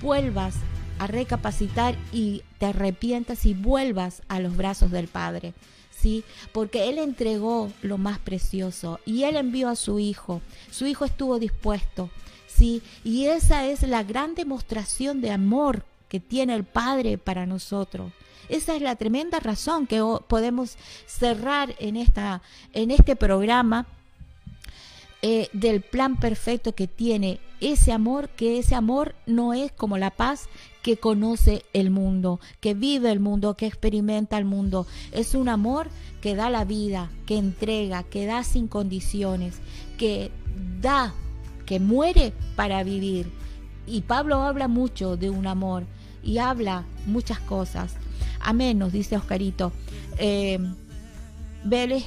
vuelvas 0.00 0.54
a 0.98 1.06
recapacitar 1.06 1.96
y 2.12 2.42
te 2.58 2.66
arrepientas 2.66 3.44
y 3.46 3.54
vuelvas 3.54 4.22
a 4.28 4.40
los 4.40 4.56
brazos 4.56 4.90
del 4.90 5.08
Padre. 5.08 5.54
¿Sí? 5.90 6.24
Porque 6.52 6.90
Él 6.90 6.98
entregó 6.98 7.72
lo 7.80 7.96
más 7.96 8.18
precioso 8.18 9.00
y 9.06 9.24
Él 9.24 9.36
envió 9.36 9.70
a 9.70 9.76
su 9.76 9.98
Hijo. 9.98 10.42
Su 10.70 10.86
Hijo 10.86 11.06
estuvo 11.06 11.38
dispuesto, 11.38 12.10
¿sí? 12.46 12.82
Y 13.02 13.26
esa 13.26 13.66
es 13.66 13.82
la 13.82 14.02
gran 14.02 14.34
demostración 14.34 15.22
de 15.22 15.30
amor 15.30 15.84
que 16.08 16.20
tiene 16.20 16.54
el 16.54 16.64
Padre 16.64 17.18
para 17.18 17.46
nosotros. 17.46 18.12
Esa 18.48 18.76
es 18.76 18.82
la 18.82 18.96
tremenda 18.96 19.40
razón 19.40 19.86
que 19.86 20.02
podemos 20.28 20.76
cerrar 21.06 21.74
en, 21.78 21.96
esta, 21.96 22.42
en 22.72 22.90
este 22.90 23.16
programa 23.16 23.86
eh, 25.22 25.48
del 25.52 25.80
plan 25.80 26.16
perfecto 26.20 26.74
que 26.74 26.86
tiene 26.86 27.40
ese 27.60 27.90
amor, 27.90 28.28
que 28.28 28.58
ese 28.58 28.74
amor 28.74 29.14
no 29.26 29.54
es 29.54 29.72
como 29.72 29.98
la 29.98 30.10
paz 30.10 30.48
que 30.82 30.98
conoce 30.98 31.64
el 31.72 31.90
mundo, 31.90 32.38
que 32.60 32.74
vive 32.74 33.10
el 33.10 33.18
mundo, 33.18 33.56
que 33.56 33.66
experimenta 33.66 34.38
el 34.38 34.44
mundo. 34.44 34.86
Es 35.10 35.34
un 35.34 35.48
amor 35.48 35.88
que 36.20 36.36
da 36.36 36.48
la 36.50 36.64
vida, 36.64 37.10
que 37.26 37.38
entrega, 37.38 38.04
que 38.04 38.26
da 38.26 38.44
sin 38.44 38.68
condiciones, 38.68 39.56
que 39.98 40.30
da, 40.80 41.12
que 41.64 41.80
muere 41.80 42.32
para 42.54 42.84
vivir. 42.84 43.28
Y 43.86 44.02
Pablo 44.02 44.42
habla 44.42 44.68
mucho 44.68 45.16
de 45.16 45.30
un 45.30 45.46
amor 45.46 45.84
y 46.26 46.38
habla 46.38 46.84
muchas 47.06 47.38
cosas. 47.40 47.94
Amén, 48.40 48.78
nos 48.78 48.92
dice 48.92 49.16
Oscarito. 49.16 49.72
Eh, 50.18 50.58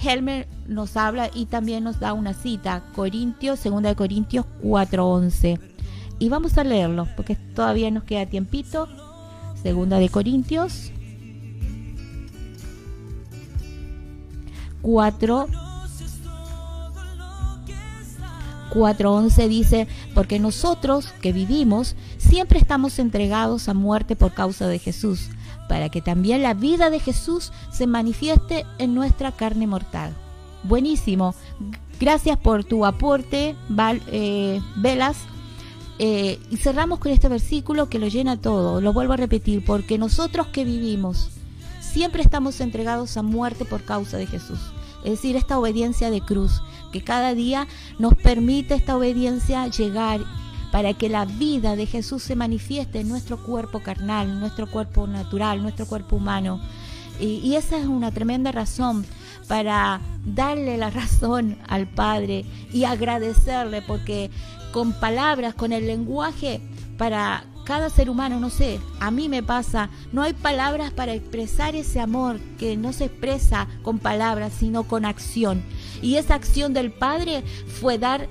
Helmer 0.04 0.48
nos 0.68 0.96
habla 0.98 1.30
y 1.34 1.46
también 1.46 1.84
nos 1.84 2.00
da 2.00 2.14
una 2.14 2.34
cita, 2.34 2.84
Corintios, 2.96 3.60
segunda 3.60 3.90
de 3.90 3.96
Corintios 3.96 4.46
4:11. 4.62 5.60
Y 6.20 6.30
vamos 6.30 6.58
a 6.58 6.64
leerlo 6.64 7.08
porque 7.16 7.36
todavía 7.36 7.90
nos 7.92 8.04
queda 8.04 8.26
tiempito. 8.26 8.88
Segunda 9.62 10.00
de 10.00 10.10
Corintios 10.10 10.92
4 14.82 15.69
4.11 18.70 19.48
dice, 19.48 19.88
porque 20.14 20.40
nosotros 20.40 21.14
que 21.22 21.34
vivimos 21.34 21.96
siempre 22.18 22.60
estamos 22.60 23.00
entregados 23.00 23.70
a 23.70 23.74
muerte 23.74 24.16
por 24.16 24.34
causa 24.34 24.68
de 24.68 24.80
Jesús, 24.80 25.30
para 25.68 25.90
que 25.90 26.02
también 26.02 26.42
la 26.44 26.54
vida 26.54 26.90
de 26.90 27.00
Jesús 27.00 27.52
se 27.72 27.88
manifieste 27.88 28.66
en 28.78 28.96
nuestra 28.96 29.32
carne 29.32 29.68
mortal. 29.68 30.14
Buenísimo. 30.64 31.36
Gracias 32.00 32.38
por 32.38 32.64
tu 32.64 32.86
aporte, 32.86 33.56
eh, 34.08 34.62
Velas. 34.78 35.18
Eh, 36.02 36.40
y 36.50 36.56
cerramos 36.56 37.00
con 37.00 37.12
este 37.12 37.28
versículo 37.28 37.90
que 37.90 38.00
lo 38.00 38.08
llena 38.08 38.40
todo. 38.40 38.80
Lo 38.80 38.94
vuelvo 38.94 39.14
a 39.14 39.18
repetir, 39.18 39.66
porque 39.66 39.98
nosotros 39.98 40.48
que 40.48 40.64
vivimos 40.64 41.30
siempre 41.82 42.22
estamos 42.22 42.62
entregados 42.62 43.18
a 43.18 43.24
muerte 43.24 43.66
por 43.66 43.84
causa 43.84 44.18
de 44.18 44.28
Jesús. 44.28 44.60
Es 45.04 45.12
decir, 45.12 45.36
esta 45.36 45.58
obediencia 45.60 46.10
de 46.10 46.22
cruz, 46.22 46.62
que 46.92 47.04
cada 47.04 47.34
día 47.34 47.68
nos 47.98 48.16
permite 48.16 48.76
esta 48.76 48.98
obediencia 48.98 49.68
llegar 49.68 50.22
para 50.72 50.94
que 50.94 51.10
la 51.10 51.26
vida 51.26 51.76
de 51.76 51.86
Jesús 51.86 52.24
se 52.24 52.36
manifieste 52.36 53.00
en 53.00 53.10
nuestro 53.10 53.38
cuerpo 53.38 53.80
carnal, 53.80 54.40
nuestro 54.40 54.70
cuerpo 54.70 55.08
natural, 55.08 55.62
nuestro 55.62 55.86
cuerpo 55.86 56.18
humano. 56.18 56.60
Y, 57.20 57.56
esa 57.56 57.78
es 57.78 57.86
una 57.86 58.12
tremenda 58.12 58.52
razón 58.52 59.06
para 59.48 60.00
darle 60.26 60.78
la 60.78 60.90
razón 60.90 61.58
al 61.68 61.88
Padre 61.88 62.46
y 62.72 62.86
agradecerle, 62.86 63.82
porque 63.82 64.30
con 64.72 64.94
palabras, 64.94 65.54
con 65.54 65.74
el 65.74 65.88
lenguaje, 65.88 66.62
para 66.98 67.44
cada 67.66 67.90
ser 67.90 68.10
humano, 68.10 68.40
no 68.40 68.50
sé, 68.50 68.80
a 69.00 69.12
mí 69.12 69.30
me 69.30 69.44
pasa, 69.44 69.90
no 70.12 70.24
hay 70.24 70.34
palabras 70.34 70.92
para 70.92 71.14
expresar 71.14 71.76
ese 71.76 72.00
amor 72.00 72.40
que 72.58 72.78
no 72.78 72.94
se 72.94 73.06
expresa 73.06 73.68
con 73.84 74.00
palabras, 74.00 74.54
sino 74.58 74.84
con 74.84 75.06
acción. 75.06 75.64
Y 76.02 76.16
esa 76.16 76.36
acción 76.36 76.74
del 76.74 76.92
Padre 76.92 77.44
fue 77.80 77.98
dar 77.98 78.28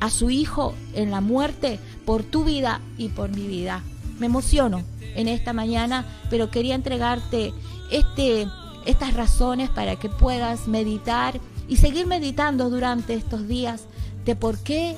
a 0.00 0.10
su 0.10 0.30
Hijo 0.30 0.74
en 0.94 1.10
la 1.10 1.20
muerte 1.20 1.78
por 2.04 2.22
tu 2.22 2.44
vida 2.44 2.80
y 2.98 3.08
por 3.08 3.30
mi 3.30 3.46
vida. 3.46 3.82
Me 4.18 4.26
emociono 4.26 4.82
en 5.14 5.28
esta 5.28 5.52
mañana, 5.52 6.04
pero 6.30 6.50
quería 6.50 6.74
entregarte 6.74 7.52
este, 7.90 8.48
estas 8.86 9.14
razones 9.14 9.70
para 9.70 9.96
que 9.96 10.08
puedas 10.08 10.68
meditar 10.68 11.40
y 11.68 11.76
seguir 11.76 12.06
meditando 12.06 12.70
durante 12.70 13.14
estos 13.14 13.48
días 13.48 13.84
de 14.24 14.36
por 14.36 14.58
qué 14.58 14.96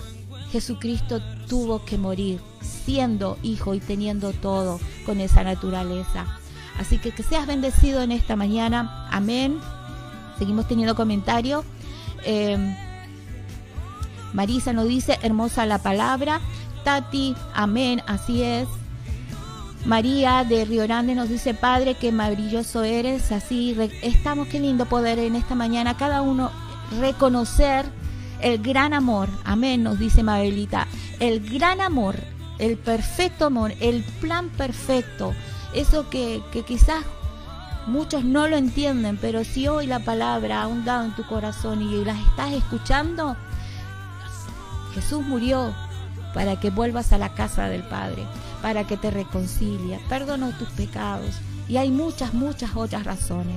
Jesucristo 0.52 1.20
tuvo 1.48 1.84
que 1.84 1.98
morir 1.98 2.40
siendo 2.60 3.38
hijo 3.42 3.74
y 3.74 3.80
teniendo 3.80 4.32
todo 4.32 4.80
con 5.04 5.20
esa 5.20 5.42
naturaleza. 5.42 6.26
Así 6.78 6.98
que 6.98 7.12
que 7.12 7.22
seas 7.22 7.46
bendecido 7.46 8.02
en 8.02 8.12
esta 8.12 8.36
mañana. 8.36 9.08
Amén. 9.10 9.58
Seguimos 10.38 10.68
teniendo 10.68 10.94
comentarios. 10.94 11.64
Eh, 12.24 12.76
Marisa 14.32 14.72
nos 14.72 14.86
dice, 14.88 15.18
hermosa 15.22 15.66
la 15.66 15.78
palabra. 15.78 16.40
Tati, 16.84 17.34
amén, 17.54 18.02
así 18.06 18.42
es. 18.42 18.68
María 19.86 20.44
de 20.44 20.64
Río 20.64 20.82
Grande 20.82 21.14
nos 21.14 21.28
dice, 21.28 21.54
Padre, 21.54 21.94
qué 21.94 22.12
maravilloso 22.12 22.84
eres. 22.84 23.32
Así 23.32 23.76
estamos, 24.02 24.48
qué 24.48 24.60
lindo 24.60 24.84
poder 24.86 25.18
en 25.18 25.36
esta 25.36 25.54
mañana 25.54 25.96
cada 25.96 26.22
uno 26.22 26.50
reconocer 27.00 27.86
el 28.40 28.62
gran 28.62 28.92
amor. 28.92 29.28
Amén, 29.44 29.82
nos 29.82 29.98
dice 29.98 30.22
Mabelita. 30.22 30.86
El 31.20 31.40
gran 31.40 31.80
amor, 31.80 32.16
el 32.58 32.76
perfecto 32.76 33.46
amor, 33.46 33.72
el 33.80 34.02
plan 34.20 34.48
perfecto. 34.50 35.34
Eso 35.74 36.08
que, 36.08 36.42
que 36.52 36.62
quizás 36.62 37.04
muchos 37.86 38.24
no 38.24 38.48
lo 38.48 38.56
entienden, 38.56 39.18
pero 39.20 39.44
si 39.44 39.68
hoy 39.68 39.86
la 39.86 40.00
palabra 40.00 40.62
ha 40.62 40.66
hundado 40.66 41.04
en 41.04 41.14
tu 41.14 41.26
corazón 41.26 41.82
y 41.82 42.04
las 42.04 42.18
estás 42.28 42.52
escuchando, 42.52 43.36
Jesús 44.94 45.24
murió 45.24 45.74
para 46.34 46.58
que 46.58 46.70
vuelvas 46.70 47.12
a 47.12 47.18
la 47.18 47.34
casa 47.34 47.68
del 47.68 47.82
Padre, 47.82 48.26
para 48.62 48.86
que 48.86 48.96
te 48.96 49.10
reconcilie, 49.10 49.98
perdonó 50.08 50.50
tus 50.52 50.68
pecados. 50.70 51.36
Y 51.68 51.78
hay 51.78 51.90
muchas, 51.90 52.34
muchas 52.34 52.76
otras 52.76 53.04
razones. 53.04 53.56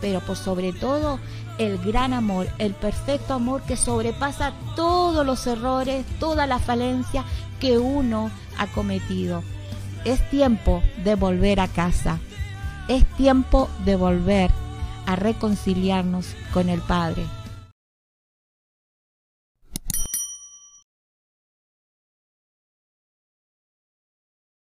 Pero 0.00 0.20
por 0.20 0.36
sobre 0.36 0.72
todo, 0.72 1.18
el 1.58 1.78
gran 1.78 2.12
amor, 2.12 2.48
el 2.58 2.74
perfecto 2.74 3.34
amor 3.34 3.62
que 3.62 3.76
sobrepasa 3.76 4.52
todos 4.76 5.24
los 5.24 5.46
errores, 5.46 6.04
toda 6.18 6.46
la 6.46 6.58
falencia 6.58 7.24
que 7.60 7.78
uno 7.78 8.30
ha 8.58 8.66
cometido. 8.68 9.42
Es 10.04 10.28
tiempo 10.30 10.82
de 11.02 11.14
volver 11.14 11.60
a 11.60 11.68
casa. 11.68 12.18
Es 12.88 13.04
tiempo 13.16 13.68
de 13.84 13.96
volver 13.96 14.50
a 15.06 15.16
reconciliarnos 15.16 16.34
con 16.52 16.68
el 16.68 16.80
Padre. 16.80 17.24